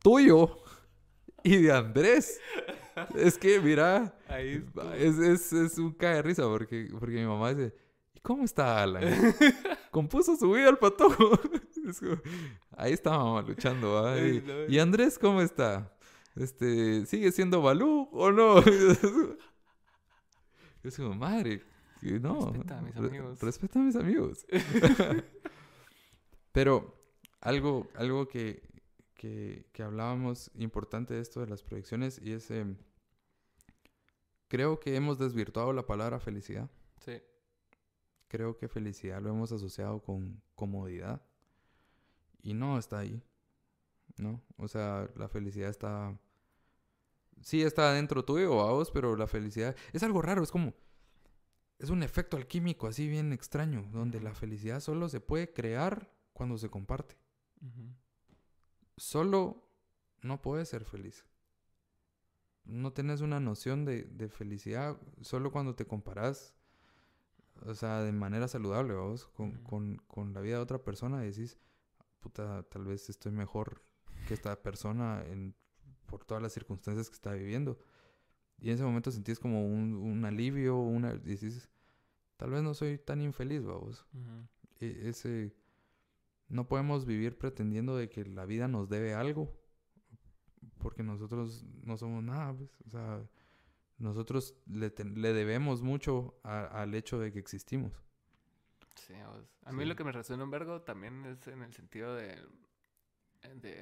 tuyo 0.02 0.58
y 1.42 1.56
de 1.62 1.72
Andrés 1.72 2.40
es 3.14 3.38
que, 3.38 3.60
mira, 3.60 4.14
es, 4.96 5.18
es, 5.18 5.52
es, 5.52 5.78
un 5.78 5.92
cae 5.92 6.16
de 6.16 6.22
risa 6.22 6.42
porque, 6.44 6.88
porque 6.98 7.16
mi 7.16 7.26
mamá 7.26 7.54
dice, 7.54 7.74
¿y 8.14 8.20
cómo 8.20 8.44
está 8.44 8.82
Alan? 8.82 9.02
Compuso 9.90 10.36
su 10.36 10.52
vida 10.52 10.68
al 10.68 10.78
patojo. 10.78 11.38
ahí 12.76 12.92
está 12.92 13.10
mamá 13.10 13.42
luchando. 13.42 14.14
Y, 14.68 14.78
Andrés 14.78 15.18
cómo 15.18 15.40
está? 15.40 15.92
Este, 16.36 17.04
¿Sigue 17.06 17.32
siendo 17.32 17.60
Balú 17.60 18.08
o 18.12 18.30
no? 18.30 18.62
Yo 20.82 20.90
digo, 20.90 21.14
madre, 21.14 21.62
no. 22.02 22.52
Respeta 22.52 22.78
a 22.78 22.82
mis 22.82 22.96
amigos. 22.96 23.40
Respeta 23.40 23.78
a 23.78 23.82
mis 23.82 23.96
amigos. 23.96 24.46
Pero 26.52 26.94
algo, 27.40 27.88
algo 27.94 28.28
que, 28.28 28.62
que, 29.16 29.82
hablábamos 29.82 30.50
importante 30.54 31.14
de 31.14 31.20
esto 31.20 31.40
de 31.40 31.46
las 31.46 31.62
proyecciones 31.62 32.20
y 32.22 32.32
es, 32.32 32.50
em, 32.50 32.76
creo 34.48 34.80
que 34.80 34.96
hemos 34.96 35.18
desvirtuado 35.18 35.72
la 35.72 35.86
palabra 35.86 36.20
felicidad. 36.20 36.70
Sí. 37.04 37.22
Creo 38.28 38.56
que 38.56 38.68
felicidad 38.68 39.22
lo 39.22 39.30
hemos 39.30 39.52
asociado 39.52 40.02
con 40.02 40.42
comodidad 40.54 41.22
y 42.42 42.54
no 42.54 42.78
está 42.78 42.98
ahí, 42.98 43.22
¿no? 44.16 44.42
O 44.56 44.68
sea, 44.68 45.08
la 45.16 45.28
felicidad 45.28 45.70
está... 45.70 46.18
Sí 47.40 47.62
está 47.62 47.92
dentro 47.92 48.24
tuyo, 48.24 48.50
vos, 48.50 48.90
pero 48.90 49.16
la 49.16 49.26
felicidad 49.26 49.74
es 49.92 50.02
algo 50.02 50.22
raro, 50.22 50.42
es 50.42 50.50
como... 50.50 50.74
Es 51.78 51.90
un 51.90 52.04
efecto 52.04 52.36
alquímico 52.36 52.86
así 52.86 53.08
bien 53.08 53.32
extraño, 53.32 53.88
donde 53.92 54.20
la 54.20 54.34
felicidad 54.34 54.78
solo 54.80 55.08
se 55.08 55.20
puede 55.20 55.52
crear 55.52 56.12
cuando 56.32 56.58
se 56.58 56.70
comparte 56.70 57.16
solo 58.96 59.68
no 60.20 60.40
puedes 60.40 60.68
ser 60.68 60.84
feliz. 60.84 61.26
No 62.64 62.92
tienes 62.92 63.20
una 63.20 63.40
noción 63.40 63.84
de, 63.84 64.28
felicidad 64.28 64.96
solo 65.20 65.50
cuando 65.50 65.74
te 65.74 65.84
comparas, 65.84 66.54
o 67.66 67.74
sea, 67.74 68.02
de 68.02 68.12
manera 68.12 68.46
saludable, 68.46 68.94
vos, 68.94 69.26
con, 69.26 70.32
la 70.32 70.40
vida 70.40 70.56
de 70.56 70.62
otra 70.62 70.78
persona 70.78 71.24
y 71.24 71.30
decís, 71.30 71.58
puta, 72.20 72.62
tal 72.64 72.84
vez 72.84 73.10
estoy 73.10 73.32
mejor 73.32 73.82
que 74.28 74.34
esta 74.34 74.62
persona 74.62 75.24
en, 75.26 75.56
por 76.06 76.24
todas 76.24 76.42
las 76.42 76.52
circunstancias 76.52 77.08
que 77.08 77.14
está 77.14 77.32
viviendo. 77.32 77.80
Y 78.58 78.68
en 78.68 78.74
ese 78.74 78.84
momento 78.84 79.10
sentís 79.10 79.40
como 79.40 79.66
un, 79.66 80.24
alivio, 80.24 80.78
una, 80.78 81.14
y 81.14 81.34
decís, 81.34 81.68
tal 82.36 82.50
vez 82.50 82.62
no 82.62 82.74
soy 82.74 82.98
tan 82.98 83.20
infeliz, 83.20 83.64
vamos. 83.64 84.06
E, 84.78 85.08
ese 85.08 85.52
no 86.52 86.68
podemos 86.68 87.06
vivir 87.06 87.38
pretendiendo 87.38 87.96
de 87.96 88.10
que 88.10 88.26
la 88.26 88.44
vida 88.44 88.68
nos 88.68 88.90
debe 88.90 89.14
algo, 89.14 89.50
porque 90.78 91.02
nosotros 91.02 91.64
no 91.82 91.96
somos 91.96 92.22
nada, 92.22 92.52
pues, 92.52 92.70
o 92.86 92.90
sea, 92.90 93.22
nosotros 93.96 94.54
le, 94.66 94.90
debemos 94.90 95.80
mucho 95.80 96.38
al 96.42 96.94
hecho 96.94 97.18
de 97.18 97.32
que 97.32 97.38
existimos. 97.38 97.92
Sí, 98.96 99.14
a 99.64 99.72
mí 99.72 99.84
lo 99.86 99.96
que 99.96 100.04
me 100.04 100.12
resuena 100.12 100.44
un 100.44 100.50
vergo 100.50 100.82
también 100.82 101.24
es 101.24 101.46
en 101.48 101.62
el 101.62 101.72
sentido 101.72 102.14
de... 102.14 102.36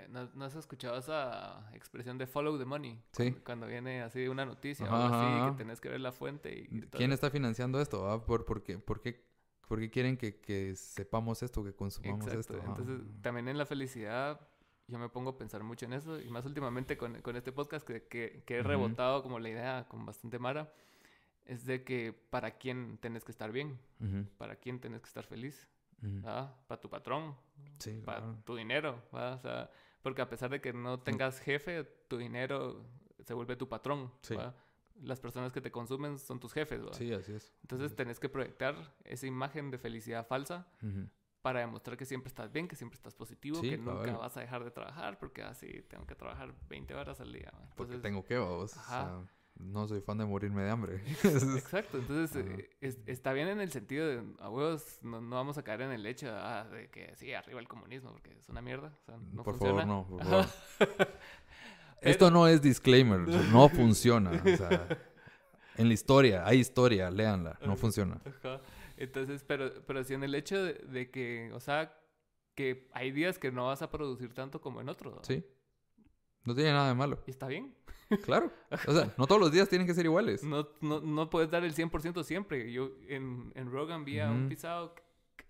¿no, 0.08 0.44
has 0.44 0.54
escuchado 0.54 0.96
esa 0.96 1.68
expresión 1.74 2.18
de 2.18 2.28
follow 2.28 2.56
the 2.56 2.64
money? 2.64 3.02
Sí. 3.12 3.32
Cuando, 3.44 3.66
viene 3.66 4.02
así 4.02 4.28
una 4.28 4.46
noticia 4.46 4.86
o 4.86 4.94
algo 4.94 5.14
así, 5.14 5.50
que 5.50 5.58
tenés 5.58 5.80
que 5.80 5.88
ver 5.88 6.00
la 6.00 6.12
fuente 6.12 6.56
y... 6.56 6.82
¿Quién 6.82 7.10
está 7.10 7.30
financiando 7.30 7.80
esto? 7.80 8.24
¿Por, 8.26 8.44
por, 8.44 8.62
qué, 8.62 8.78
¿Por 8.78 9.00
qué 9.00 9.29
porque 9.70 9.88
quieren 9.88 10.16
que, 10.16 10.74
sepamos 10.74 11.44
esto, 11.44 11.62
que 11.62 11.72
consumamos 11.72 12.26
esto. 12.26 12.54
Entonces, 12.54 13.02
también 13.22 13.46
en 13.46 13.56
la 13.56 13.64
felicidad, 13.64 14.40
yo 14.88 14.98
me 14.98 15.08
pongo 15.08 15.30
a 15.30 15.38
pensar 15.38 15.62
mucho 15.62 15.86
en 15.86 15.92
eso, 15.92 16.20
y 16.20 16.28
más 16.28 16.44
últimamente 16.44 16.96
con, 16.96 17.14
este 17.36 17.52
podcast 17.52 17.86
que, 17.86 18.42
he 18.44 18.62
rebotado 18.64 19.22
como 19.22 19.38
la 19.38 19.48
idea 19.48 19.86
con 19.88 20.04
bastante 20.04 20.40
mara, 20.40 20.72
es 21.44 21.66
de 21.66 21.84
que 21.84 22.12
para 22.12 22.58
quién 22.58 22.98
tenés 22.98 23.22
que 23.24 23.30
estar 23.30 23.52
bien, 23.52 23.78
para 24.38 24.56
quién 24.56 24.80
tenés 24.80 25.02
que 25.02 25.06
estar 25.06 25.24
feliz, 25.24 25.68
para 26.20 26.80
tu 26.80 26.90
patrón, 26.90 27.36
para 28.04 28.42
tu 28.42 28.56
dinero, 28.56 29.00
o 29.12 29.38
sea, 29.38 29.70
porque 30.02 30.20
a 30.20 30.28
pesar 30.28 30.50
de 30.50 30.60
que 30.60 30.72
no 30.72 30.98
tengas 30.98 31.38
jefe, 31.38 31.84
tu 32.08 32.18
dinero 32.18 32.84
se 33.24 33.34
vuelve 33.34 33.54
tu 33.54 33.68
patrón. 33.68 34.10
Sí 34.22 34.34
las 35.02 35.20
personas 35.20 35.52
que 35.52 35.60
te 35.60 35.70
consumen 35.70 36.18
son 36.18 36.40
tus 36.40 36.52
jefes, 36.52 36.80
¿verdad? 36.80 36.96
Sí, 36.96 37.12
así 37.12 37.32
es. 37.32 37.52
Entonces 37.62 37.94
tenés 37.94 38.20
que 38.20 38.28
proyectar 38.28 38.94
esa 39.04 39.26
imagen 39.26 39.70
de 39.70 39.78
felicidad 39.78 40.26
falsa 40.26 40.66
para 41.42 41.60
demostrar 41.60 41.96
que 41.96 42.04
siempre 42.04 42.28
estás 42.28 42.52
bien, 42.52 42.68
que 42.68 42.76
siempre 42.76 42.96
estás 42.96 43.14
positivo, 43.14 43.60
que 43.60 43.78
nunca 43.78 44.16
vas 44.16 44.36
a 44.36 44.40
dejar 44.40 44.64
de 44.64 44.70
trabajar 44.70 45.18
porque 45.18 45.42
así 45.42 45.68
ah, 45.78 45.84
tengo 45.88 46.06
que 46.06 46.14
trabajar 46.14 46.54
20 46.68 46.94
horas 46.94 47.20
al 47.20 47.32
día. 47.32 47.52
porque 47.76 47.98
tengo 47.98 48.24
que, 48.24 48.38
vos. 48.38 48.76
no 49.54 49.88
soy 49.88 50.00
fan 50.00 50.18
de 50.18 50.26
morirme 50.26 50.62
de 50.62 50.70
hambre. 50.70 51.02
Exacto, 51.24 51.98
entonces 51.98 52.44
eh, 52.44 53.02
está 53.06 53.32
bien 53.32 53.48
en 53.48 53.60
el 53.60 53.70
sentido 53.70 54.06
de, 54.06 54.22
a 54.38 54.50
huevos, 54.50 54.98
no, 55.02 55.20
vamos 55.20 55.56
a 55.56 55.62
caer 55.62 55.82
en 55.82 55.92
el 55.92 56.04
hecho 56.04 56.28
ah, 56.30 56.64
de 56.70 56.90
que 56.90 57.14
sí, 57.16 57.32
arriba 57.32 57.60
el 57.60 57.68
comunismo, 57.68 58.12
porque 58.12 58.36
es 58.38 58.48
una 58.48 58.60
mierda. 58.60 58.92
O 59.02 59.04
sea, 59.04 59.16
no 59.32 59.42
por 59.42 59.58
favor, 59.58 59.86
no, 59.86 60.06
por 60.06 60.24
favor. 60.24 60.46
Esto 62.00 62.30
no 62.30 62.46
es 62.46 62.62
disclaimer, 62.62 63.20
no 63.20 63.68
funciona. 63.68 64.30
O 64.30 64.56
sea, 64.56 64.88
en 65.76 65.88
la 65.88 65.94
historia, 65.94 66.46
hay 66.46 66.58
historia, 66.58 67.10
léanla, 67.10 67.58
no 67.64 67.76
funciona. 67.76 68.20
Entonces, 68.96 69.44
pero, 69.46 69.72
pero 69.86 70.04
sí 70.04 70.14
en 70.14 70.22
el 70.22 70.34
hecho 70.34 70.62
de, 70.62 71.10
que, 71.10 71.50
o 71.54 71.60
sea, 71.60 71.96
que 72.54 72.88
hay 72.92 73.10
días 73.12 73.38
que 73.38 73.50
no 73.50 73.66
vas 73.66 73.82
a 73.82 73.90
producir 73.90 74.34
tanto 74.34 74.60
como 74.60 74.80
en 74.80 74.88
otros. 74.88 75.18
Sí. 75.26 75.44
No 76.44 76.54
tiene 76.54 76.72
nada 76.72 76.88
de 76.88 76.94
malo. 76.94 77.22
¿Y 77.26 77.30
está 77.30 77.46
bien? 77.46 77.74
Claro. 78.24 78.52
O 78.86 78.92
sea, 78.92 79.14
no 79.16 79.26
todos 79.26 79.40
los 79.40 79.52
días 79.52 79.68
tienen 79.68 79.86
que 79.86 79.94
ser 79.94 80.04
iguales. 80.04 80.42
No, 80.42 80.68
no, 80.80 81.00
no 81.00 81.30
puedes 81.30 81.50
dar 81.50 81.64
el 81.64 81.74
100% 81.74 82.24
siempre. 82.24 82.72
Yo 82.72 82.90
en, 83.08 83.52
en 83.54 83.70
Rogan 83.70 84.04
vi 84.04 84.18
a 84.20 84.30
un 84.30 84.48
pisado... 84.48 84.94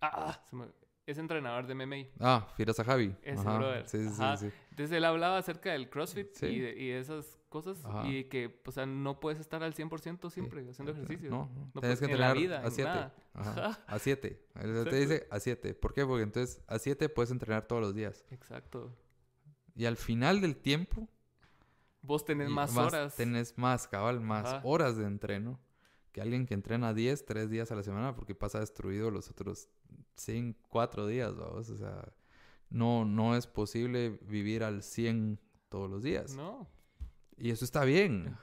Ah, 0.01 0.43
se 0.49 0.57
me, 0.57 0.67
es 1.11 1.19
entrenador 1.19 1.67
de 1.67 1.75
MMA. 1.75 2.11
Ah, 2.19 2.49
Firasa 2.57 2.85
Javi. 2.85 3.15
Ese 3.23 3.43
brother. 3.43 3.89
Sí, 3.89 3.99
sí, 4.09 4.15
sí, 4.39 4.51
Entonces 4.71 4.97
él 4.97 5.05
hablaba 5.05 5.39
acerca 5.39 5.73
del 5.73 5.91
CrossFit 5.91 6.43
y, 6.43 6.59
de, 6.61 6.99
esas 6.99 7.39
cosas 7.49 7.79
y 8.05 8.25
que, 8.25 8.61
o 8.65 8.71
sea, 8.71 8.87
no 8.87 9.21
puedes 9.21 9.41
estar 9.41 9.63
al 9.63 9.75
100% 9.75 10.31
siempre 10.31 10.69
haciendo 10.69 10.93
ejercicio. 10.93 11.31
No, 11.31 11.51
no. 11.75 11.81
Tienes 11.81 11.99
que 11.99 12.05
entrenar 12.07 12.37
en 12.37 12.51
la 12.51 12.59
vida, 12.59 12.67
a 12.67 12.71
7. 12.71 12.89
A 13.87 13.99
7. 13.99 14.47
Él 14.61 14.87
te 14.89 14.97
dice 14.97 15.27
a 15.31 15.41
7. 15.41 15.75
¿Por 15.75 15.93
qué? 15.93 16.07
Porque 16.07 16.23
entonces 16.23 16.63
a 16.67 16.79
7 16.79 17.09
puedes 17.09 17.31
entrenar 17.31 17.67
todos 17.67 17.83
los 17.83 17.95
días. 17.95 18.25
Exacto. 18.31 18.97
Y 19.75 19.87
al 19.87 19.97
final 19.97 20.41
del 20.41 20.57
tiempo... 20.57 21.09
Vos 22.03 22.25
tenés 22.25 22.49
más, 22.49 22.75
horas. 22.77 23.15
Tenés 23.17 23.59
más, 23.59 23.87
cabal, 23.87 24.21
más 24.21 24.61
horas 24.65 24.97
de 24.97 25.05
entreno 25.05 25.61
que 26.13 26.21
alguien 26.21 26.47
que 26.47 26.55
entrena 26.55 26.95
10, 26.95 27.25
3 27.25 27.51
días 27.51 27.71
a 27.71 27.77
la 27.77 27.83
semana 27.83 28.15
porque 28.15 28.35
pasa 28.35 28.61
destruido 28.61 29.11
los 29.11 29.31
otros 29.31 29.69
5, 30.17 30.59
4 30.69 31.07
días, 31.07 31.37
vamos. 31.37 31.71
O 31.71 31.77
sea, 31.77 32.13
no, 32.69 33.05
no 33.05 33.37
es 33.37 33.47
posible 33.47 34.19
vivir 34.23 34.65
al 34.65 34.83
100 34.83 35.39
todos 35.69 35.91
los 35.91 36.03
días. 36.03 36.35
No. 36.35 36.69
Y 37.37 37.51
eso 37.51 37.65
está 37.65 37.85
bien. 37.85 38.37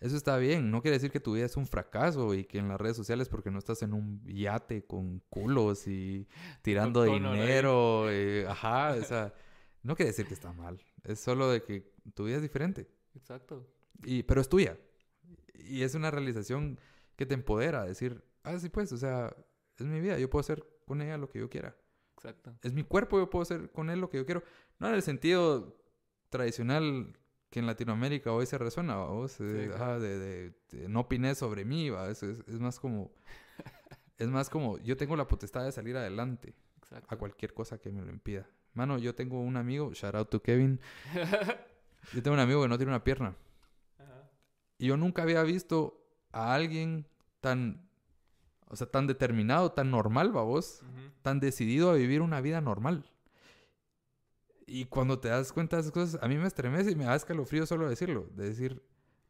Eso 0.00 0.16
está 0.16 0.36
bien. 0.36 0.70
No 0.70 0.80
quiere 0.82 0.96
decir 0.96 1.10
que 1.10 1.18
tu 1.18 1.34
vida 1.34 1.46
es 1.46 1.56
un 1.56 1.66
fracaso 1.66 2.34
y 2.34 2.44
que 2.44 2.58
en 2.58 2.68
las 2.68 2.80
redes 2.80 2.96
sociales 2.96 3.28
porque 3.28 3.50
no 3.50 3.58
estás 3.58 3.82
en 3.82 3.94
un 3.94 4.22
yate 4.24 4.84
con 4.84 5.20
culos 5.28 5.88
y 5.88 6.28
tirando 6.62 7.02
dinero. 7.04 8.06
ajá, 8.48 8.94
o 8.94 9.04
sea, 9.04 9.34
no 9.82 9.96
quiere 9.96 10.10
decir 10.10 10.26
que 10.26 10.34
está 10.34 10.52
mal. 10.52 10.80
Es 11.04 11.20
solo 11.20 11.50
de 11.50 11.62
que 11.62 11.92
tu 12.14 12.26
vida 12.26 12.36
es 12.36 12.42
diferente. 12.42 12.88
Exacto. 13.14 13.66
Y, 14.04 14.22
pero 14.22 14.40
es 14.40 14.48
tuya. 14.48 14.78
Y 15.68 15.82
es 15.82 15.94
una 15.94 16.10
realización 16.10 16.80
que 17.16 17.26
te 17.26 17.34
empodera. 17.34 17.84
Decir, 17.84 18.24
ah, 18.42 18.58
sí, 18.58 18.68
pues, 18.68 18.92
o 18.92 18.96
sea, 18.96 19.34
es 19.76 19.86
mi 19.86 20.00
vida. 20.00 20.18
Yo 20.18 20.30
puedo 20.30 20.40
hacer 20.40 20.64
con 20.86 21.02
ella 21.02 21.18
lo 21.18 21.28
que 21.28 21.38
yo 21.38 21.50
quiera. 21.50 21.76
Exacto. 22.16 22.54
Es 22.62 22.72
mi 22.72 22.82
cuerpo, 22.82 23.18
yo 23.18 23.30
puedo 23.30 23.42
hacer 23.42 23.70
con 23.70 23.90
él 23.90 24.00
lo 24.00 24.10
que 24.10 24.18
yo 24.18 24.24
quiero. 24.24 24.42
No 24.78 24.88
en 24.88 24.94
el 24.94 25.02
sentido 25.02 25.76
tradicional 26.30 27.16
que 27.50 27.60
en 27.60 27.66
Latinoamérica 27.66 28.32
hoy 28.32 28.46
se 28.46 28.58
resuena, 28.58 28.96
vos, 28.96 29.40
eh, 29.40 29.68
de, 29.68 30.88
no 30.88 31.00
opines 31.00 31.38
sobre 31.38 31.64
mí, 31.64 31.90
¿va? 31.90 32.10
Es, 32.10 32.22
es, 32.22 32.60
más 32.60 32.78
como, 32.78 33.10
es 34.18 34.28
más 34.28 34.50
como, 34.50 34.78
yo 34.78 34.96
tengo 34.96 35.16
la 35.16 35.26
potestad 35.26 35.64
de 35.64 35.72
salir 35.72 35.96
adelante 35.96 36.54
a 37.08 37.16
cualquier 37.16 37.54
cosa 37.54 37.78
que 37.78 37.90
me 37.90 38.02
lo 38.02 38.10
impida. 38.10 38.48
Mano, 38.74 38.98
yo 38.98 39.14
tengo 39.14 39.40
un 39.40 39.56
amigo, 39.56 39.92
shout 39.94 40.14
out 40.14 40.28
to 40.28 40.42
Kevin, 40.42 40.78
yo 42.12 42.22
tengo 42.22 42.34
un 42.34 42.40
amigo 42.40 42.62
que 42.62 42.68
no 42.68 42.76
tiene 42.76 42.92
una 42.92 43.02
pierna. 43.02 43.34
Y 44.78 44.86
yo 44.86 44.96
nunca 44.96 45.22
había 45.22 45.42
visto 45.42 46.00
a 46.32 46.54
alguien 46.54 47.06
tan, 47.40 47.88
o 48.66 48.76
sea, 48.76 48.86
tan 48.90 49.06
determinado, 49.06 49.72
tan 49.72 49.90
normal, 49.90 50.36
va 50.36 50.42
vos, 50.42 50.80
tan 51.22 51.40
decidido 51.40 51.90
a 51.90 51.94
vivir 51.94 52.22
una 52.22 52.40
vida 52.40 52.60
normal. 52.60 53.10
Y 54.66 54.84
cuando 54.84 55.18
te 55.18 55.28
das 55.28 55.52
cuenta 55.52 55.76
de 55.76 55.82
esas 55.82 55.92
cosas, 55.92 56.22
a 56.22 56.28
mí 56.28 56.36
me 56.36 56.46
estremece 56.46 56.90
y 56.90 56.94
me 56.94 57.04
da 57.04 57.16
escalofrío 57.16 57.66
solo 57.66 57.88
decirlo. 57.88 58.28
De 58.34 58.48
decir, 58.48 58.82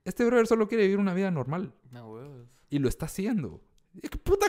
este 0.04 0.24
brother 0.24 0.46
solo 0.46 0.68
quiere 0.68 0.84
vivir 0.84 0.98
una 0.98 1.14
vida 1.14 1.30
normal. 1.30 1.72
Y 2.68 2.78
lo 2.78 2.88
está 2.88 3.06
haciendo. 3.06 3.62
¿Qué 4.02 4.18
puta 4.18 4.46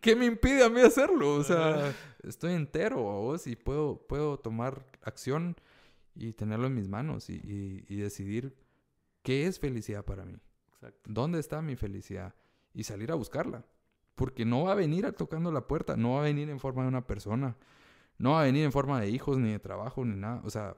que, 0.00 0.16
me 0.16 0.26
impide 0.26 0.64
a 0.64 0.70
mí 0.70 0.80
hacerlo? 0.80 1.34
O 1.34 1.44
sea, 1.44 1.94
estoy 2.22 2.54
entero 2.54 3.10
a 3.10 3.14
vos 3.18 3.46
y 3.46 3.56
puedo, 3.56 4.06
puedo 4.06 4.38
tomar 4.38 4.86
acción 5.02 5.56
y 6.14 6.32
tenerlo 6.32 6.66
en 6.66 6.74
mis 6.74 6.88
manos 6.88 7.30
y, 7.30 7.84
y, 7.88 7.96
decidir 7.96 8.56
qué 9.22 9.46
es 9.46 9.58
felicidad 9.58 10.04
para 10.04 10.24
mí. 10.24 10.38
Exacto. 10.74 11.10
¿Dónde 11.12 11.40
está 11.40 11.62
mi 11.62 11.76
felicidad? 11.76 12.34
Y 12.74 12.84
salir 12.84 13.10
a 13.12 13.14
buscarla. 13.14 13.64
Porque 14.14 14.44
no 14.44 14.64
va 14.64 14.72
a 14.72 14.74
venir 14.74 15.10
tocando 15.12 15.52
la 15.52 15.66
puerta, 15.66 15.96
no 15.96 16.14
va 16.14 16.20
a 16.20 16.24
venir 16.24 16.50
en 16.50 16.58
forma 16.58 16.82
de 16.82 16.88
una 16.88 17.06
persona 17.06 17.56
no 18.18 18.32
va 18.32 18.42
a 18.42 18.44
venir 18.44 18.64
en 18.64 18.72
forma 18.72 19.00
de 19.00 19.08
hijos, 19.08 19.38
ni 19.38 19.52
de 19.52 19.60
trabajo, 19.60 20.04
ni 20.04 20.16
nada. 20.16 20.42
O 20.44 20.50
sea, 20.50 20.76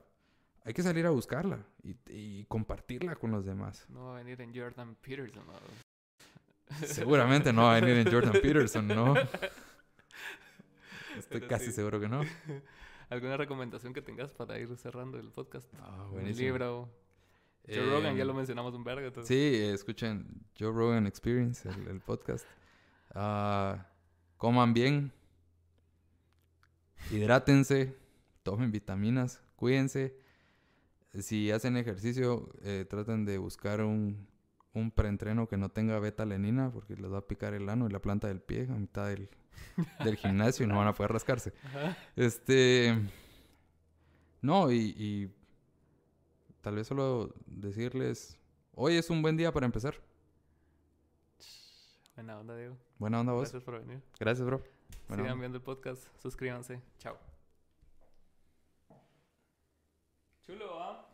hay 0.62 0.74
que 0.74 0.82
salir 0.82 1.06
a 1.06 1.10
buscarla 1.10 1.64
y, 1.82 2.44
compartirla 2.44 3.16
con 3.16 3.30
los 3.30 3.46
demás. 3.46 3.86
No 3.88 4.06
va 4.06 4.16
a 4.16 4.22
venir 4.22 4.40
en 4.40 4.54
Jordan 4.54 4.96
Peterson. 4.96 5.44
Seguramente 6.84 7.52
no 7.52 7.64
va 7.64 7.76
a 7.76 7.80
venir 7.80 7.96
en 7.96 8.12
Jordan 8.12 8.32
Peterson, 8.32 8.86
¿no? 8.86 9.14
Estoy 11.18 11.40
casi 11.42 11.72
seguro 11.72 11.98
que 11.98 12.08
no. 12.08 12.22
¿Alguna 13.08 13.36
recomendación 13.36 13.92
que 13.92 14.02
tengas 14.02 14.32
para 14.32 14.58
ir 14.58 14.74
cerrando 14.76 15.18
el 15.18 15.30
podcast? 15.30 15.72
Ah, 15.80 16.06
Un 16.12 16.30
libro. 16.30 16.88
Joe 17.68 17.86
Rogan, 17.86 18.16
ya 18.16 18.24
lo 18.24 18.32
em, 18.32 18.36
mencionamos 18.38 18.74
un 18.74 18.84
verga. 18.84 19.12
Sí, 19.24 19.54
escuchen 19.54 20.44
Joe 20.58 20.72
Rogan 20.72 21.06
Experience, 21.06 21.68
el, 21.68 22.00
podcast. 22.00 22.46
Ah, 23.14 23.86
coman 24.36 24.72
bien, 24.72 25.12
hidrátense, 27.10 27.96
tomen 28.42 28.70
vitaminas, 28.72 29.42
cuídense. 29.56 30.16
Si 31.18 31.50
hacen 31.50 31.76
ejercicio, 31.76 32.48
eh, 32.62 32.86
traten 32.88 33.24
de 33.24 33.38
buscar 33.38 33.82
un, 33.82 34.28
un 34.72 34.90
preentreno 34.90 35.48
que 35.48 35.56
no 35.56 35.70
tenga 35.70 35.98
beta-alenina 35.98 36.70
porque 36.70 36.96
les 36.96 37.12
va 37.12 37.18
a 37.18 37.26
picar 37.26 37.54
el 37.54 37.68
ano 37.68 37.86
y 37.88 37.90
la 37.90 38.00
planta 38.00 38.28
del 38.28 38.40
pie 38.40 38.68
a 38.70 38.74
mitad 38.74 39.08
del, 39.08 39.28
del 40.04 40.16
gimnasio 40.16 40.64
y 40.64 40.68
no 40.68 40.76
van 40.76 40.88
a 40.88 40.94
poder 40.94 41.12
rascarse. 41.12 41.52
Este. 42.16 42.96
No, 44.42 44.70
y, 44.72 44.94
y, 44.96 45.30
tal 46.60 46.76
vez 46.76 46.86
solo 46.86 47.34
decirles: 47.46 48.38
hoy 48.74 48.96
es 48.96 49.10
un 49.10 49.22
buen 49.22 49.36
día 49.36 49.52
para 49.52 49.66
empezar. 49.66 49.94
Buena 52.14 52.38
onda, 52.38 52.56
Diego. 52.56 52.76
Buena 52.98 53.20
onda, 53.20 53.32
vos. 53.32 53.42
Gracias 53.42 53.62
por 53.62 53.80
venir. 53.80 54.02
Gracias, 54.18 54.46
bro. 54.46 54.62
Sigan 55.08 55.40
viendo 55.40 55.58
el 55.58 55.64
podcast, 55.64 56.06
suscríbanse. 56.20 56.80
Chao. 56.98 57.16
Chulo. 60.42 61.09